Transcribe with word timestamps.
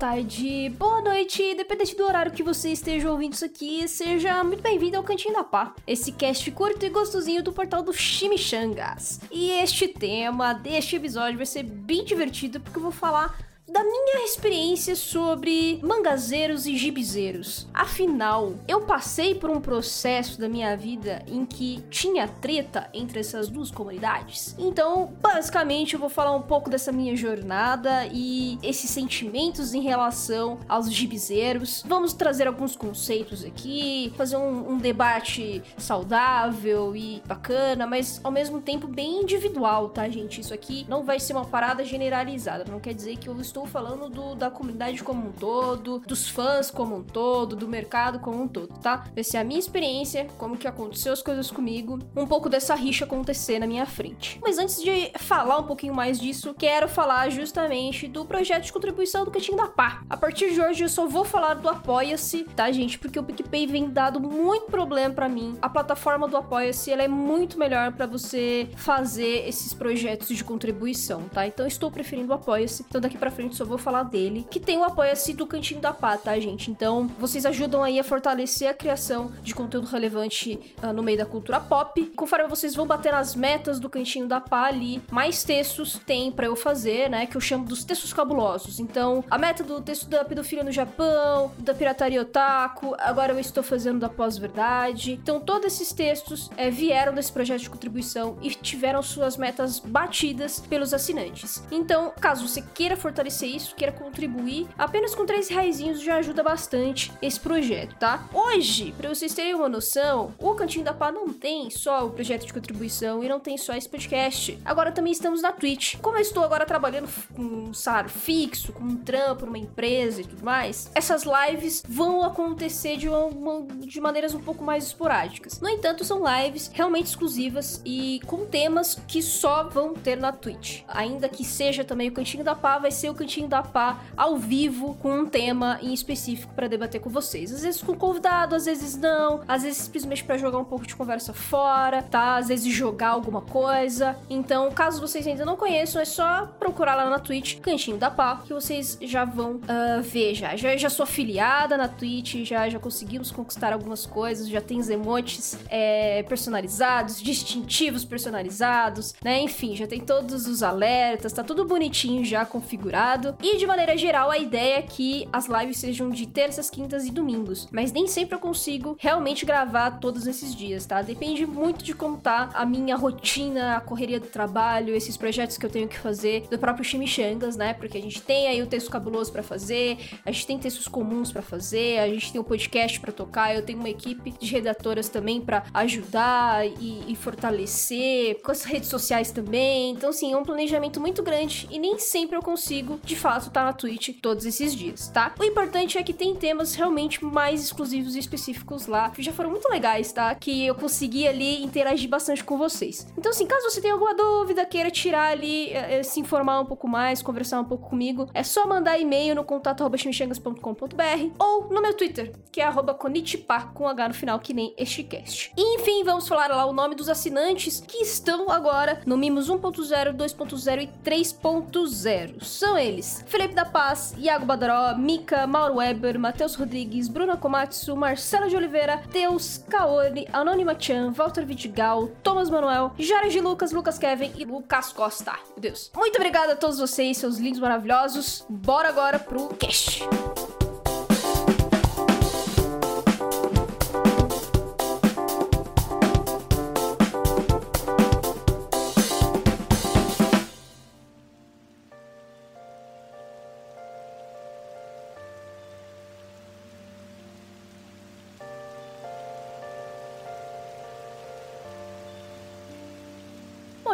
tarde, 0.00 0.70
boa 0.78 1.02
noite, 1.02 1.42
independente 1.42 1.94
do 1.94 2.06
horário 2.06 2.32
que 2.32 2.42
você 2.42 2.70
esteja 2.70 3.10
ouvindo 3.10 3.34
isso 3.34 3.44
aqui, 3.44 3.86
seja 3.86 4.42
muito 4.42 4.62
bem-vindo 4.62 4.96
ao 4.96 5.02
Cantinho 5.02 5.34
da 5.34 5.44
Pá, 5.44 5.74
esse 5.86 6.10
cast 6.10 6.50
curto 6.52 6.86
e 6.86 6.88
gostosinho 6.88 7.42
do 7.42 7.52
portal 7.52 7.82
do 7.82 7.92
Chimichangas. 7.92 9.20
E 9.30 9.50
este 9.50 9.86
tema 9.88 10.54
deste 10.54 10.96
episódio 10.96 11.36
vai 11.36 11.44
ser 11.44 11.64
bem 11.64 12.02
divertido 12.02 12.60
porque 12.60 12.78
eu 12.78 12.82
vou 12.82 12.90
falar 12.90 13.49
da 13.70 13.84
minha 13.84 14.24
experiência 14.24 14.96
sobre 14.96 15.78
mangazeiros 15.82 16.66
e 16.66 16.76
gibizeiros. 16.76 17.68
Afinal, 17.72 18.54
eu 18.66 18.80
passei 18.80 19.34
por 19.34 19.48
um 19.48 19.60
processo 19.60 20.40
da 20.40 20.48
minha 20.48 20.76
vida 20.76 21.22
em 21.28 21.46
que 21.46 21.82
tinha 21.88 22.26
treta 22.26 22.88
entre 22.92 23.20
essas 23.20 23.48
duas 23.48 23.70
comunidades. 23.70 24.56
Então, 24.58 25.12
basicamente, 25.20 25.94
eu 25.94 26.00
vou 26.00 26.08
falar 26.08 26.34
um 26.34 26.42
pouco 26.42 26.68
dessa 26.68 26.90
minha 26.90 27.14
jornada 27.14 28.06
e 28.12 28.58
esses 28.60 28.90
sentimentos 28.90 29.72
em 29.72 29.82
relação 29.82 30.58
aos 30.68 30.92
gibizeiros. 30.92 31.84
Vamos 31.86 32.12
trazer 32.12 32.48
alguns 32.48 32.74
conceitos 32.74 33.44
aqui, 33.44 34.12
fazer 34.16 34.36
um, 34.36 34.72
um 34.72 34.78
debate 34.78 35.62
saudável 35.78 36.96
e 36.96 37.22
bacana, 37.24 37.86
mas 37.86 38.20
ao 38.24 38.32
mesmo 38.32 38.60
tempo 38.60 38.88
bem 38.88 39.22
individual, 39.22 39.90
tá, 39.90 40.08
gente? 40.08 40.40
Isso 40.40 40.52
aqui 40.52 40.84
não 40.88 41.04
vai 41.04 41.20
ser 41.20 41.34
uma 41.34 41.44
parada 41.44 41.84
generalizada. 41.84 42.64
Não 42.68 42.80
quer 42.80 42.94
dizer 42.94 43.16
que 43.16 43.28
eu 43.28 43.40
estou 43.40 43.59
estou 43.60 43.66
falando 43.66 44.08
do, 44.08 44.34
da 44.34 44.50
comunidade 44.50 45.02
como 45.02 45.28
um 45.28 45.32
todo, 45.32 45.98
dos 46.00 46.28
fãs 46.28 46.70
como 46.70 46.96
um 46.96 47.02
todo, 47.02 47.54
do 47.54 47.68
mercado 47.68 48.18
como 48.18 48.42
um 48.42 48.48
todo, 48.48 48.78
tá? 48.78 49.04
Vai 49.14 49.22
ser 49.22 49.36
a 49.36 49.44
minha 49.44 49.58
experiência, 49.58 50.26
como 50.38 50.56
que 50.56 50.66
aconteceu 50.66 51.12
as 51.12 51.22
coisas 51.22 51.50
comigo, 51.50 51.98
um 52.16 52.26
pouco 52.26 52.48
dessa 52.48 52.74
rixa 52.74 53.04
acontecer 53.04 53.58
na 53.58 53.66
minha 53.66 53.84
frente. 53.84 54.38
Mas 54.42 54.58
antes 54.58 54.82
de 54.82 55.12
falar 55.18 55.58
um 55.58 55.64
pouquinho 55.64 55.94
mais 55.94 56.18
disso, 56.18 56.54
quero 56.54 56.88
falar 56.88 57.28
justamente 57.30 58.08
do 58.08 58.24
projeto 58.24 58.64
de 58.64 58.72
contribuição 58.72 59.24
do 59.24 59.30
Cantinho 59.30 59.58
da 59.58 59.66
Pá. 59.66 60.02
A 60.08 60.16
partir 60.16 60.52
de 60.52 60.60
hoje 60.60 60.84
eu 60.84 60.88
só 60.88 61.06
vou 61.06 61.24
falar 61.24 61.54
do 61.54 61.68
Apoia-se, 61.68 62.44
tá, 62.56 62.70
gente? 62.72 62.98
Porque 62.98 63.18
o 63.18 63.22
PicPay 63.22 63.66
vem 63.66 63.90
dado 63.90 64.20
muito 64.20 64.66
problema 64.66 65.14
para 65.14 65.28
mim. 65.28 65.58
A 65.60 65.68
plataforma 65.68 66.26
do 66.26 66.36
Apoia-se, 66.36 66.90
ela 66.90 67.02
é 67.02 67.08
muito 67.08 67.58
melhor 67.58 67.92
para 67.92 68.06
você 68.06 68.70
fazer 68.76 69.46
esses 69.46 69.74
projetos 69.74 70.28
de 70.28 70.44
contribuição, 70.44 71.22
tá? 71.28 71.46
Então 71.46 71.66
estou 71.66 71.90
preferindo 71.90 72.30
o 72.30 72.34
Apoia-se. 72.34 72.84
Então 72.88 73.00
daqui 73.00 73.18
para 73.18 73.30
frente 73.30 73.49
só 73.54 73.64
vou 73.64 73.78
falar 73.78 74.04
dele, 74.04 74.46
que 74.50 74.60
tem 74.60 74.78
o 74.78 74.84
apoia-se 74.84 75.32
do 75.34 75.46
Cantinho 75.46 75.80
da 75.80 75.92
Pá, 75.92 76.16
tá, 76.16 76.38
gente? 76.38 76.70
Então, 76.70 77.08
vocês 77.18 77.46
ajudam 77.46 77.82
aí 77.82 77.98
a 77.98 78.04
fortalecer 78.04 78.68
a 78.68 78.74
criação 78.74 79.30
de 79.42 79.54
conteúdo 79.54 79.86
relevante 79.86 80.74
uh, 80.82 80.92
no 80.92 81.02
meio 81.02 81.18
da 81.18 81.26
cultura 81.26 81.60
pop. 81.60 82.12
Conforme 82.16 82.48
vocês 82.48 82.74
vão 82.74 82.86
bater 82.86 83.12
nas 83.12 83.34
metas 83.34 83.78
do 83.78 83.88
Cantinho 83.88 84.26
da 84.26 84.40
Pá 84.40 84.66
ali, 84.66 85.02
mais 85.10 85.42
textos 85.44 86.00
tem 86.04 86.30
para 86.30 86.46
eu 86.46 86.56
fazer, 86.56 87.08
né, 87.08 87.26
que 87.26 87.36
eu 87.36 87.40
chamo 87.40 87.64
dos 87.64 87.84
textos 87.84 88.12
cabulosos. 88.12 88.80
Então, 88.80 89.24
a 89.30 89.38
meta 89.38 89.62
do 89.62 89.80
texto 89.80 90.08
da 90.08 90.24
pedofilia 90.24 90.64
no 90.64 90.72
Japão, 90.72 91.52
da 91.58 91.74
pirataria 91.74 92.22
otaku, 92.22 92.94
agora 92.98 93.32
eu 93.32 93.38
estou 93.38 93.62
fazendo 93.62 93.98
da 93.98 94.08
pós-verdade. 94.08 95.12
Então, 95.12 95.40
todos 95.40 95.66
esses 95.66 95.92
textos 95.92 96.50
é, 96.56 96.70
vieram 96.70 97.14
desse 97.14 97.32
projeto 97.32 97.62
de 97.62 97.70
contribuição 97.70 98.36
e 98.42 98.50
tiveram 98.50 99.02
suas 99.02 99.36
metas 99.36 99.78
batidas 99.78 100.60
pelos 100.60 100.92
assinantes. 100.92 101.62
Então, 101.70 102.12
caso 102.20 102.46
você 102.46 102.62
queira 102.62 102.96
fortalecer 102.96 103.39
acontecer 103.40 103.46
isso, 103.46 103.74
queira 103.74 103.92
contribuir, 103.92 104.66
apenas 104.76 105.14
com 105.14 105.24
3 105.24 105.48
reais 105.48 105.80
já 106.00 106.16
ajuda 106.16 106.42
bastante 106.42 107.12
esse 107.22 107.40
projeto, 107.40 107.96
tá? 107.96 108.28
Hoje, 108.34 108.92
para 108.96 109.08
vocês 109.08 109.32
terem 109.32 109.54
uma 109.54 109.68
noção, 109.68 110.34
o 110.38 110.54
Cantinho 110.54 110.84
da 110.84 110.92
Pá 110.92 111.10
não 111.10 111.28
tem 111.28 111.70
só 111.70 112.06
o 112.06 112.10
projeto 112.10 112.46
de 112.46 112.52
contribuição 112.52 113.24
e 113.24 113.28
não 113.28 113.40
tem 113.40 113.56
só 113.56 113.74
esse 113.74 113.88
podcast. 113.88 114.58
Agora 114.64 114.92
também 114.92 115.12
estamos 115.12 115.42
na 115.42 115.52
Twitch. 115.52 115.96
Como 116.00 116.16
eu 116.16 116.20
estou 116.20 116.42
agora 116.42 116.66
trabalhando 116.66 117.08
com 117.34 117.42
um 117.42 117.74
salário 117.74 118.10
fixo, 118.10 118.72
com 118.72 118.84
um 118.84 118.96
trampo 118.96 119.46
numa 119.46 119.58
empresa 119.58 120.20
e 120.20 120.24
tudo 120.24 120.44
mais, 120.44 120.90
essas 120.94 121.22
lives 121.24 121.82
vão 121.88 122.22
acontecer 122.22 122.96
de, 122.96 123.08
uma, 123.08 123.62
de 123.86 124.00
maneiras 124.00 124.34
um 124.34 124.40
pouco 124.40 124.64
mais 124.64 124.84
esporádicas. 124.84 125.60
No 125.60 125.68
entanto, 125.68 126.04
são 126.04 126.22
lives 126.26 126.70
realmente 126.72 127.06
exclusivas 127.06 127.80
e 127.84 128.20
com 128.26 128.44
temas 128.44 129.00
que 129.06 129.22
só 129.22 129.64
vão 129.64 129.94
ter 129.94 130.16
na 130.16 130.32
Twitch. 130.32 130.82
Ainda 130.88 131.28
que 131.28 131.44
seja 131.44 131.84
também 131.84 132.08
o 132.08 132.12
Cantinho 132.12 132.44
da 132.44 132.54
Pá, 132.54 132.78
vai 132.78 132.90
ser 132.90 133.08
o 133.08 133.14
Cantinho 133.14 133.29
Cantinho 133.30 133.46
da 133.46 133.62
Pá 133.62 134.00
ao 134.16 134.36
vivo 134.36 134.94
com 135.00 135.20
um 135.20 135.26
tema 135.26 135.78
em 135.80 135.94
específico 135.94 136.52
para 136.52 136.66
debater 136.66 137.00
com 137.00 137.08
vocês. 137.08 137.52
Às 137.52 137.62
vezes 137.62 137.80
com 137.80 137.94
convidado, 137.94 138.56
às 138.56 138.64
vezes 138.64 138.96
não, 138.96 139.42
às 139.46 139.62
vezes 139.62 139.78
simplesmente 139.78 140.24
para 140.24 140.36
jogar 140.36 140.58
um 140.58 140.64
pouco 140.64 140.84
de 140.84 140.96
conversa 140.96 141.32
fora, 141.32 142.02
tá? 142.02 142.36
Às 142.36 142.48
vezes 142.48 142.72
jogar 142.72 143.10
alguma 143.10 143.40
coisa. 143.40 144.16
Então, 144.28 144.68
caso 144.72 145.00
vocês 145.00 145.24
ainda 145.28 145.44
não 145.44 145.56
conheçam, 145.56 146.02
é 146.02 146.04
só 146.04 146.46
procurar 146.58 146.96
lá 146.96 147.08
na 147.08 147.20
Twitch 147.20 147.60
Cantinho 147.60 147.96
da 147.96 148.10
Pá 148.10 148.42
que 148.44 148.52
vocês 148.52 148.98
já 149.00 149.24
vão 149.24 149.56
uh, 149.56 150.02
ver 150.02 150.34
já. 150.34 150.56
já. 150.56 150.76
Já 150.76 150.90
sou 150.90 151.04
afiliada 151.04 151.76
na 151.76 151.86
Twitch, 151.86 152.44
já, 152.44 152.68
já 152.68 152.80
conseguimos 152.80 153.30
conquistar 153.30 153.72
algumas 153.72 154.06
coisas, 154.06 154.48
já 154.48 154.60
tem 154.60 154.80
emotes 154.90 155.56
é, 155.68 156.22
personalizados, 156.24 157.22
distintivos 157.22 158.04
personalizados, 158.04 159.14
né? 159.22 159.40
Enfim, 159.40 159.76
já 159.76 159.86
tem 159.86 160.00
todos 160.00 160.46
os 160.46 160.62
alertas, 160.62 161.32
tá 161.32 161.44
tudo 161.44 161.64
bonitinho 161.64 162.24
já 162.24 162.44
configurado 162.44 163.09
e 163.42 163.56
de 163.56 163.66
maneira 163.66 163.96
geral, 163.96 164.30
a 164.30 164.38
ideia 164.38 164.78
é 164.78 164.82
que 164.82 165.28
as 165.32 165.46
lives 165.46 165.78
sejam 165.78 166.10
de 166.10 166.26
terças, 166.26 166.68
quintas 166.68 167.06
e 167.06 167.10
domingos. 167.10 167.68
Mas 167.70 167.92
nem 167.92 168.06
sempre 168.06 168.34
eu 168.34 168.40
consigo 168.40 168.96
realmente 168.98 169.44
gravar 169.44 169.98
todos 169.98 170.26
esses 170.26 170.54
dias, 170.54 170.86
tá? 170.86 171.02
Depende 171.02 171.46
muito 171.46 171.84
de 171.84 171.94
como 171.94 172.18
tá 172.18 172.50
a 172.54 172.64
minha 172.64 172.96
rotina, 172.96 173.76
a 173.76 173.80
correria 173.80 174.20
do 174.20 174.26
trabalho, 174.26 174.94
esses 174.94 175.16
projetos 175.16 175.56
que 175.56 175.66
eu 175.66 175.70
tenho 175.70 175.88
que 175.88 175.98
fazer, 175.98 176.46
do 176.50 176.58
próprio 176.58 176.84
Chimichangas, 176.84 177.56
né? 177.56 177.74
Porque 177.74 177.98
a 177.98 178.02
gente 178.02 178.20
tem 178.22 178.48
aí 178.48 178.62
o 178.62 178.66
texto 178.66 178.90
cabuloso 178.90 179.32
para 179.32 179.42
fazer, 179.42 179.98
a 180.24 180.30
gente 180.30 180.46
tem 180.46 180.58
textos 180.58 180.86
comuns 180.88 181.32
para 181.32 181.42
fazer, 181.42 181.98
a 181.98 182.08
gente 182.08 182.32
tem 182.32 182.40
um 182.40 182.44
podcast 182.44 183.00
para 183.00 183.12
tocar, 183.12 183.54
eu 183.54 183.62
tenho 183.62 183.78
uma 183.78 183.88
equipe 183.88 184.32
de 184.38 184.50
redatoras 184.52 185.08
também 185.08 185.40
para 185.40 185.64
ajudar 185.74 186.66
e, 186.66 187.04
e 187.08 187.16
fortalecer, 187.16 188.40
com 188.42 188.52
as 188.52 188.64
redes 188.64 188.88
sociais 188.88 189.30
também. 189.30 189.92
Então, 189.92 190.10
assim, 190.10 190.32
é 190.32 190.36
um 190.36 190.42
planejamento 190.42 191.00
muito 191.00 191.22
grande 191.22 191.66
e 191.70 191.78
nem 191.78 191.98
sempre 191.98 192.36
eu 192.36 192.42
consigo 192.42 192.99
de 193.04 193.16
fato 193.16 193.50
tá 193.50 193.64
na 193.64 193.72
Twitch 193.72 194.20
todos 194.20 194.44
esses 194.44 194.74
dias, 194.74 195.08
tá? 195.08 195.34
O 195.38 195.44
importante 195.44 195.98
é 195.98 196.02
que 196.02 196.12
tem 196.12 196.34
temas 196.34 196.74
realmente 196.74 197.24
mais 197.24 197.62
exclusivos 197.62 198.14
e 198.14 198.18
específicos 198.18 198.86
lá, 198.86 199.10
que 199.10 199.22
já 199.22 199.32
foram 199.32 199.50
muito 199.50 199.68
legais, 199.68 200.12
tá? 200.12 200.34
Que 200.34 200.66
eu 200.66 200.74
consegui 200.74 201.26
ali 201.26 201.62
interagir 201.62 202.08
bastante 202.08 202.44
com 202.44 202.56
vocês. 202.58 203.06
Então, 203.16 203.30
assim, 203.30 203.46
caso 203.46 203.68
você 203.68 203.80
tenha 203.80 203.94
alguma 203.94 204.14
dúvida, 204.14 204.64
queira 204.64 204.90
tirar 204.90 205.30
ali, 205.32 205.70
eh, 205.72 206.02
se 206.02 206.20
informar 206.20 206.60
um 206.60 206.66
pouco 206.66 206.86
mais, 206.88 207.22
conversar 207.22 207.60
um 207.60 207.64
pouco 207.64 207.88
comigo, 207.90 208.28
é 208.34 208.42
só 208.42 208.66
mandar 208.66 208.98
e-mail 208.98 209.34
no 209.34 209.44
contato.chimichangas.com.br 209.44 211.34
ou 211.38 211.68
no 211.68 211.80
meu 211.82 211.94
Twitter, 211.94 212.32
que 212.52 212.60
é 212.60 212.64
arroba 212.64 212.94
com 212.94 213.88
H 213.88 214.08
no 214.08 214.14
final, 214.14 214.38
que 214.38 214.54
nem 214.54 214.74
este 214.76 215.02
cast. 215.02 215.52
E, 215.56 215.76
enfim, 215.76 216.04
vamos 216.04 216.28
falar 216.28 216.48
lá 216.48 216.64
o 216.66 216.72
nome 216.72 216.94
dos 216.94 217.08
assinantes 217.08 217.80
que 217.80 217.98
estão 217.98 218.50
agora 218.50 219.00
no 219.06 219.16
Mimos 219.16 219.50
1.0, 219.50 220.14
2.0 220.16 220.82
e 220.82 220.86
3.0. 221.02 222.42
São 222.42 222.76
eles 222.78 222.89
eles: 222.90 223.24
Felipe 223.26 223.54
da 223.54 223.64
Paz, 223.64 224.14
Iago 224.18 224.44
Badaró, 224.44 224.96
Mika, 224.98 225.46
Mauro 225.46 225.76
Weber, 225.76 226.18
Matheus 226.18 226.54
Rodrigues, 226.54 227.08
Bruna 227.08 227.36
Komatsu, 227.36 227.96
Marcelo 227.96 228.48
de 228.48 228.56
Oliveira, 228.56 229.02
Teus, 229.10 229.64
Kaori, 229.68 230.26
Anônima 230.32 230.74
Chan, 230.78 231.12
Walter 231.12 231.44
Vidigal, 231.44 232.08
Thomas 232.22 232.50
Manuel, 232.50 232.92
Jared 232.98 233.40
Lucas, 233.40 233.72
Lucas 233.72 233.98
Kevin 233.98 234.32
e 234.36 234.44
Lucas 234.44 234.92
Costa. 234.92 235.32
Meu 235.50 235.60
Deus. 235.60 235.90
Muito 235.94 236.16
obrigada 236.16 236.52
a 236.52 236.56
todos 236.56 236.78
vocês, 236.78 237.16
seus 237.16 237.38
lindos 237.38 237.60
maravilhosos. 237.60 238.44
Bora 238.48 238.88
agora 238.88 239.18
pro 239.18 239.48
cast. 239.48 240.00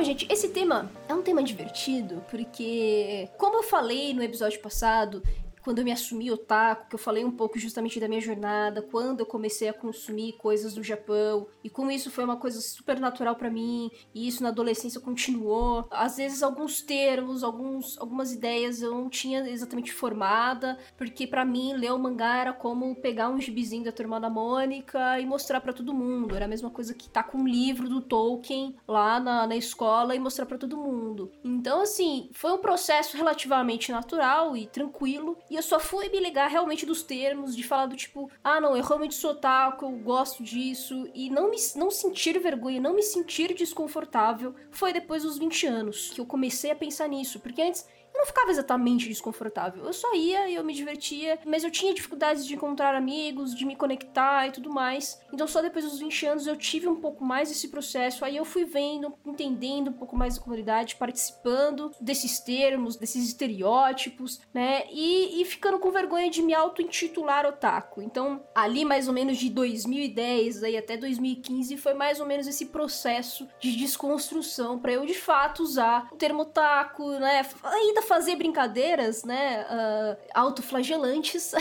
Gente, 0.07 0.27
esse 0.31 0.49
tema 0.49 0.91
é 1.09 1.15
um 1.15 1.21
tema 1.21 1.43
divertido 1.43 2.25
porque, 2.31 3.29
como 3.37 3.57
eu 3.57 3.63
falei 3.65 4.15
no 4.15 4.23
episódio 4.23 4.61
passado, 4.61 5.23
quando 5.67 5.81
eu 5.81 5.85
me 5.85 5.91
assumi 5.91 6.31
otaku, 6.31 6.91
que 6.91 6.95
eu 6.95 6.99
falei 6.99 7.25
um 7.25 7.31
pouco 7.33 7.59
justamente 7.59 7.99
da 7.99 8.07
minha 8.07 8.21
jornada, 8.21 8.81
quando 8.81 9.19
eu 9.19 9.27
comecei 9.27 9.69
a 9.69 9.73
consumir 9.73 10.35
coisas 10.35 10.75
do 10.75 10.81
Japão 10.81 11.49
e 11.65 11.69
como 11.69 11.91
isso 11.91 12.09
foi 12.09 12.23
uma 12.23 12.37
coisa 12.37 12.61
super 12.61 13.01
natural 13.01 13.35
para 13.35 13.51
mim 13.51 13.91
e 14.15 14.29
isso 14.29 14.45
na 14.45 14.51
adolescência 14.51 15.01
continuou. 15.01 15.89
Às 15.91 16.19
vezes 16.19 16.45
alguns 16.45 16.81
termos, 16.81 17.43
alguns, 17.43 17.99
algumas 17.99 18.33
ideias 18.33 18.81
eu 18.81 18.93
não 18.93 19.11
tinha 19.11 19.41
exatamente 19.51 19.93
formada, 19.93 20.79
porque 20.97 21.27
para 21.27 21.45
mim 21.45 21.73
ler 21.73 21.91
o 21.91 21.99
mangá 21.99 22.37
era 22.37 22.53
como 22.53 22.95
pegar 22.95 23.29
um 23.29 23.41
gibizinho 23.41 23.83
da 23.83 23.91
Turma 23.91 24.21
da 24.21 24.31
Mônica 24.31 25.19
e 25.19 25.27
mostrar 25.27 25.61
para 25.61 25.73
todo 25.73 25.93
mundo. 25.93 26.37
Era 26.37 26.45
a 26.45 26.49
mesma 26.49 26.71
coisa 26.71 26.95
que 26.95 27.09
tá 27.09 27.25
com 27.25 27.39
um 27.39 27.49
livro 27.49 27.89
do 27.89 28.01
Tolkien 28.01 28.77
lá 28.87 29.19
na, 29.19 29.49
na 29.49 29.57
escola 29.57 30.15
e 30.15 30.21
mostrar 30.21 30.47
para 30.47 30.59
todo 30.59 30.77
mundo. 30.77 31.33
Então 31.43 31.81
assim, 31.81 32.31
foi 32.33 32.53
um 32.53 32.59
processo 32.59 33.17
relativamente 33.17 33.91
natural 33.91 34.57
e 34.57 34.69
tranquilo 34.69 35.37
e 35.51 35.56
Eu 35.57 35.63
só 35.63 35.81
fui 35.81 36.11
me 36.11 36.21
ligar 36.21 36.51
realmente 36.51 36.85
dos 36.85 37.03
termos, 37.03 37.57
de 37.57 37.63
falar 37.63 37.87
do 37.87 37.97
tipo, 37.97 38.31
ah, 38.45 38.61
não, 38.61 38.77
eu 38.77 38.85
realmente 38.85 39.15
sou 39.15 39.31
otaku, 39.31 39.87
eu 39.87 39.91
gosto 39.93 40.43
disso, 40.43 41.09
e 41.15 41.31
não 41.31 41.51
me 41.51 41.57
não 41.75 41.91
sentir 41.91 42.39
vergonha, 42.39 42.79
não 42.79 42.93
me 42.93 43.03
sentir 43.03 43.55
desconfortável, 43.55 44.55
foi 44.71 44.93
depois 44.93 45.23
dos 45.23 45.39
20 45.39 45.67
anos 45.67 46.11
que 46.11 46.21
eu 46.21 46.27
comecei 46.27 46.71
a 46.71 46.77
pensar 46.77 47.09
nisso. 47.09 47.41
Porque 47.41 47.63
antes 47.63 47.89
não 48.17 48.27
ficava 48.27 48.51
exatamente 48.51 49.09
desconfortável. 49.09 49.85
Eu 49.85 49.93
só 49.93 50.15
ia 50.15 50.49
e 50.49 50.55
eu 50.55 50.65
me 50.65 50.75
divertia, 50.75 51.39
mas 51.47 51.65
eu 51.65 51.71
tinha 51.71 51.95
dificuldades 51.95 52.47
de 52.47 52.55
encontrar 52.55 52.95
amigos, 52.95 53.55
de 53.55 53.65
me 53.65 53.77
conectar 53.77 54.47
e 54.47 54.53
tudo 54.53 54.71
mais. 54.71 55.21
Então 55.33 55.47
só 55.47 55.61
depois 55.61 55.85
dos 55.85 55.99
20 55.99 56.27
anos 56.27 56.47
eu 56.47 56.57
tive 56.57 56.89
um 56.89 56.97
pouco 56.97 57.25
mais 57.25 57.51
esse 57.51 57.69
processo. 57.69 58.25
Aí 58.25 58.37
eu 58.37 58.45
fui 58.45 58.65
vendo, 58.65 59.13
entendendo 59.25 59.89
um 59.89 59.93
pouco 59.93 60.17
mais 60.17 60.37
da 60.37 60.43
comunidade, 60.43 60.97
participando 60.97 61.93
desses 62.01 62.41
termos, 62.41 62.97
desses 62.97 63.25
estereótipos, 63.25 64.41
né? 64.53 64.85
E, 64.91 65.41
e 65.41 65.45
ficando 65.45 65.79
com 65.79 65.91
vergonha 65.91 66.31
de 66.31 66.43
me 66.43 66.55
auto-intitular 66.55 67.47
otaku. 67.47 68.03
Então, 68.03 68.45
ali 68.55 68.85
mais 68.85 69.09
ou 69.09 69.15
menos 69.15 69.39
de 69.39 69.51
2010 69.51 70.63
aí 70.63 70.77
até 70.77 70.97
2015 70.97 71.77
foi 71.77 71.95
mais 71.95 72.21
ou 72.21 72.27
menos 72.27 72.47
esse 72.47 72.67
processo 72.67 73.49
de 73.61 73.77
desconstrução 73.77 74.79
para 74.79 74.93
eu 74.93 75.05
de 75.05 75.15
fato 75.15 75.63
usar 75.63 76.09
o 76.13 76.17
termo 76.17 76.43
otaku, 76.43 77.11
né? 77.13 77.47
Ainda 77.63 78.03
fazer 78.07 78.37
brincadeiras, 78.37 79.25
né, 79.25 79.65
uh, 79.65 80.17
autoflagelantes, 80.35 81.53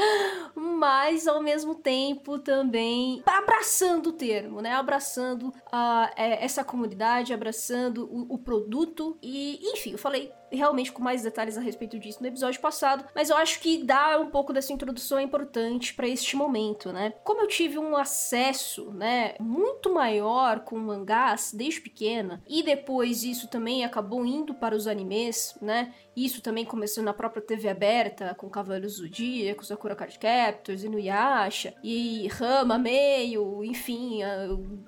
mas 0.54 1.26
ao 1.26 1.42
mesmo 1.42 1.74
tempo 1.74 2.38
também 2.38 3.22
abraçando 3.26 4.08
o 4.08 4.12
termo, 4.12 4.60
né, 4.60 4.72
abraçando 4.72 5.48
uh, 5.48 6.10
essa 6.16 6.62
comunidade, 6.62 7.32
abraçando 7.32 8.04
o, 8.04 8.34
o 8.34 8.38
produto. 8.38 9.18
E, 9.22 9.58
enfim, 9.72 9.92
eu 9.92 9.98
falei 9.98 10.32
realmente 10.50 10.92
com 10.92 11.02
mais 11.02 11.22
detalhes 11.22 11.56
a 11.56 11.60
respeito 11.60 11.98
disso 11.98 12.20
no 12.20 12.28
episódio 12.28 12.60
passado, 12.60 13.04
mas 13.14 13.30
eu 13.30 13.36
acho 13.36 13.60
que 13.60 13.82
dar 13.84 14.20
um 14.20 14.30
pouco 14.30 14.52
dessa 14.52 14.72
introdução 14.72 15.18
é 15.18 15.22
importante 15.22 15.94
para 15.94 16.08
este 16.08 16.36
momento, 16.36 16.92
né? 16.92 17.12
Como 17.24 17.40
eu 17.40 17.48
tive 17.48 17.78
um 17.78 17.96
acesso, 17.96 18.90
né, 18.92 19.34
muito 19.40 19.92
maior 19.92 20.60
com 20.60 20.78
mangás 20.78 21.52
desde 21.52 21.80
pequena 21.80 22.42
e 22.46 22.62
depois 22.62 23.22
isso 23.22 23.48
também 23.48 23.84
acabou 23.84 24.24
indo 24.24 24.54
para 24.54 24.74
os 24.74 24.86
animes, 24.86 25.56
né? 25.60 25.92
Isso 26.16 26.40
também 26.40 26.64
começou 26.64 27.04
na 27.04 27.12
própria 27.12 27.42
TV 27.42 27.68
aberta, 27.68 28.34
com 28.34 28.48
Cavaleiros 28.48 28.96
do 28.96 29.02
Zodíaco, 29.02 29.64
Sakura 29.64 29.94
Card 29.94 30.18
Captors, 30.18 30.82
Inuyasha, 30.82 31.74
e 31.84 32.26
Rama 32.28 32.78
Meio, 32.78 33.62
enfim, 33.62 34.20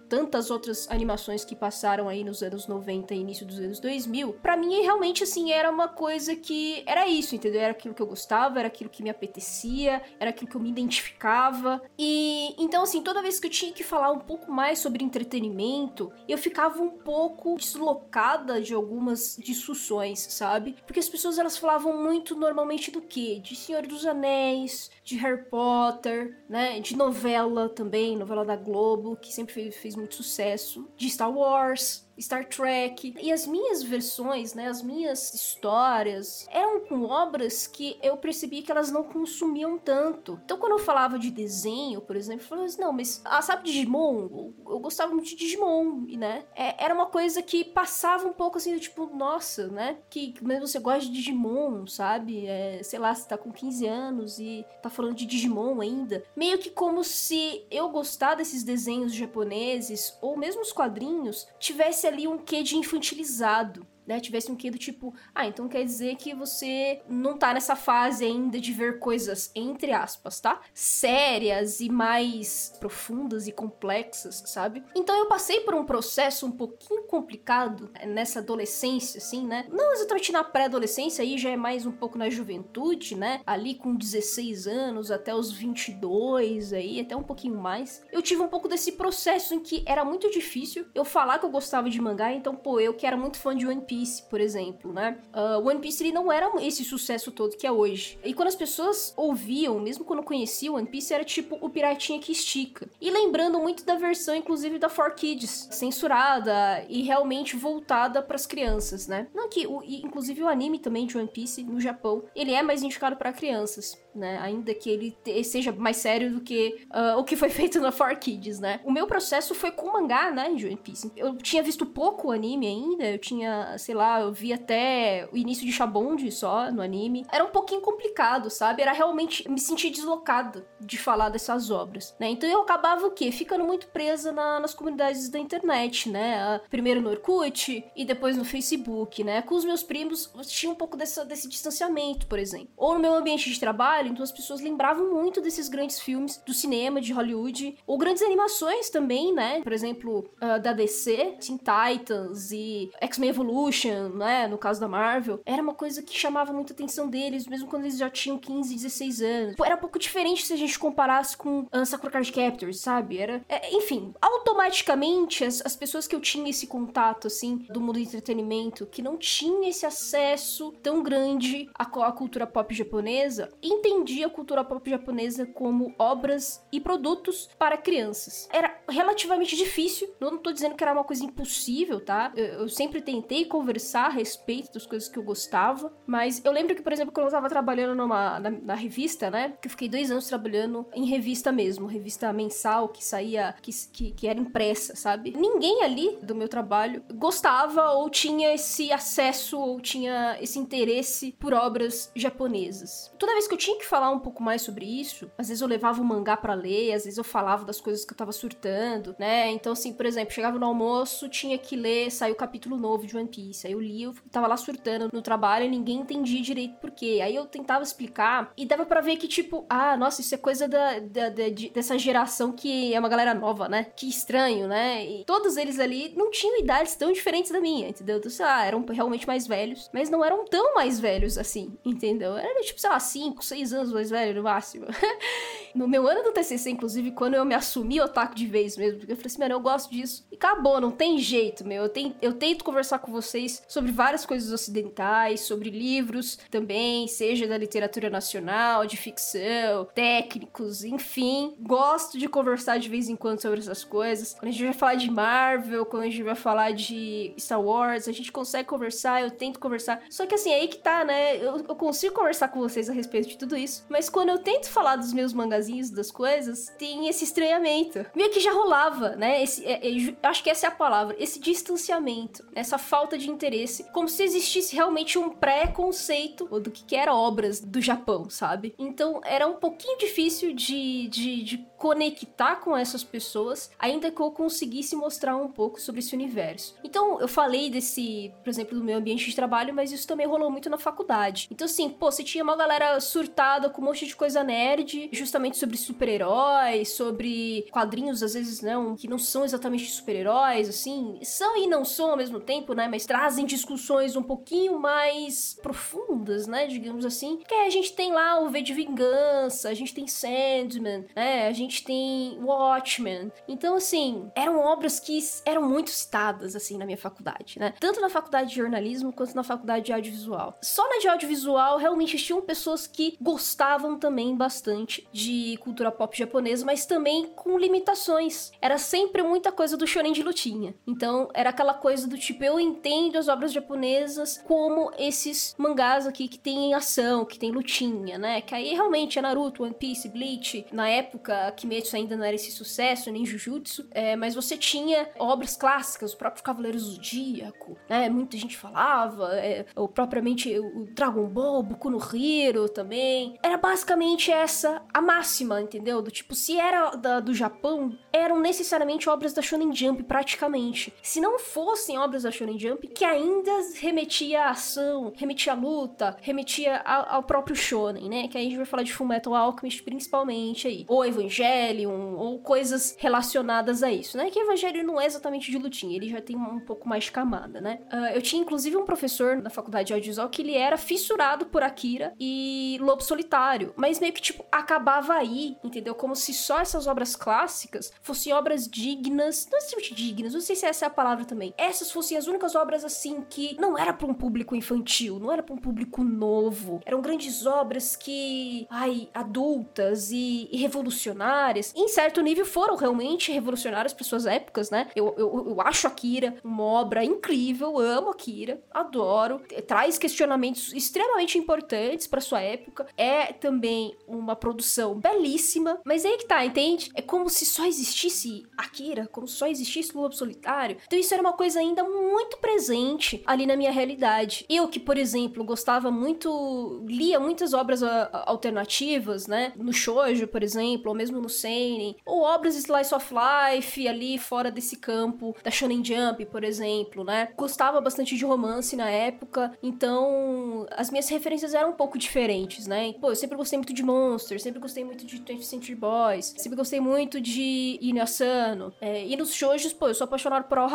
tantas 0.08 0.50
outras 0.50 0.90
animações 0.90 1.44
que 1.44 1.54
passaram 1.54 2.08
aí 2.08 2.24
nos 2.24 2.42
anos 2.42 2.66
90 2.66 3.14
e 3.14 3.18
início 3.18 3.44
dos 3.44 3.58
anos 3.58 3.78
2000. 3.78 4.32
Para 4.34 4.56
mim, 4.56 4.80
realmente, 4.80 5.22
assim, 5.22 5.47
era 5.52 5.70
uma 5.70 5.88
coisa 5.88 6.34
que... 6.34 6.82
Era 6.86 7.06
isso, 7.06 7.34
entendeu? 7.34 7.60
Era 7.60 7.72
aquilo 7.72 7.94
que 7.94 8.02
eu 8.02 8.06
gostava, 8.06 8.58
era 8.58 8.68
aquilo 8.68 8.90
que 8.90 9.02
me 9.02 9.10
apetecia, 9.10 10.02
era 10.18 10.30
aquilo 10.30 10.50
que 10.50 10.56
eu 10.56 10.60
me 10.60 10.70
identificava. 10.70 11.82
E, 11.98 12.54
então, 12.62 12.82
assim, 12.82 13.02
toda 13.02 13.22
vez 13.22 13.38
que 13.38 13.46
eu 13.46 13.50
tinha 13.50 13.72
que 13.72 13.84
falar 13.84 14.10
um 14.10 14.18
pouco 14.18 14.50
mais 14.50 14.78
sobre 14.78 15.04
entretenimento, 15.04 16.12
eu 16.28 16.38
ficava 16.38 16.82
um 16.82 16.90
pouco 16.90 17.56
deslocada 17.56 18.60
de 18.60 18.74
algumas 18.74 19.36
discussões, 19.38 20.20
sabe? 20.20 20.76
Porque 20.86 21.00
as 21.00 21.08
pessoas 21.08 21.38
elas 21.38 21.56
falavam 21.56 22.02
muito 22.02 22.34
normalmente 22.34 22.90
do 22.90 23.00
que? 23.00 23.40
De 23.40 23.54
Senhor 23.56 23.86
dos 23.86 24.06
Anéis, 24.06 24.90
de 25.02 25.16
Harry 25.16 25.44
Potter, 25.44 26.38
né? 26.48 26.80
De 26.80 26.96
novela 26.96 27.68
também, 27.68 28.16
novela 28.16 28.44
da 28.44 28.56
Globo, 28.56 29.16
que 29.16 29.32
sempre 29.32 29.54
fez, 29.54 29.76
fez 29.76 29.96
muito 29.96 30.14
sucesso, 30.14 30.88
de 30.96 31.08
Star 31.08 31.30
Wars, 31.30 32.07
Star 32.20 32.44
Trek. 32.46 33.14
E 33.20 33.32
as 33.32 33.46
minhas 33.46 33.82
versões, 33.82 34.54
né, 34.54 34.68
as 34.68 34.82
minhas 34.82 35.32
histórias, 35.34 36.46
eram 36.50 36.80
com 36.80 37.04
obras 37.04 37.66
que 37.66 37.98
eu 38.02 38.16
percebi 38.16 38.62
que 38.62 38.70
elas 38.70 38.90
não 38.90 39.04
consumiam 39.04 39.78
tanto. 39.78 40.40
Então, 40.44 40.58
quando 40.58 40.72
eu 40.72 40.78
falava 40.78 41.18
de 41.18 41.30
desenho, 41.30 42.00
por 42.00 42.16
exemplo, 42.16 42.42
eu 42.42 42.48
falava 42.48 42.66
assim, 42.66 42.80
não, 42.80 42.92
mas, 42.92 43.20
ah, 43.24 43.42
sabe 43.42 43.64
Digimon? 43.64 44.52
Eu, 44.66 44.78
gostava 44.80 45.12
muito 45.12 45.28
de 45.28 45.36
Digimon, 45.36 46.06
né? 46.16 46.44
É, 46.54 46.84
era 46.84 46.94
uma 46.94 47.06
coisa 47.06 47.42
que 47.42 47.64
passava 47.64 48.26
um 48.26 48.32
pouco 48.32 48.58
assim, 48.58 48.76
tipo, 48.78 49.06
nossa, 49.06 49.68
né? 49.68 49.98
Que 50.08 50.34
mesmo 50.42 50.66
você 50.66 50.78
gosta 50.78 51.04
de 51.04 51.12
Digimon, 51.12 51.86
sabe? 51.86 52.46
É, 52.46 52.82
sei 52.82 52.98
lá, 52.98 53.14
você 53.14 53.28
tá 53.28 53.36
com 53.36 53.52
15 53.52 53.86
anos 53.86 54.38
e 54.38 54.64
tá 54.82 54.88
falando 54.88 55.14
de 55.14 55.26
Digimon 55.26 55.80
ainda. 55.80 56.22
Meio 56.34 56.58
que 56.58 56.70
como 56.70 57.04
se 57.04 57.64
eu 57.70 57.88
gostar 57.88 58.34
desses 58.34 58.62
desenhos 58.62 59.12
japoneses, 59.14 60.16
ou 60.20 60.36
mesmo 60.36 60.62
os 60.62 60.72
quadrinhos, 60.72 61.46
tivesse 61.58 62.07
ali 62.08 62.26
um 62.26 62.38
quê 62.38 62.62
de 62.62 62.76
infantilizado 62.76 63.86
né, 64.08 64.18
tivesse 64.18 64.50
um 64.50 64.56
quê 64.56 64.70
do 64.70 64.78
tipo, 64.78 65.14
ah, 65.34 65.46
então 65.46 65.68
quer 65.68 65.84
dizer 65.84 66.16
que 66.16 66.34
você 66.34 67.02
não 67.06 67.36
tá 67.36 67.52
nessa 67.52 67.76
fase 67.76 68.24
ainda 68.24 68.58
de 68.58 68.72
ver 68.72 68.98
coisas, 68.98 69.50
entre 69.54 69.92
aspas, 69.92 70.40
tá? 70.40 70.62
Sérias 70.72 71.80
e 71.80 71.90
mais 71.90 72.74
profundas 72.80 73.46
e 73.46 73.52
complexas, 73.52 74.42
sabe? 74.46 74.82
Então 74.94 75.14
eu 75.14 75.26
passei 75.26 75.60
por 75.60 75.74
um 75.74 75.84
processo 75.84 76.46
um 76.46 76.50
pouquinho 76.50 77.02
complicado 77.02 77.90
nessa 78.06 78.38
adolescência, 78.38 79.18
assim, 79.18 79.46
né? 79.46 79.66
Não 79.70 79.92
exatamente 79.92 80.32
na 80.32 80.42
pré-adolescência, 80.42 81.22
aí 81.22 81.36
já 81.36 81.50
é 81.50 81.56
mais 81.56 81.84
um 81.84 81.92
pouco 81.92 82.16
na 82.16 82.30
juventude, 82.30 83.14
né? 83.14 83.42
Ali 83.46 83.74
com 83.74 83.94
16 83.94 84.66
anos 84.66 85.10
até 85.10 85.34
os 85.34 85.52
22, 85.52 86.72
aí, 86.72 87.00
até 87.00 87.14
um 87.14 87.22
pouquinho 87.22 87.58
mais. 87.58 88.02
Eu 88.10 88.22
tive 88.22 88.40
um 88.40 88.48
pouco 88.48 88.68
desse 88.68 88.92
processo 88.92 89.52
em 89.52 89.60
que 89.60 89.82
era 89.84 90.02
muito 90.02 90.30
difícil 90.30 90.86
eu 90.94 91.04
falar 91.04 91.38
que 91.38 91.44
eu 91.44 91.50
gostava 91.50 91.90
de 91.90 92.00
mangá, 92.00 92.32
então, 92.32 92.56
pô, 92.56 92.80
eu 92.80 92.94
que 92.94 93.06
era 93.06 93.16
muito 93.16 93.38
fã 93.38 93.54
de 93.54 93.66
One 93.66 93.82
Piece 93.82 93.97
Piece, 93.98 94.22
por 94.22 94.40
exemplo, 94.40 94.92
né? 94.92 95.18
Uh, 95.34 95.66
One 95.66 95.80
Piece 95.80 96.04
ele 96.04 96.12
não 96.12 96.30
era 96.30 96.50
esse 96.60 96.84
sucesso 96.84 97.32
todo 97.32 97.56
que 97.56 97.66
é 97.66 97.72
hoje. 97.72 98.16
E 98.24 98.32
quando 98.32 98.48
as 98.48 98.54
pessoas 98.54 99.12
ouviam, 99.16 99.80
mesmo 99.80 100.04
quando 100.04 100.22
conheciam 100.22 100.76
One 100.76 100.86
Piece, 100.86 101.12
era 101.12 101.24
tipo 101.24 101.58
o 101.60 101.68
piratinha 101.68 102.20
que 102.20 102.30
estica. 102.30 102.88
E 103.00 103.10
lembrando 103.10 103.58
muito 103.58 103.84
da 103.84 103.96
versão, 103.96 104.36
inclusive, 104.36 104.78
da 104.78 104.88
4Kids, 104.88 105.72
censurada 105.72 106.84
e 106.88 107.02
realmente 107.02 107.56
voltada 107.56 108.22
para 108.22 108.36
as 108.36 108.46
crianças, 108.46 109.08
né? 109.08 109.26
Não 109.34 109.48
que, 109.48 109.66
o, 109.66 109.82
inclusive, 109.82 110.42
o 110.42 110.48
anime 110.48 110.78
também 110.78 111.06
de 111.06 111.18
One 111.18 111.28
Piece 111.28 111.64
no 111.64 111.80
Japão, 111.80 112.22
ele 112.36 112.52
é 112.52 112.62
mais 112.62 112.82
indicado 112.82 113.16
para 113.16 113.32
crianças 113.32 113.98
né? 114.18 114.38
Ainda 114.40 114.74
que 114.74 114.90
ele 114.90 115.16
seja 115.44 115.72
mais 115.72 115.96
sério 115.96 116.32
do 116.32 116.40
que 116.40 116.86
uh, 116.92 117.18
o 117.18 117.24
que 117.24 117.36
foi 117.36 117.48
feito 117.50 117.80
na 117.80 117.92
4Kids, 117.92 118.58
né? 118.58 118.80
O 118.84 118.90
meu 118.90 119.06
processo 119.06 119.54
foi 119.54 119.70
com 119.70 119.92
mangá, 119.92 120.30
né, 120.30 120.52
de 120.54 120.66
One 120.66 120.76
Piece. 120.76 121.12
Eu 121.16 121.36
tinha 121.36 121.62
visto 121.62 121.86
pouco 121.86 122.30
anime 122.30 122.66
ainda, 122.66 123.04
eu 123.04 123.18
tinha, 123.18 123.76
sei 123.78 123.94
lá, 123.94 124.20
eu 124.20 124.32
vi 124.32 124.52
até 124.52 125.28
o 125.32 125.36
início 125.36 125.66
de 125.66 125.72
Shabond 125.72 126.30
só 126.30 126.70
no 126.70 126.82
anime. 126.82 127.24
Era 127.30 127.44
um 127.44 127.50
pouquinho 127.50 127.80
complicado, 127.80 128.50
sabe? 128.50 128.82
Era 128.82 128.92
realmente 128.92 129.48
me 129.48 129.60
sentir 129.60 129.90
deslocada 129.90 130.66
de 130.80 130.98
falar 130.98 131.28
dessas 131.28 131.70
obras, 131.70 132.14
né? 132.18 132.28
Então 132.28 132.48
eu 132.48 132.60
acabava 132.60 133.06
o 133.06 133.10
quê? 133.10 133.30
Ficando 133.30 133.64
muito 133.64 133.88
presa 133.88 134.32
na, 134.32 134.60
nas 134.60 134.74
comunidades 134.74 135.28
da 135.28 135.38
internet, 135.38 136.08
né? 136.08 136.60
Primeiro 136.70 137.00
no 137.00 137.10
Orkut 137.10 137.84
e 137.94 138.04
depois 138.04 138.36
no 138.36 138.44
Facebook, 138.44 139.22
né? 139.22 139.42
Com 139.42 139.54
os 139.54 139.64
meus 139.64 139.82
primos 139.82 140.32
tinha 140.46 140.72
um 140.72 140.74
pouco 140.74 140.96
dessa, 140.96 141.24
desse 141.24 141.48
distanciamento, 141.48 142.26
por 142.26 142.38
exemplo. 142.38 142.68
Ou 142.76 142.94
no 142.94 143.00
meu 143.00 143.14
ambiente 143.14 143.50
de 143.50 143.60
trabalho, 143.60 144.07
então 144.08 144.22
as 144.22 144.32
pessoas 144.32 144.60
lembravam 144.60 145.12
muito 145.12 145.40
desses 145.40 145.68
grandes 145.68 146.00
filmes 146.00 146.40
do 146.44 146.52
cinema 146.52 147.00
de 147.00 147.12
Hollywood, 147.12 147.76
ou 147.86 147.98
grandes 147.98 148.22
animações 148.22 148.90
também, 148.90 149.32
né? 149.32 149.60
Por 149.62 149.72
exemplo, 149.72 150.30
uh, 150.36 150.60
da 150.60 150.72
DC, 150.72 151.36
Teen 151.40 151.58
Titans 151.58 152.50
e 152.50 152.90
X-Men 153.00 153.30
Evolution, 153.30 154.08
né? 154.10 154.46
No 154.46 154.58
caso 154.58 154.80
da 154.80 154.88
Marvel, 154.88 155.40
era 155.44 155.62
uma 155.62 155.74
coisa 155.74 156.02
que 156.02 156.18
chamava 156.18 156.52
muita 156.52 156.72
atenção 156.72 157.08
deles, 157.08 157.46
mesmo 157.46 157.68
quando 157.68 157.84
eles 157.84 157.98
já 157.98 158.10
tinham 158.10 158.38
15, 158.38 158.74
16 158.74 159.22
anos. 159.22 159.54
Era 159.64 159.76
um 159.76 159.80
pouco 159.80 159.98
diferente 159.98 160.46
se 160.46 160.52
a 160.52 160.56
gente 160.56 160.78
comparasse 160.78 161.36
com 161.36 161.60
uh, 161.60 161.86
Sakura 161.86 162.12
Card 162.12 162.32
Captors, 162.32 162.80
sabe? 162.80 163.18
Era, 163.18 163.44
é, 163.48 163.74
enfim, 163.74 164.14
automaticamente 164.20 165.44
as, 165.44 165.64
as 165.64 165.76
pessoas 165.76 166.06
que 166.06 166.14
eu 166.14 166.20
tinha 166.20 166.48
esse 166.50 166.66
contato, 166.66 167.26
assim, 167.26 167.56
do 167.70 167.80
mundo 167.80 167.94
do 167.94 168.00
entretenimento, 168.00 168.86
que 168.86 169.02
não 169.02 169.16
tinha 169.16 169.68
esse 169.68 169.84
acesso 169.84 170.72
tão 170.82 171.02
grande 171.02 171.68
à, 171.74 171.84
à 171.84 172.12
cultura 172.12 172.46
pop 172.46 172.74
japonesa, 172.74 173.50
entendiam 173.62 173.97
entendia 173.98 174.26
a 174.26 174.30
cultura 174.30 174.64
pop 174.64 174.88
japonesa 174.88 175.46
como 175.46 175.94
obras 175.98 176.64
e 176.72 176.80
produtos 176.80 177.48
para 177.58 177.76
crianças. 177.76 178.48
Era 178.52 178.78
relativamente 178.88 179.56
difícil, 179.56 180.08
não 180.20 180.38
tô 180.38 180.52
dizendo 180.52 180.74
que 180.74 180.84
era 180.84 180.92
uma 180.92 181.04
coisa 181.04 181.24
impossível, 181.24 182.00
tá? 182.00 182.32
Eu, 182.36 182.44
eu 182.44 182.68
sempre 182.68 183.00
tentei 183.00 183.44
conversar 183.44 184.06
a 184.06 184.10
respeito 184.10 184.72
das 184.72 184.86
coisas 184.86 185.08
que 185.08 185.18
eu 185.18 185.22
gostava, 185.22 185.92
mas 186.06 186.42
eu 186.44 186.52
lembro 186.52 186.74
que, 186.74 186.82
por 186.82 186.92
exemplo, 186.92 187.12
quando 187.12 187.26
eu 187.26 187.32
tava 187.32 187.48
trabalhando 187.48 187.94
numa, 187.94 188.38
na, 188.40 188.50
na 188.50 188.74
revista, 188.74 189.30
né? 189.30 189.54
Que 189.60 189.66
eu 189.66 189.70
fiquei 189.70 189.88
dois 189.88 190.10
anos 190.10 190.26
trabalhando 190.26 190.86
em 190.94 191.06
revista 191.06 191.52
mesmo, 191.52 191.86
revista 191.86 192.32
mensal 192.32 192.88
que 192.88 193.04
saía, 193.04 193.54
que, 193.60 193.72
que, 193.92 194.10
que 194.12 194.28
era 194.28 194.38
impressa, 194.38 194.94
sabe? 194.96 195.34
Ninguém 195.36 195.82
ali 195.82 196.18
do 196.22 196.34
meu 196.34 196.48
trabalho 196.48 197.02
gostava 197.14 197.92
ou 197.92 198.08
tinha 198.08 198.54
esse 198.54 198.92
acesso 198.92 199.58
ou 199.58 199.80
tinha 199.80 200.38
esse 200.40 200.58
interesse 200.58 201.32
por 201.38 201.52
obras 201.52 202.10
japonesas. 202.14 203.12
Toda 203.18 203.32
vez 203.32 203.46
que 203.46 203.54
eu 203.54 203.58
tinha 203.58 203.77
que 203.78 203.86
falar 203.86 204.10
um 204.10 204.18
pouco 204.18 204.42
mais 204.42 204.62
sobre 204.62 204.84
isso. 204.84 205.30
Às 205.38 205.48
vezes 205.48 205.60
eu 205.60 205.68
levava 205.68 206.00
o 206.00 206.04
mangá 206.04 206.36
para 206.36 206.54
ler, 206.54 206.92
às 206.92 207.04
vezes 207.04 207.18
eu 207.18 207.24
falava 207.24 207.64
das 207.64 207.80
coisas 207.80 208.04
que 208.04 208.12
eu 208.12 208.16
tava 208.16 208.32
surtando, 208.32 209.14
né? 209.18 209.50
Então, 209.50 209.72
assim, 209.72 209.92
por 209.92 210.06
exemplo, 210.06 210.34
chegava 210.34 210.58
no 210.58 210.66
almoço, 210.66 211.28
tinha 211.28 211.56
que 211.58 211.76
ler, 211.76 212.10
saiu 212.10 212.34
o 212.34 212.36
capítulo 212.36 212.76
novo 212.76 213.06
de 213.06 213.16
One 213.16 213.28
Piece. 213.28 213.66
Aí 213.66 213.72
eu 213.72 213.80
li, 213.80 214.02
eu 214.02 214.14
tava 214.30 214.46
lá 214.46 214.56
surtando 214.56 215.08
no 215.12 215.22
trabalho 215.22 215.64
e 215.64 215.68
ninguém 215.68 216.00
entendia 216.00 216.42
direito 216.42 216.76
por 216.78 216.90
quê. 216.90 217.20
Aí 217.22 217.34
eu 217.34 217.46
tentava 217.46 217.82
explicar 217.82 218.52
e 218.56 218.66
dava 218.66 218.84
para 218.84 219.00
ver 219.00 219.16
que, 219.16 219.28
tipo, 219.28 219.64
ah, 219.68 219.96
nossa, 219.96 220.20
isso 220.20 220.34
é 220.34 220.38
coisa 220.38 220.68
da, 220.68 220.98
da, 220.98 221.28
da 221.28 221.48
de, 221.48 221.70
dessa 221.70 221.98
geração 221.98 222.52
que 222.52 222.92
é 222.94 222.98
uma 222.98 223.08
galera 223.08 223.34
nova, 223.34 223.68
né? 223.68 223.84
Que 223.96 224.08
estranho, 224.08 224.66
né? 224.66 225.04
E 225.04 225.24
todos 225.24 225.56
eles 225.56 225.78
ali 225.78 226.12
não 226.16 226.30
tinham 226.30 226.58
idades 226.60 226.94
tão 226.94 227.12
diferentes 227.12 227.50
da 227.50 227.60
minha, 227.60 227.88
entendeu? 227.88 228.18
Então, 228.18 228.30
sei 228.30 228.44
lá, 228.44 228.64
eram 228.64 228.84
realmente 228.84 229.26
mais 229.26 229.46
velhos, 229.46 229.90
mas 229.92 230.10
não 230.10 230.24
eram 230.24 230.44
tão 230.44 230.74
mais 230.74 230.98
velhos 230.98 231.38
assim, 231.38 231.76
entendeu? 231.84 232.36
Era 232.36 232.60
tipo, 232.62 232.80
sei 232.80 232.90
lá, 232.90 232.98
5, 232.98 233.44
6 233.44 233.67
anos 233.72 233.92
mais 233.92 234.10
velho 234.10 234.34
no 234.34 234.42
máximo. 234.42 234.86
no 235.74 235.88
meu 235.88 236.06
ano 236.06 236.22
do 236.22 236.32
TCC, 236.32 236.70
inclusive, 236.70 237.10
quando 237.12 237.34
eu 237.34 237.44
me 237.44 237.54
assumi 237.54 238.00
otaku 238.00 238.34
de 238.34 238.46
vez 238.46 238.76
mesmo, 238.76 238.98
porque 238.98 239.12
eu 239.12 239.16
falei 239.16 239.26
assim, 239.26 239.38
mano, 239.38 239.54
eu 239.54 239.60
gosto 239.60 239.90
disso. 239.90 240.26
E 240.30 240.36
acabou, 240.36 240.80
não 240.80 240.90
tem 240.90 241.18
jeito, 241.18 241.66
meu. 241.66 241.84
Eu, 241.84 241.88
tenho, 241.88 242.14
eu 242.20 242.32
tento 242.32 242.64
conversar 242.64 242.98
com 242.98 243.12
vocês 243.12 243.62
sobre 243.68 243.92
várias 243.92 244.24
coisas 244.24 244.52
ocidentais, 244.52 245.40
sobre 245.40 245.70
livros 245.70 246.38
também, 246.50 247.06
seja 247.06 247.46
da 247.46 247.56
literatura 247.56 248.10
nacional, 248.10 248.86
de 248.86 248.96
ficção, 248.96 249.86
técnicos, 249.94 250.84
enfim. 250.84 251.54
Gosto 251.60 252.18
de 252.18 252.28
conversar 252.28 252.78
de 252.78 252.88
vez 252.88 253.08
em 253.08 253.16
quando 253.16 253.40
sobre 253.40 253.60
essas 253.60 253.84
coisas. 253.84 254.34
Quando 254.34 254.48
a 254.48 254.52
gente 254.52 254.64
vai 254.64 254.72
falar 254.72 254.94
de 254.94 255.10
Marvel, 255.10 255.86
quando 255.86 256.04
a 256.04 256.06
gente 256.06 256.22
vai 256.22 256.34
falar 256.34 256.72
de 256.72 257.32
Star 257.38 257.60
Wars, 257.60 258.08
a 258.08 258.12
gente 258.12 258.32
consegue 258.32 258.68
conversar, 258.68 259.22
eu 259.22 259.30
tento 259.30 259.58
conversar. 259.58 260.02
Só 260.10 260.26
que 260.26 260.34
assim, 260.34 260.50
é 260.50 260.56
aí 260.56 260.68
que 260.68 260.78
tá, 260.78 261.04
né? 261.04 261.36
Eu, 261.36 261.64
eu 261.68 261.76
consigo 261.76 262.14
conversar 262.14 262.48
com 262.48 262.60
vocês 262.60 262.88
a 262.88 262.92
respeito 262.92 263.28
de 263.28 263.38
tudo 263.38 263.56
isso, 263.58 263.84
mas 263.88 264.08
quando 264.08 264.30
eu 264.30 264.38
tento 264.38 264.68
falar 264.70 264.96
dos 264.96 265.12
meus 265.12 265.32
mangazinhos, 265.32 265.90
das 265.90 266.10
coisas, 266.10 266.72
tem 266.78 267.08
esse 267.08 267.24
estranhamento. 267.24 268.06
Meio 268.14 268.30
que 268.30 268.40
já 268.40 268.52
rolava, 268.52 269.16
né? 269.16 269.42
Esse, 269.42 269.64
é, 269.64 269.86
é, 269.86 270.16
acho 270.22 270.42
que 270.42 270.50
essa 270.50 270.66
é 270.66 270.68
a 270.68 270.72
palavra, 270.72 271.16
esse 271.18 271.38
distanciamento, 271.40 272.44
essa 272.54 272.78
falta 272.78 273.18
de 273.18 273.30
interesse, 273.30 273.84
como 273.92 274.08
se 274.08 274.22
existisse 274.22 274.74
realmente 274.74 275.18
um 275.18 275.30
pré-conceito 275.30 276.46
do 276.60 276.70
que, 276.70 276.84
que 276.84 276.96
era 276.96 277.14
obras 277.14 277.60
do 277.60 277.80
Japão, 277.80 278.30
sabe? 278.30 278.74
Então 278.78 279.20
era 279.24 279.46
um 279.46 279.54
pouquinho 279.54 279.98
difícil 279.98 280.54
de, 280.54 281.08
de, 281.08 281.42
de 281.42 281.67
conectar 281.78 282.56
com 282.56 282.76
essas 282.76 283.04
pessoas, 283.04 283.70
ainda 283.78 284.10
que 284.10 284.20
eu 284.20 284.32
conseguisse 284.32 284.96
mostrar 284.96 285.36
um 285.36 285.48
pouco 285.48 285.80
sobre 285.80 286.00
esse 286.00 286.14
universo. 286.14 286.74
Então, 286.82 287.20
eu 287.20 287.28
falei 287.28 287.70
desse, 287.70 288.32
por 288.42 288.50
exemplo, 288.50 288.76
do 288.76 288.84
meu 288.84 288.98
ambiente 288.98 289.26
de 289.26 289.36
trabalho, 289.36 289.72
mas 289.72 289.92
isso 289.92 290.06
também 290.06 290.26
rolou 290.26 290.50
muito 290.50 290.68
na 290.68 290.76
faculdade. 290.76 291.48
Então, 291.50 291.64
assim, 291.64 291.88
pô, 291.88 292.10
você 292.10 292.24
tinha 292.24 292.42
uma 292.42 292.56
galera 292.56 292.98
surtada 293.00 293.70
com 293.70 293.80
um 293.80 293.84
monte 293.84 294.06
de 294.06 294.16
coisa 294.16 294.42
nerd, 294.42 295.08
justamente 295.12 295.56
sobre 295.56 295.76
super-heróis, 295.76 296.90
sobre 296.90 297.66
quadrinhos, 297.70 298.22
às 298.22 298.34
vezes, 298.34 298.60
não, 298.60 298.96
que 298.96 299.06
não 299.06 299.18
são 299.18 299.44
exatamente 299.44 299.88
super-heróis, 299.88 300.68
assim, 300.68 301.20
são 301.22 301.56
e 301.56 301.68
não 301.68 301.84
são 301.84 302.10
ao 302.10 302.16
mesmo 302.16 302.40
tempo, 302.40 302.74
né, 302.74 302.88
mas 302.88 303.06
trazem 303.06 303.46
discussões 303.46 304.16
um 304.16 304.22
pouquinho 304.22 304.80
mais 304.80 305.56
profundas, 305.62 306.48
né, 306.48 306.66
digamos 306.66 307.04
assim, 307.04 307.36
que 307.36 307.54
a 307.54 307.70
gente 307.70 307.92
tem 307.92 308.12
lá 308.12 308.40
o 308.40 308.48
V 308.48 308.62
de 308.62 308.74
Vingança, 308.74 309.68
a 309.68 309.74
gente 309.74 309.94
tem 309.94 310.08
Sandman, 310.08 311.06
né, 311.14 311.46
a 311.46 311.52
gente 311.52 311.67
gente 311.68 311.84
tem 311.84 312.38
Watchmen. 312.42 313.30
Então, 313.46 313.76
assim, 313.76 314.30
eram 314.34 314.58
obras 314.58 314.98
que 314.98 315.18
eram 315.44 315.68
muito 315.68 315.90
citadas, 315.90 316.56
assim, 316.56 316.78
na 316.78 316.86
minha 316.86 316.98
faculdade, 316.98 317.58
né? 317.58 317.74
Tanto 317.78 318.00
na 318.00 318.08
faculdade 318.08 318.50
de 318.50 318.56
jornalismo 318.56 319.12
quanto 319.12 319.34
na 319.34 319.44
faculdade 319.44 319.86
de 319.86 319.92
audiovisual. 319.92 320.56
Só 320.62 320.88
na 320.88 320.98
de 320.98 321.08
audiovisual, 321.08 321.78
realmente 321.78 322.16
tinham 322.16 322.40
pessoas 322.40 322.86
que 322.86 323.16
gostavam 323.20 323.98
também 323.98 324.34
bastante 324.34 325.06
de 325.12 325.56
cultura 325.60 325.92
pop 325.92 326.16
japonesa, 326.16 326.64
mas 326.64 326.86
também 326.86 327.26
com 327.26 327.58
limitações. 327.58 328.50
Era 328.60 328.78
sempre 328.78 329.22
muita 329.22 329.52
coisa 329.52 329.76
do 329.76 329.86
shonen 329.86 330.12
de 330.12 330.22
lutinha. 330.22 330.74
Então, 330.86 331.28
era 331.34 331.50
aquela 331.50 331.74
coisa 331.74 332.08
do 332.08 332.16
tipo, 332.16 332.42
eu 332.42 332.58
entendo 332.58 333.16
as 333.16 333.28
obras 333.28 333.52
japonesas 333.52 334.42
como 334.46 334.90
esses 334.98 335.54
mangás 335.58 336.06
aqui 336.06 336.28
que 336.28 336.38
tem 336.38 336.74
ação, 336.74 337.24
que 337.24 337.38
tem 337.38 337.50
lutinha, 337.50 338.18
né? 338.18 338.40
Que 338.40 338.54
aí 338.54 338.74
realmente 338.74 339.18
é 339.18 339.22
Naruto, 339.22 339.64
One 339.64 339.74
Piece, 339.74 340.08
Bleach. 340.08 340.66
Na 340.72 340.88
época, 340.88 341.52
Kimetsu 341.58 341.96
ainda 341.96 342.16
não 342.16 342.24
era 342.24 342.34
esse 342.34 342.50
sucesso, 342.52 343.10
nem 343.10 343.26
Jujutsu, 343.26 343.86
é, 343.90 344.16
mas 344.16 344.34
você 344.34 344.56
tinha 344.56 345.08
obras 345.18 345.56
clássicas, 345.56 346.12
o 346.12 346.16
próprio 346.16 346.42
Cavaleiros 346.42 346.84
do 346.84 346.90
Zodíaco, 346.92 347.76
né? 347.88 348.08
Muita 348.08 348.36
gente 348.36 348.56
falava, 348.56 349.34
é, 349.36 349.66
ou 349.74 349.88
propriamente 349.88 350.56
o 350.58 350.86
Dragon 350.94 351.26
Ball, 351.26 351.62
Boku 351.62 351.90
no 351.90 351.98
Hero 351.98 352.68
também. 352.68 353.38
Era 353.42 353.56
basicamente 353.56 354.30
essa 354.30 354.82
a 354.92 355.00
máxima, 355.00 355.60
entendeu? 355.60 356.00
Do 356.00 356.10
tipo, 356.10 356.34
se 356.34 356.58
era 356.58 356.90
da, 356.90 357.20
do 357.20 357.34
Japão, 357.34 357.96
eram 358.12 358.40
necessariamente 358.40 359.08
obras 359.08 359.32
da 359.32 359.42
Shonen 359.42 359.74
Jump, 359.74 360.02
praticamente. 360.04 360.92
Se 361.02 361.20
não 361.20 361.38
fossem 361.38 361.98
obras 361.98 362.22
da 362.22 362.30
Shonen 362.30 362.58
Jump, 362.58 362.86
que 362.88 363.04
ainda 363.04 363.50
remetia 363.80 364.44
à 364.44 364.50
ação, 364.50 365.12
remetia 365.16 365.52
à 365.52 365.56
luta, 365.56 366.16
remetia 366.20 366.76
ao, 366.84 367.16
ao 367.16 367.22
próprio 367.22 367.56
Shonen, 367.56 368.08
né? 368.08 368.28
Que 368.28 368.38
aí 368.38 368.46
a 368.46 368.48
gente 368.48 368.56
vai 368.58 368.66
falar 368.66 368.82
de 368.82 368.92
Fullmetal 368.92 369.34
Alchemist 369.34 369.82
principalmente 369.82 370.68
aí. 370.68 370.84
Ou 370.88 371.04
Evangelho 371.04 371.47
Evangelion 371.48 372.14
ou 372.16 372.38
coisas 372.38 372.96
relacionadas 372.98 373.82
a 373.82 373.90
isso, 373.90 374.16
né? 374.16 374.30
Que 374.30 374.38
Evangelho 374.38 374.84
não 374.84 375.00
é 375.00 375.06
exatamente 375.06 375.50
de 375.50 375.58
lutinha, 375.58 375.96
ele 375.96 376.08
já 376.08 376.20
tem 376.20 376.36
um 376.36 376.60
pouco 376.60 376.88
mais 376.88 377.04
de 377.04 377.12
camada, 377.12 377.60
né? 377.60 377.80
Uh, 377.92 378.14
eu 378.14 378.22
tinha 378.22 378.42
inclusive 378.42 378.76
um 378.76 378.84
professor 378.84 379.36
na 379.36 379.50
faculdade 379.50 379.88
de 379.88 379.92
audiovisual 379.92 380.28
que 380.28 380.42
ele 380.42 380.54
era 380.54 380.76
fissurado 380.76 381.46
por 381.46 381.62
Akira 381.62 382.12
e 382.18 382.78
Lobo 382.80 383.02
Solitário, 383.02 383.72
mas 383.76 384.00
meio 384.00 384.12
que 384.12 384.20
tipo 384.20 384.44
acabava 384.50 385.14
aí, 385.14 385.56
entendeu? 385.64 385.94
Como 385.94 386.14
se 386.14 386.32
só 386.34 386.60
essas 386.60 386.86
obras 386.86 387.16
clássicas 387.16 387.92
fossem 388.02 388.32
obras 388.32 388.68
dignas, 388.68 389.48
não 389.50 389.60
sei 389.60 389.84
se 389.84 389.94
dignas, 389.94 390.34
não 390.34 390.40
sei 390.40 390.56
se 390.56 390.66
essa 390.66 390.84
é 390.84 390.88
a 390.88 390.90
palavra 390.90 391.24
também. 391.24 391.54
Essas 391.56 391.90
fossem 391.90 392.16
as 392.16 392.26
únicas 392.26 392.54
obras 392.54 392.84
assim 392.84 393.22
que 393.28 393.56
não 393.58 393.78
era 393.78 393.92
para 393.92 394.06
um 394.06 394.14
público 394.14 394.54
infantil, 394.54 395.18
não 395.18 395.32
era 395.32 395.42
para 395.42 395.54
um 395.54 395.58
público 395.58 396.02
novo. 396.04 396.80
Eram 396.84 397.00
grandes 397.00 397.46
obras 397.46 397.96
que, 397.96 398.66
ai, 398.70 399.08
adultas 399.14 400.10
e, 400.10 400.48
e 400.50 400.56
revolucionárias 400.58 401.37
Em 401.76 401.88
certo 401.88 402.20
nível, 402.20 402.44
foram 402.44 402.76
realmente 402.76 403.32
revolucionárias 403.32 403.92
para 403.92 404.04
suas 404.04 404.26
épocas, 404.26 404.70
né? 404.70 404.88
Eu, 404.94 405.14
eu, 405.16 405.46
eu 405.50 405.60
acho 405.60 405.86
Akira 405.86 406.36
uma 406.42 406.64
obra 406.64 407.04
incrível, 407.04 407.78
amo 407.78 408.10
Akira, 408.10 408.62
adoro. 408.70 409.40
Traz 409.66 409.98
questionamentos 409.98 410.72
extremamente 410.72 411.38
importantes 411.38 412.06
para 412.06 412.20
sua 412.20 412.40
época. 412.40 412.86
É 412.96 413.32
também 413.32 413.96
uma 414.06 414.36
produção 414.36 414.94
belíssima, 414.94 415.80
mas 415.84 416.04
aí 416.04 416.16
que 416.18 416.26
tá, 416.26 416.44
entende? 416.44 416.90
É 416.94 417.02
como 417.02 417.28
se 417.28 417.46
só 417.46 417.64
existisse 417.64 418.46
Akira, 418.56 419.08
como 419.10 419.26
se 419.26 419.36
só 419.36 419.46
existisse 419.46 419.96
o 419.96 420.00
Lobo 420.00 420.14
Solitário. 420.14 420.76
Então 420.86 420.98
isso 420.98 421.14
era 421.14 421.22
uma 421.22 421.32
coisa 421.32 421.60
ainda 421.60 421.84
muito 421.84 422.38
presente 422.38 423.22
ali 423.26 423.46
na 423.46 423.56
minha 423.56 423.70
realidade. 423.70 424.44
Eu 424.48 424.68
que, 424.68 424.80
por 424.80 424.98
exemplo, 424.98 425.44
gostava 425.44 425.90
muito, 425.90 426.84
lia 426.86 427.18
muitas 427.20 427.52
obras 427.54 427.82
alternativas, 427.82 429.26
né? 429.26 429.52
No 429.56 429.72
shoujo, 429.72 430.26
por 430.26 430.42
exemplo, 430.42 430.90
ou 430.90 430.94
mesmo 430.94 431.20
no 431.20 431.27
seinen, 431.28 431.96
ou 432.04 432.22
obras 432.22 432.56
slice 432.56 432.94
of 432.94 433.12
life 433.12 433.86
ali 433.88 434.18
fora 434.18 434.50
desse 434.50 434.76
campo 434.76 435.34
da 435.42 435.50
shonen 435.50 435.84
jump, 435.84 436.24
por 436.26 436.44
exemplo, 436.44 437.04
né? 437.04 437.28
Gostava 437.36 437.80
bastante 437.80 438.16
de 438.16 438.24
romance 438.24 438.76
na 438.76 438.88
época, 438.88 439.52
então 439.62 440.66
as 440.76 440.90
minhas 440.90 441.08
referências 441.08 441.54
eram 441.54 441.70
um 441.70 441.74
pouco 441.74 441.98
diferentes, 441.98 442.66
né? 442.66 442.92
Pô, 442.94 443.10
eu 443.10 443.16
sempre 443.16 443.36
gostei 443.36 443.58
muito 443.58 443.72
de 443.72 443.82
Monster, 443.82 444.40
sempre 444.40 444.60
gostei 444.60 444.84
muito 444.84 445.04
de 445.04 445.18
20th 445.18 445.42
Century 445.42 445.74
Boys, 445.74 446.34
sempre 446.36 446.56
gostei 446.56 446.80
muito 446.80 447.20
de 447.20 447.78
Inuyasano. 447.80 448.72
É, 448.80 449.06
e 449.06 449.16
nos 449.16 449.32
shoujos, 449.32 449.72
pô, 449.72 449.88
eu 449.88 449.94
sou 449.94 450.04
apaixonado 450.04 450.44
por 450.44 450.58
Al 450.58 450.68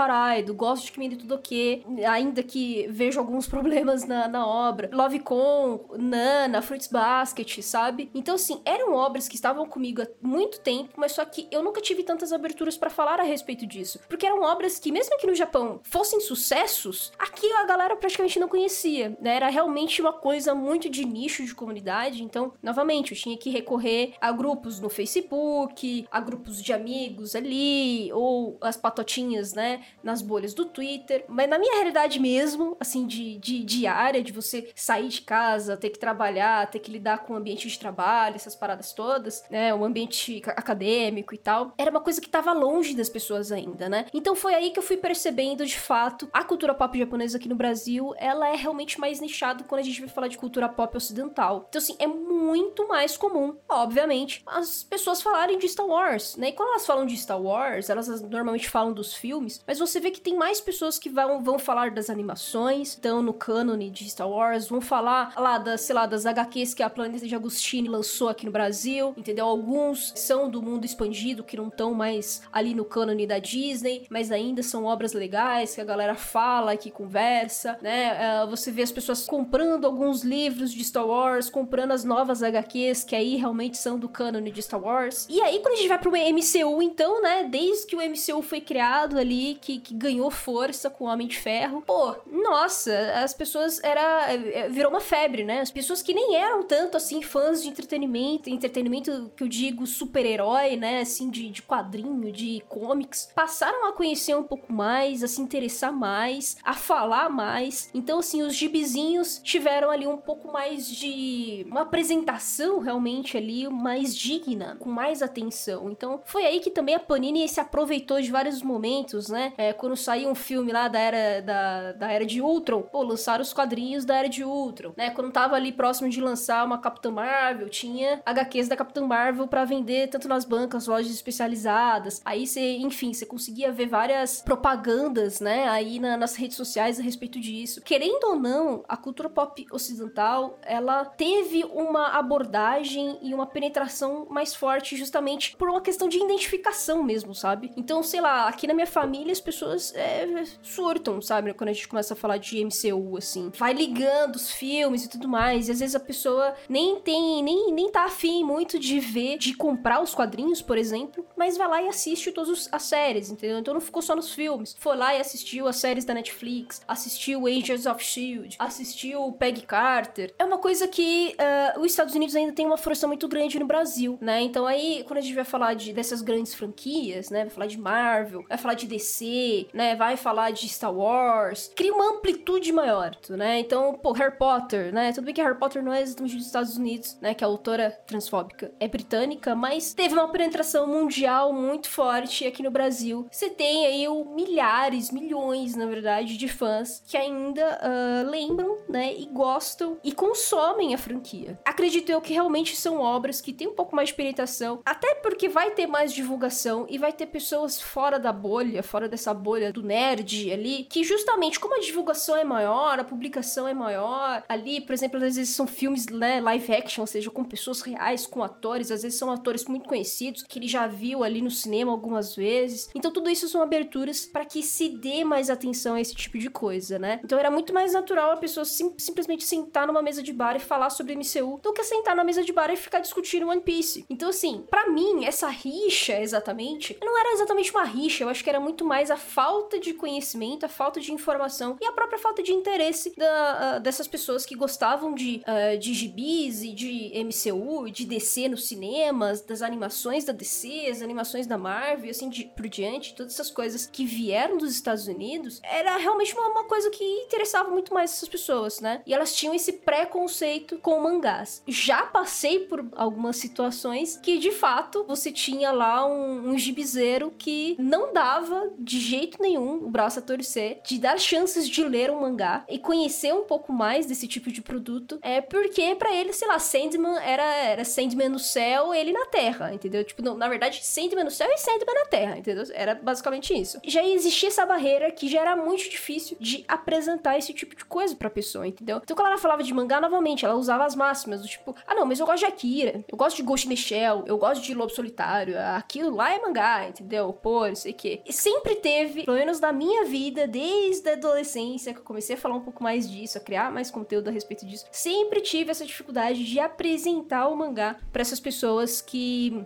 gosto 0.56 0.86
de 0.86 0.92
Kimi 0.92 1.16
tudo 1.16 1.38
que, 1.38 1.84
ainda 2.08 2.44
que 2.44 2.88
vejo 2.90 3.20
alguns 3.20 3.48
problemas 3.48 4.06
na, 4.06 4.28
na 4.28 4.48
obra. 4.48 4.90
Love 4.92 5.20
Con, 5.20 5.86
Nana, 5.98 6.62
Fruits 6.62 6.88
Basket, 6.88 7.62
sabe? 7.62 8.10
Então, 8.14 8.36
assim, 8.36 8.62
eram 8.66 8.94
obras 8.94 9.28
que 9.28 9.36
estavam 9.36 9.68
comigo 9.68 10.04
muito 10.22 10.43
tempo, 10.48 10.94
mas 10.96 11.14
só 11.14 11.26
que 11.26 11.48
eu 11.52 11.64
nunca 11.64 11.82
tive 11.82 12.04
tantas 12.04 12.32
aberturas 12.32 12.78
para 12.78 12.90
falar 12.90 13.20
a 13.20 13.24
respeito 13.24 13.66
disso. 13.66 14.00
Porque 14.08 14.26
eram 14.26 14.42
obras 14.42 14.80
que, 14.80 14.92
mesmo 14.92 15.18
que 15.18 15.28
no 15.28 15.36
Japão 15.36 15.80
fossem 15.84 16.20
sucessos, 16.20 17.12
aqui 17.18 17.52
a 17.54 17.66
galera 17.66 17.96
praticamente 17.96 18.40
não 18.40 18.48
conhecia, 18.48 19.18
né? 19.20 19.36
Era 19.36 19.50
realmente 19.50 20.02
uma 20.02 20.14
coisa 20.14 20.54
muito 20.54 20.90
de 20.90 21.06
nicho 21.06 21.44
de 21.46 21.56
comunidade. 21.56 22.24
Então, 22.24 22.54
novamente, 22.62 23.12
eu 23.12 23.18
tinha 23.18 23.38
que 23.38 23.50
recorrer 23.50 24.14
a 24.22 24.32
grupos 24.32 24.80
no 24.80 24.90
Facebook, 24.90 26.08
a 26.12 26.20
grupos 26.20 26.62
de 26.62 26.74
amigos 26.74 27.36
ali, 27.36 28.12
ou 28.14 28.58
as 28.62 28.78
patotinhas, 28.78 29.54
né, 29.54 29.84
nas 30.04 30.22
bolhas 30.22 30.54
do 30.54 30.66
Twitter. 30.66 31.26
Mas 31.28 31.50
na 31.50 31.58
minha 31.58 31.76
realidade 31.76 32.20
mesmo, 32.20 32.78
assim, 32.80 33.06
de, 33.06 33.38
de 33.38 33.64
diária, 33.64 34.24
de 34.24 34.32
você 34.32 34.72
sair 34.76 35.08
de 35.08 35.22
casa, 35.22 35.78
ter 35.78 35.90
que 35.90 36.00
trabalhar, 36.00 36.70
ter 36.70 36.80
que 36.80 36.92
lidar 36.92 37.20
com 37.20 37.34
o 37.34 37.36
ambiente 37.36 37.68
de 37.68 37.78
trabalho, 37.80 38.36
essas 38.36 38.56
paradas 38.56 38.94
todas, 38.94 39.44
né, 39.50 39.74
o 39.74 39.84
ambiente 39.84 40.23
acadêmico 40.48 41.34
e 41.34 41.38
tal, 41.38 41.74
era 41.78 41.92
uma 41.92 42.02
coisa 42.02 42.22
que 42.22 42.30
tava 42.30 42.54
longe 42.54 42.96
das 42.96 43.10
pessoas 43.10 43.52
ainda, 43.52 43.90
né? 43.90 44.06
Então 44.14 44.36
foi 44.36 44.54
aí 44.54 44.72
que 44.72 44.80
eu 44.80 44.84
fui 44.84 44.98
percebendo, 44.98 45.66
de 45.66 45.80
fato, 45.80 46.30
a 46.32 46.44
cultura 46.44 46.74
pop 46.74 46.98
japonesa 46.98 47.38
aqui 47.38 47.50
no 47.50 47.56
Brasil, 47.56 48.14
ela 48.18 48.48
é 48.48 48.56
realmente 48.56 49.00
mais 49.00 49.20
nichada 49.20 49.64
quando 49.64 49.82
a 49.82 49.84
gente 49.84 50.00
vai 50.00 50.10
falar 50.10 50.28
de 50.28 50.38
cultura 50.38 50.70
pop 50.70 50.96
ocidental. 50.96 51.66
Então, 51.70 51.80
assim, 51.80 51.96
é 52.00 52.08
muito 52.08 52.88
mais 52.88 53.18
comum, 53.18 53.56
obviamente, 53.68 54.44
as 54.46 54.84
pessoas 54.84 55.22
falarem 55.22 55.58
de 55.58 55.68
Star 55.68 55.86
Wars, 55.86 56.36
né? 56.38 56.50
E 56.50 56.54
quando 56.54 56.70
elas 56.70 56.86
falam 56.86 57.06
de 57.06 57.18
Star 57.18 57.42
Wars, 57.42 57.90
elas 57.90 58.22
normalmente 58.22 58.70
falam 58.70 58.94
dos 58.94 59.14
filmes, 59.14 59.62
mas 59.66 59.80
você 59.80 60.00
vê 60.00 60.12
que 60.12 60.22
tem 60.22 60.36
mais 60.36 60.62
pessoas 60.62 61.00
que 61.00 61.10
vão, 61.10 61.42
vão 61.42 61.60
falar 61.60 61.92
das 61.92 62.10
animações, 62.10 62.90
estão 62.90 63.22
no 63.22 63.34
cânone 63.34 63.90
de 63.90 64.10
Star 64.10 64.30
Wars, 64.30 64.68
vão 64.68 64.82
falar 64.82 65.34
lá 65.38 65.58
das, 65.58 65.82
sei 65.82 65.96
lá, 65.96 66.06
das 66.06 66.26
HQs 66.26 66.74
que 66.74 66.84
a 66.84 66.90
Planeta 66.90 67.28
de 67.28 67.36
Agostini 67.36 67.88
lançou 67.88 68.30
aqui 68.30 68.46
no 68.46 68.52
Brasil, 68.52 69.14
entendeu? 69.18 69.46
Alguns 69.46 70.13
são 70.16 70.50
do 70.50 70.62
mundo 70.62 70.86
expandido, 70.86 71.44
que 71.44 71.58
não 71.58 71.68
estão 71.68 71.94
mais 71.94 72.42
ali 72.52 72.74
no 72.74 72.86
cânone 72.86 73.28
da 73.28 73.40
Disney, 73.40 74.06
mas 74.10 74.32
ainda 74.32 74.64
são 74.64 74.86
obras 74.86 75.14
legais 75.14 75.76
que 75.76 75.82
a 75.82 75.86
galera 75.86 76.16
fala, 76.16 76.78
que 76.78 76.92
conversa, 76.92 77.78
né? 77.82 78.44
Uh, 78.44 78.50
você 78.50 78.72
vê 78.72 78.82
as 78.82 78.92
pessoas 78.92 79.26
comprando 79.26 79.86
alguns 79.86 80.24
livros 80.24 80.72
de 80.72 80.84
Star 80.84 81.06
Wars, 81.06 81.50
comprando 81.50 81.92
as 81.92 82.04
novas 82.04 82.44
HQs, 82.44 83.04
que 83.04 83.16
aí 83.16 83.36
realmente 83.36 83.78
são 83.78 83.98
do 83.98 84.10
cânone 84.10 84.52
de 84.52 84.62
Star 84.62 84.82
Wars. 84.82 85.28
E 85.30 85.42
aí, 85.42 85.60
quando 85.60 85.74
a 85.74 85.78
gente 85.78 85.88
vai 85.88 86.00
pro 86.00 86.12
MCU, 86.12 86.82
então, 86.82 87.22
né? 87.22 87.48
Desde 87.50 87.88
que 87.88 87.96
o 87.96 88.00
MCU 88.00 88.42
foi 88.42 88.62
criado 88.62 89.18
ali, 89.18 89.58
que, 89.62 89.80
que 89.80 89.94
ganhou 89.94 90.30
força 90.30 90.90
com 90.90 91.06
o 91.06 91.08
Homem 91.08 91.28
de 91.28 91.38
Ferro, 91.38 91.82
pô, 91.86 92.16
nossa, 92.32 92.94
as 93.24 93.34
pessoas 93.34 93.84
era. 93.84 94.32
É, 94.34 94.70
virou 94.70 94.92
uma 94.92 95.02
febre, 95.02 95.44
né? 95.44 95.62
As 95.62 95.72
pessoas 95.72 96.02
que 96.02 96.14
nem 96.14 96.36
eram 96.36 96.64
tanto 96.64 96.98
assim 96.98 97.22
fãs 97.22 97.62
de 97.62 97.70
entretenimento, 97.70 98.50
entretenimento 98.50 99.32
que 99.36 99.44
eu 99.44 99.48
digo 99.48 99.86
super-herói, 100.04 100.76
né? 100.76 101.02
Assim, 101.02 101.30
de, 101.30 101.50
de 101.50 101.62
quadrinho, 101.62 102.32
de 102.32 102.62
comics, 102.68 103.32
passaram 103.34 103.88
a 103.88 103.94
conhecer 103.94 104.36
um 104.36 104.44
pouco 104.44 104.72
mais, 104.72 105.24
a 105.24 105.28
se 105.28 105.42
interessar 105.42 105.92
mais, 105.92 106.58
a 106.64 106.74
falar 106.74 107.30
mais. 107.30 107.90
Então, 107.94 108.20
assim, 108.20 108.42
os 108.44 108.54
gibizinhos 108.54 109.40
tiveram 109.44 109.90
ali 109.90 110.06
um 110.06 110.18
pouco 110.18 110.52
mais 110.52 110.88
de 110.88 111.66
uma 111.70 111.82
apresentação 111.82 112.80
realmente 112.80 113.38
ali 113.38 113.68
mais 113.70 114.16
digna, 114.16 114.76
com 114.80 114.90
mais 114.90 115.22
atenção. 115.22 115.90
Então, 115.90 116.22
foi 116.26 116.46
aí 116.46 116.60
que 116.60 116.70
também 116.70 116.96
a 116.96 117.00
Panini 117.00 117.48
se 117.48 117.60
aproveitou 117.60 118.22
de 118.22 118.32
vários 118.32 118.62
momentos, 118.62 119.30
né? 119.30 119.54
É, 119.58 119.72
quando 119.72 119.96
saiu 119.96 120.30
um 120.30 120.36
filme 120.36 120.72
lá 120.72 120.88
da 120.88 121.00
era 121.00 121.42
da, 121.42 121.92
da 121.94 122.12
era 122.12 122.26
de 122.26 122.42
Ultron, 122.42 122.82
pô, 122.82 123.04
lançaram 123.04 123.42
os 123.42 123.54
quadrinhos 123.54 124.06
da 124.06 124.16
era 124.16 124.30
de 124.30 124.44
Ultron, 124.44 124.94
né? 124.98 125.12
Quando 125.12 125.32
tava 125.32 125.56
ali 125.56 125.72
próximo 125.72 126.10
de 126.10 126.20
lançar 126.20 126.66
uma 126.66 126.78
Capitã 126.78 127.12
Marvel, 127.12 127.70
tinha 127.70 128.22
HQs 128.26 128.68
da 128.68 128.76
Capitã 128.76 129.06
Marvel 129.06 129.48
para 129.48 129.66
vender 129.66 129.93
tanto 130.10 130.28
nas 130.28 130.46
bancas, 130.46 130.88
lojas 130.88 131.12
especializadas. 131.12 132.22
Aí 132.26 132.46
você, 132.46 132.78
enfim, 132.78 133.14
você 133.14 133.26
conseguia 133.26 133.72
ver 133.72 133.88
várias 133.88 134.42
propagandas, 134.42 135.40
né? 135.40 135.68
Aí 135.70 136.00
na, 136.00 136.18
nas 136.18 136.36
redes 136.36 136.58
sociais 136.58 137.00
a 137.00 137.04
respeito 137.04 137.40
disso. 137.40 137.82
Querendo 137.82 138.26
ou 138.26 138.36
não, 138.40 138.84
a 138.88 138.98
cultura 138.98 139.30
pop 139.30 139.66
ocidental, 139.72 140.60
ela 140.64 141.06
teve 141.06 141.64
uma 141.66 142.08
abordagem 142.10 143.18
e 143.22 143.34
uma 143.34 143.46
penetração 143.46 144.28
mais 144.30 144.56
forte 144.56 144.96
justamente 144.96 145.56
por 145.58 145.70
uma 145.70 145.82
questão 145.82 146.08
de 146.08 146.18
identificação 146.18 147.04
mesmo, 147.04 147.34
sabe? 147.34 147.72
Então, 147.78 148.02
sei 148.04 148.22
lá, 148.22 148.48
aqui 148.48 148.68
na 148.68 148.74
minha 148.74 148.88
família 148.88 149.32
as 149.32 149.42
pessoas 149.42 149.94
é, 149.96 150.44
surtam, 150.62 151.22
sabe? 151.22 151.54
Quando 151.54 151.70
a 151.70 151.74
gente 151.74 151.88
começa 151.88 152.14
a 152.14 152.18
falar 152.18 152.38
de 152.38 152.64
MCU, 152.64 153.18
assim. 153.18 153.52
Vai 153.56 153.74
ligando 153.74 154.36
os 154.36 154.52
filmes 154.52 155.06
e 155.06 155.10
tudo 155.10 155.28
mais, 155.28 155.68
e 155.68 155.72
às 155.72 155.80
vezes 155.80 155.96
a 155.96 156.00
pessoa 156.00 156.54
nem 156.68 157.00
tem, 157.00 157.44
nem, 157.44 157.72
nem 157.72 157.90
tá 157.90 158.06
afim 158.06 158.44
muito 158.44 158.80
de 158.80 159.00
ver, 159.00 159.38
de 159.38 159.54
comprar 159.54 159.83
os 160.02 160.16
quadrinhos, 160.16 160.62
por 160.62 160.78
exemplo, 160.78 161.26
mas 161.36 161.58
vai 161.58 161.68
lá 161.68 161.82
e 161.82 161.88
assiste 161.88 162.32
todas 162.32 162.70
as 162.72 162.84
séries, 162.84 163.30
entendeu? 163.30 163.60
Então 163.60 163.74
não 163.74 163.82
ficou 163.82 164.02
só 164.02 164.16
nos 164.16 164.34
filmes. 164.34 164.76
Foi 164.80 164.96
lá 164.96 165.16
e 165.16 165.20
assistiu 165.20 165.68
as 165.68 165.78
séries 165.78 166.06
da 166.06 166.14
Netflix, 166.14 166.82
assistiu 166.88 167.48
Agents 167.48 167.86
of 167.86 168.04
S.H.I.E.L.D., 168.04 168.56
assistiu 168.60 169.32
Peggy 169.34 169.64
Carter. 169.64 170.34
É 170.38 170.46
uma 170.46 170.58
coisa 170.58 170.88
que 170.88 171.36
uh, 171.76 171.80
os 171.80 171.88
Estados 171.88 172.16
Unidos 172.16 172.36
ainda 172.36 172.54
tem 172.54 172.66
uma 172.66 172.78
força 172.78 173.08
muito 173.08 173.28
grande 173.28 173.60
no 173.60 173.66
Brasil, 173.66 174.18
né? 174.22 174.42
Então 174.42 174.66
aí, 174.66 175.04
quando 175.08 175.20
a 175.20 175.22
gente 175.22 175.36
vai 175.36 175.44
falar 175.44 175.74
de, 175.74 175.94
dessas 175.94 176.22
grandes 176.22 176.54
franquias, 176.54 177.30
né? 177.30 177.42
Vai 177.42 177.50
falar 177.50 177.68
de 177.68 177.78
Marvel, 177.78 178.46
vai 178.48 178.58
falar 178.58 178.74
de 178.74 178.88
DC, 178.88 179.68
né? 179.74 179.96
Vai 179.96 180.18
falar 180.18 180.52
de 180.52 180.68
Star 180.70 180.94
Wars, 180.94 181.72
cria 181.76 181.94
uma 181.94 182.16
amplitude 182.16 182.72
maior, 182.72 183.18
né? 183.30 183.60
Então, 183.60 183.94
pô, 183.94 184.12
Harry 184.12 184.38
Potter, 184.38 184.94
né? 184.94 185.12
Tudo 185.12 185.26
bem 185.26 185.34
que 185.34 185.42
Harry 185.42 185.58
Potter 185.58 185.84
não 185.84 185.94
é 185.94 186.02
exatamente 186.02 186.36
dos 186.36 186.46
Estados 186.46 186.78
Unidos, 186.78 187.18
né? 187.22 187.34
Que 187.34 187.44
a 187.44 187.48
autora 187.48 187.92
transfóbica 188.06 188.72
é 188.80 188.88
britânica, 188.88 189.56
mas 189.56 189.73
teve 189.96 190.14
uma 190.14 190.28
penetração 190.30 190.88
mundial 190.88 191.54
muito 191.54 191.90
forte 191.90 192.46
aqui 192.46 192.62
no 192.62 192.72
Brasil. 192.72 193.28
Você 193.32 193.50
tem 193.50 193.86
aí 193.86 194.08
o 194.08 194.26
milhares, 194.26 195.12
milhões, 195.12 195.76
na 195.76 195.86
verdade, 195.86 196.38
de 196.38 196.48
fãs 196.48 197.04
que 197.08 197.18
ainda 197.18 197.80
uh, 197.82 198.30
lembram, 198.30 198.78
né? 198.90 199.14
E 199.14 199.26
gostam 199.26 199.98
e 200.04 200.12
consomem 200.12 200.94
a 200.94 200.98
franquia. 200.98 201.60
Acredito 201.66 202.10
eu 202.10 202.22
que 202.22 202.34
realmente 202.34 202.76
são 202.76 203.00
obras 203.00 203.42
que 203.42 203.54
têm 203.54 203.68
um 203.68 203.74
pouco 203.74 203.96
mais 203.96 204.10
de 204.10 204.16
penetração, 204.16 204.82
até 204.86 205.16
porque 205.16 205.50
vai 205.50 205.72
ter 205.72 205.88
mais 205.88 206.14
divulgação 206.14 206.86
e 206.90 206.98
vai 206.98 207.12
ter 207.12 207.28
pessoas 207.28 207.82
fora 207.82 208.20
da 208.20 208.32
bolha, 208.32 208.84
fora 208.84 209.08
dessa 209.08 209.34
bolha 209.34 209.72
do 209.72 209.82
nerd 209.82 210.52
ali, 210.52 210.86
que 210.90 211.04
justamente 211.04 211.60
como 211.60 211.76
a 211.76 211.80
divulgação 211.80 212.36
é 212.36 212.44
maior, 212.44 213.00
a 213.00 213.04
publicação 213.04 213.68
é 213.68 213.74
maior, 213.74 214.44
ali, 214.48 214.82
por 214.82 214.94
exemplo, 214.94 215.18
às 215.18 215.36
vezes 215.36 215.56
são 215.56 215.68
filmes 215.68 216.08
né, 216.08 216.40
live 216.42 216.74
action, 216.74 217.02
ou 217.02 217.08
seja, 217.08 217.30
com 217.30 217.44
pessoas 217.44 217.82
reais, 217.82 218.26
com 218.26 218.44
atores, 218.44 218.92
às 218.92 219.04
vezes 219.04 219.18
são 219.18 219.32
atores 219.64 219.68
muito 219.68 219.88
conhecidos, 219.88 220.44
que 220.44 220.60
ele 220.60 220.68
já 220.68 220.88
viu 220.88 221.24
ali 221.24 221.42
no 221.42 221.52
cinema 221.52 221.92
algumas 221.92 222.36
vezes. 222.36 222.90
Então 222.94 223.12
tudo 223.12 223.30
isso 223.30 223.48
são 223.48 223.62
aberturas 223.62 224.26
para 224.26 224.46
que 224.46 224.62
se 224.62 224.90
dê 224.90 225.24
mais 225.24 225.50
atenção 225.50 225.96
a 225.96 226.02
esse 226.02 226.16
tipo 226.16 226.38
de 226.38 226.50
coisa, 226.50 227.00
né? 227.00 227.20
Então 227.24 227.38
era 227.40 227.50
muito 227.50 227.74
mais 227.74 227.94
natural 227.94 228.32
a 228.32 228.38
pessoa 228.38 228.66
sim, 228.66 228.94
simplesmente 228.98 229.44
sentar 229.44 229.88
numa 229.88 230.02
mesa 230.02 230.22
de 230.22 230.34
bar 230.34 230.56
e 230.56 230.60
falar 230.60 230.90
sobre 230.90 231.16
MCU 231.16 231.60
do 231.62 231.74
que 231.74 231.84
sentar 231.84 232.16
na 232.16 232.24
mesa 232.24 232.44
de 232.44 232.52
bar 232.52 232.72
e 232.72 232.76
ficar 232.76 233.00
discutindo 233.00 233.48
One 233.48 233.62
Piece. 233.62 234.06
Então 234.10 234.30
assim, 234.30 234.66
para 234.70 234.90
mim, 234.90 235.26
essa 235.26 235.48
rixa 235.48 236.20
exatamente, 236.20 236.98
não 237.02 237.18
era 237.18 237.34
exatamente 237.34 237.72
uma 237.72 237.84
rixa, 237.84 238.24
eu 238.24 238.30
acho 238.30 238.44
que 238.44 238.50
era 238.50 238.60
muito 238.60 238.86
mais 238.86 239.10
a 239.10 239.18
falta 239.18 239.80
de 239.80 239.94
conhecimento, 239.94 240.66
a 240.66 240.70
falta 240.70 241.00
de 241.00 241.12
informação 241.12 241.78
e 241.82 241.86
a 241.86 241.92
própria 241.92 242.20
falta 242.20 242.44
de 242.44 242.52
interesse 242.52 243.14
da, 243.16 243.78
uh, 243.78 243.80
dessas 243.82 244.08
pessoas 244.08 244.46
que 244.46 244.56
gostavam 244.56 245.14
de, 245.14 245.42
uh, 245.48 245.78
de 245.78 245.94
gibis 245.94 246.64
e 246.64 246.74
de 246.74 247.12
MCU, 247.24 247.90
de 247.90 248.06
DC 248.06 248.48
nos 248.50 248.68
cinemas, 248.68 249.42
das 249.54 249.62
animações 249.62 250.26
da 250.26 250.34
DC, 250.34 250.88
as 250.90 251.02
animações 251.02 251.46
da 251.46 251.58
Marvel, 251.58 252.10
assim 252.10 252.28
de, 252.30 252.46
por 252.46 252.68
diante, 252.68 253.14
todas 253.14 253.34
essas 253.34 253.52
coisas 253.52 253.86
que 253.86 254.04
vieram 254.06 254.58
dos 254.58 254.74
Estados 254.74 255.08
Unidos, 255.08 255.62
era 255.64 255.96
realmente 255.98 256.34
uma, 256.34 256.48
uma 256.50 256.64
coisa 256.66 256.90
que 256.90 257.04
interessava 257.04 257.70
muito 257.70 257.94
mais 257.94 258.12
essas 258.12 258.28
pessoas, 258.28 258.82
né? 258.82 259.02
E 259.06 259.14
elas 259.14 259.36
tinham 259.36 259.54
esse 259.54 259.74
preconceito 259.74 260.78
com 260.80 261.00
mangás. 261.00 261.62
Já 261.68 262.04
passei 262.04 262.60
por 262.60 262.86
algumas 262.96 263.38
situações 263.38 264.20
que, 264.22 264.40
de 264.40 264.52
fato, 264.52 265.06
você 265.08 265.32
tinha 265.32 265.72
lá 265.72 266.06
um, 266.06 266.50
um 266.50 266.58
gibizeiro 266.58 267.32
que 267.38 267.76
não 267.80 268.14
dava 268.14 268.72
de 268.80 269.00
jeito 269.00 269.42
nenhum 269.42 269.86
o 269.86 269.90
braço 269.90 270.20
a 270.20 270.22
torcer 270.22 270.82
de 270.86 270.98
dar 270.98 271.20
chances 271.20 271.70
de 271.70 271.84
ler 271.84 272.10
um 272.10 272.22
mangá 272.22 272.66
e 272.68 272.80
conhecer 272.80 273.34
um 273.34 273.44
pouco 273.44 273.72
mais 273.72 274.06
desse 274.06 274.28
tipo 274.28 274.52
de 274.52 274.62
produto, 274.62 275.20
é 275.22 275.42
porque 275.42 275.96
para 275.96 276.14
ele, 276.14 276.34
sei 276.34 276.48
lá, 276.48 276.58
Sandman 276.58 277.18
era, 277.20 277.44
era 277.44 277.86
Sandman 277.86 278.30
no 278.30 278.40
céu, 278.40 278.94
ele 278.94 279.12
na 279.12 279.26
terra, 279.34 279.74
entendeu? 279.74 280.04
Tipo, 280.04 280.22
não, 280.22 280.38
na 280.38 280.48
verdade, 280.48 280.86
Sandman 280.86 281.24
no 281.24 281.32
céu 281.32 281.50
e 281.50 281.58
Sandman 281.58 281.96
na 281.96 282.06
terra, 282.06 282.38
entendeu? 282.38 282.64
Era 282.72 282.94
basicamente 282.94 283.52
isso. 283.60 283.80
Já 283.84 284.06
existia 284.06 284.50
essa 284.50 284.64
barreira 284.64 285.12
que 285.12 285.28
já 285.28 285.42
era 285.42 285.56
muito 285.56 285.90
difícil 285.90 286.38
de 286.40 286.64
apresentar 286.68 287.36
esse 287.36 287.52
tipo 287.52 287.76
de 287.76 287.84
coisa 287.84 288.16
pra 288.16 288.30
pessoa, 288.30 288.68
entendeu? 288.68 289.02
Então, 289.04 289.16
quando 289.16 289.30
ela 289.30 289.40
falava 289.40 289.64
de 289.64 289.74
mangá, 289.74 290.00
novamente, 290.00 290.46
ela 290.46 290.54
usava 290.54 290.86
as 290.86 290.96
máximas 290.96 291.42
do 291.42 291.48
tipo, 291.48 291.76
ah, 291.88 291.96
não, 291.96 292.06
mas 292.06 292.20
eu 292.20 292.28
gosto 292.28 292.40
de 292.40 292.46
Akira, 292.46 293.04
eu 293.08 293.18
gosto 293.18 293.38
de 293.38 293.42
Ghost 293.42 293.66
in 293.66 293.72
the 293.72 293.76
Shell, 293.76 294.24
eu 294.28 294.38
gosto 294.38 294.62
de 294.62 294.76
Lobo 294.76 294.94
Solitário, 294.94 295.56
aquilo 295.76 296.16
lá 296.16 296.32
é 296.32 296.40
mangá, 296.40 296.88
entendeu? 296.88 297.34
Pô, 297.34 297.68
não 297.68 297.76
sei 297.76 297.92
o 297.92 297.96
quê. 297.96 298.22
E 298.28 298.32
sempre 298.32 298.76
teve, 298.76 299.24
pelo 299.24 299.38
menos 299.38 299.60
na 299.60 299.74
minha 299.74 300.06
vida, 300.06 300.46
desde 300.46 301.10
a 301.10 301.14
adolescência, 301.14 301.92
que 301.92 302.00
eu 302.00 302.04
comecei 302.04 302.36
a 302.36 302.40
falar 302.40 302.56
um 302.56 302.62
pouco 302.62 302.84
mais 302.84 303.10
disso, 303.10 303.40
a 303.40 303.42
criar 303.42 303.72
mais 303.72 303.90
conteúdo 303.90 304.28
a 304.28 304.32
respeito 304.32 304.64
disso, 304.64 304.86
sempre 304.92 305.42
tive 305.42 305.72
essa 305.72 305.86
dificuldade 305.86 306.44
de 306.46 306.60
apresentar 306.60 307.48
o 307.48 307.56
mangá 307.56 307.98
para 308.12 308.22
essas 308.22 308.40
pessoas 308.40 309.02
que 309.02 309.23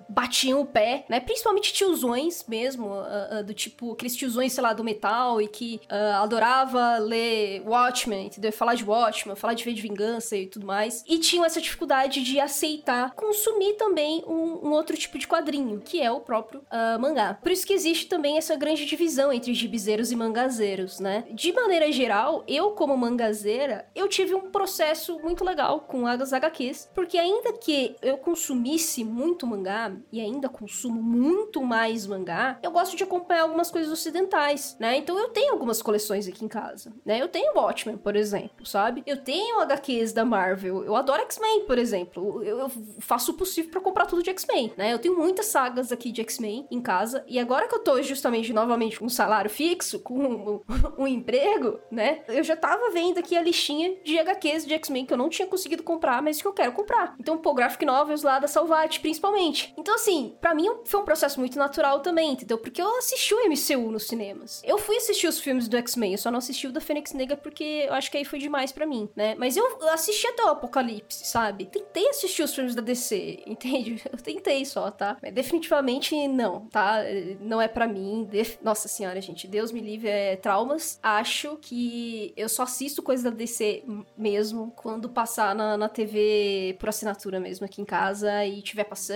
batiam 0.10 0.62
o 0.62 0.66
pé, 0.66 1.06
né? 1.10 1.20
Principalmente 1.20 1.74
tiozões 1.74 2.46
mesmo, 2.48 2.88
uh, 2.88 3.40
uh, 3.40 3.44
do 3.44 3.54
tipo, 3.54 3.94
aqueles 3.94 4.16
tiozões, 4.16 4.54
sei 4.54 4.64
lá, 4.64 4.74
do 4.74 4.84
metal 4.84 5.42
e 5.42 5.48
que 5.48 5.82
uh, 5.92 6.22
adorava 6.22 6.98
ler 6.98 7.62
Watchmen, 7.66 8.28
entendeu? 8.28 8.52
Falar 8.52 8.76
de 8.76 8.84
Watchmen, 8.84 9.36
falar 9.36 9.54
de 9.54 9.64
V 9.64 9.74
de 9.74 9.82
Vingança 9.82 10.36
e 10.36 10.48
tudo 10.48 10.66
mais. 10.66 11.04
E 11.08 11.18
tinham 11.20 11.46
essa 11.46 11.62
dificuldade 11.62 12.24
de 12.24 12.40
aceitar 12.40 13.14
consumir 13.16 13.74
também 13.74 14.24
um, 14.28 14.68
um, 14.68 14.72
outro 14.72 14.96
tipo 14.98 15.18
de 15.18 15.28
quadrinho, 15.28 15.82
que 15.82 16.02
é 16.02 16.12
o 16.12 16.20
próprio 16.20 16.62
mangá. 17.00 17.34
Por 17.36 17.52
isso 17.52 17.66
que 17.66 17.74
existe 17.74 18.08
também 18.08 18.38
essa 18.38 18.56
grande 18.56 18.86
divisão 18.86 19.32
entre 19.32 19.54
gibizeiros 19.54 20.12
e 20.12 20.16
mangazeiros, 20.16 21.00
né? 21.00 21.26
De 21.32 21.52
maneira 21.52 21.92
geral, 21.92 22.44
eu 22.48 22.72
como 22.72 22.98
mangazeira, 22.98 23.88
eu 23.96 24.08
tive 24.08 24.36
um 24.36 24.52
processo 24.52 25.20
muito 25.20 25.44
legal 25.44 25.82
com 25.82 26.06
as 26.06 26.34
HQs, 26.34 26.90
porque 26.94 27.18
ainda 27.18 27.54
que 27.54 27.96
eu 28.02 28.18
consumisse 28.18 29.04
muito 29.04 29.47
mangá 29.48 29.92
e 30.12 30.20
ainda 30.22 30.50
consumo 30.50 31.02
muito 31.02 31.64
mais 31.64 32.06
mangá, 32.06 32.60
eu 32.62 32.72
gosto 32.72 32.96
de 32.96 33.04
acompanhar 33.04 33.44
algumas 33.44 33.72
coisas 33.72 33.92
ocidentais, 33.92 34.76
né? 34.80 34.98
Então 34.98 35.18
eu 35.18 35.30
tenho 35.30 35.54
algumas 35.54 35.82
coleções 35.82 36.28
aqui 36.28 36.44
em 36.46 36.48
casa, 36.48 36.94
né? 37.06 37.22
Eu 37.22 37.28
tenho 37.28 37.54
Watchmen, 37.56 37.98
por 37.98 38.16
exemplo, 38.16 38.66
sabe? 38.66 39.04
Eu 39.06 39.18
tenho 39.18 39.60
HQs 39.62 40.14
da 40.14 40.26
Marvel, 40.26 40.84
eu 40.84 40.96
adoro 40.96 41.22
X-Men, 41.24 41.66
por 41.66 41.78
exemplo. 41.78 42.44
Eu, 42.44 42.60
eu 42.60 42.72
faço 43.00 43.32
o 43.32 43.36
possível 43.36 43.72
para 43.72 43.82
comprar 43.82 44.06
tudo 44.06 44.24
de 44.24 44.30
X-Men, 44.30 44.74
né? 44.78 44.94
Eu 44.94 45.00
tenho 45.00 45.18
muitas 45.18 45.48
sagas 45.48 45.92
aqui 45.92 46.12
de 46.12 46.22
X-Men 46.22 46.68
em 46.70 46.82
casa, 46.82 47.24
e 47.28 47.40
agora 47.40 47.68
que 47.68 47.76
eu 47.76 47.80
tô 47.80 48.02
justamente 48.02 48.52
novamente 48.54 49.00
com 49.00 49.06
um 49.06 49.10
salário 49.10 49.50
fixo, 49.50 50.00
com 50.00 50.20
um, 50.20 50.62
um 51.04 51.08
emprego, 51.08 51.80
né? 51.92 52.22
Eu 52.28 52.44
já 52.44 52.56
tava 52.56 52.90
vendo 52.92 53.20
aqui 53.20 53.38
a 53.38 53.42
listinha 53.42 53.96
de 54.04 54.18
HQs 54.20 54.66
de 54.66 54.74
X-Men 54.74 55.06
que 55.06 55.14
eu 55.14 55.18
não 55.18 55.30
tinha 55.30 55.48
conseguido 55.48 55.84
comprar, 55.84 56.22
mas 56.22 56.42
que 56.42 56.48
eu 56.48 56.54
quero 56.54 56.72
comprar. 56.72 57.16
Então, 57.20 57.38
pô, 57.38 57.54
graphic 57.54 57.86
novels 57.86 58.24
lá 58.24 58.40
da 58.40 58.48
Salvat, 58.48 59.00
principalmente. 59.00 59.37
Então, 59.78 59.96
assim, 59.96 60.36
para 60.40 60.54
mim 60.54 60.70
foi 60.86 61.00
um 61.00 61.06
processo 61.06 61.40
muito 61.40 61.58
natural 61.58 62.00
também, 62.00 62.32
entendeu? 62.32 62.58
Porque 62.58 62.82
eu 62.82 62.98
assisti 62.98 63.34
o 63.34 63.50
MCU 63.50 63.92
nos 63.92 64.08
cinemas. 64.08 64.62
Eu 64.64 64.78
fui 64.78 64.98
assistir 64.98 65.28
os 65.28 65.40
filmes 65.40 65.68
do 65.68 65.78
X-Men, 65.78 66.14
eu 66.14 66.18
só 66.18 66.32
não 66.32 66.40
assisti 66.40 66.68
o 66.68 66.72
da 66.72 66.80
Fênix 66.80 67.14
Negra 67.14 67.36
porque 67.36 67.86
eu 67.88 67.94
acho 67.94 68.10
que 68.12 68.18
aí 68.18 68.26
foi 68.26 68.40
demais 68.40 68.72
para 68.72 68.86
mim, 68.86 69.10
né? 69.16 69.36
Mas 69.36 69.58
eu 69.58 69.66
assisti 69.90 70.28
até 70.28 70.44
o 70.44 70.50
Apocalipse, 70.50 71.26
sabe? 71.26 71.66
Tentei 71.66 72.08
assistir 72.10 72.44
os 72.44 72.54
filmes 72.54 72.76
da 72.76 72.82
DC, 72.82 73.44
entende? 73.48 74.02
Eu 74.12 74.18
tentei 74.18 74.66
só, 74.66 74.92
tá? 74.92 75.18
Mas 75.22 75.34
definitivamente 75.34 76.28
não, 76.28 76.68
tá? 76.68 77.00
Não 77.40 77.62
é 77.62 77.68
para 77.68 77.88
mim. 77.88 78.28
Def... 78.30 78.58
Nossa 78.62 78.88
senhora, 78.88 79.20
gente, 79.22 79.48
Deus 79.48 79.72
me 79.72 79.82
livre 79.82 80.10
é 80.10 80.36
traumas. 80.36 81.00
Acho 81.02 81.58
que 81.62 82.34
eu 82.36 82.50
só 82.50 82.64
assisto 82.64 83.02
coisas 83.02 83.24
da 83.24 83.30
DC 83.30 83.84
mesmo 84.18 84.72
quando 84.76 85.10
passar 85.10 85.56
na, 85.56 85.78
na 85.78 85.90
TV 85.90 86.76
por 86.80 86.90
assinatura 86.90 87.40
mesmo 87.40 87.66
aqui 87.66 87.82
em 87.82 87.86
casa 87.86 88.46
e 88.46 88.62
tiver 88.62 88.84
passando 88.84 89.08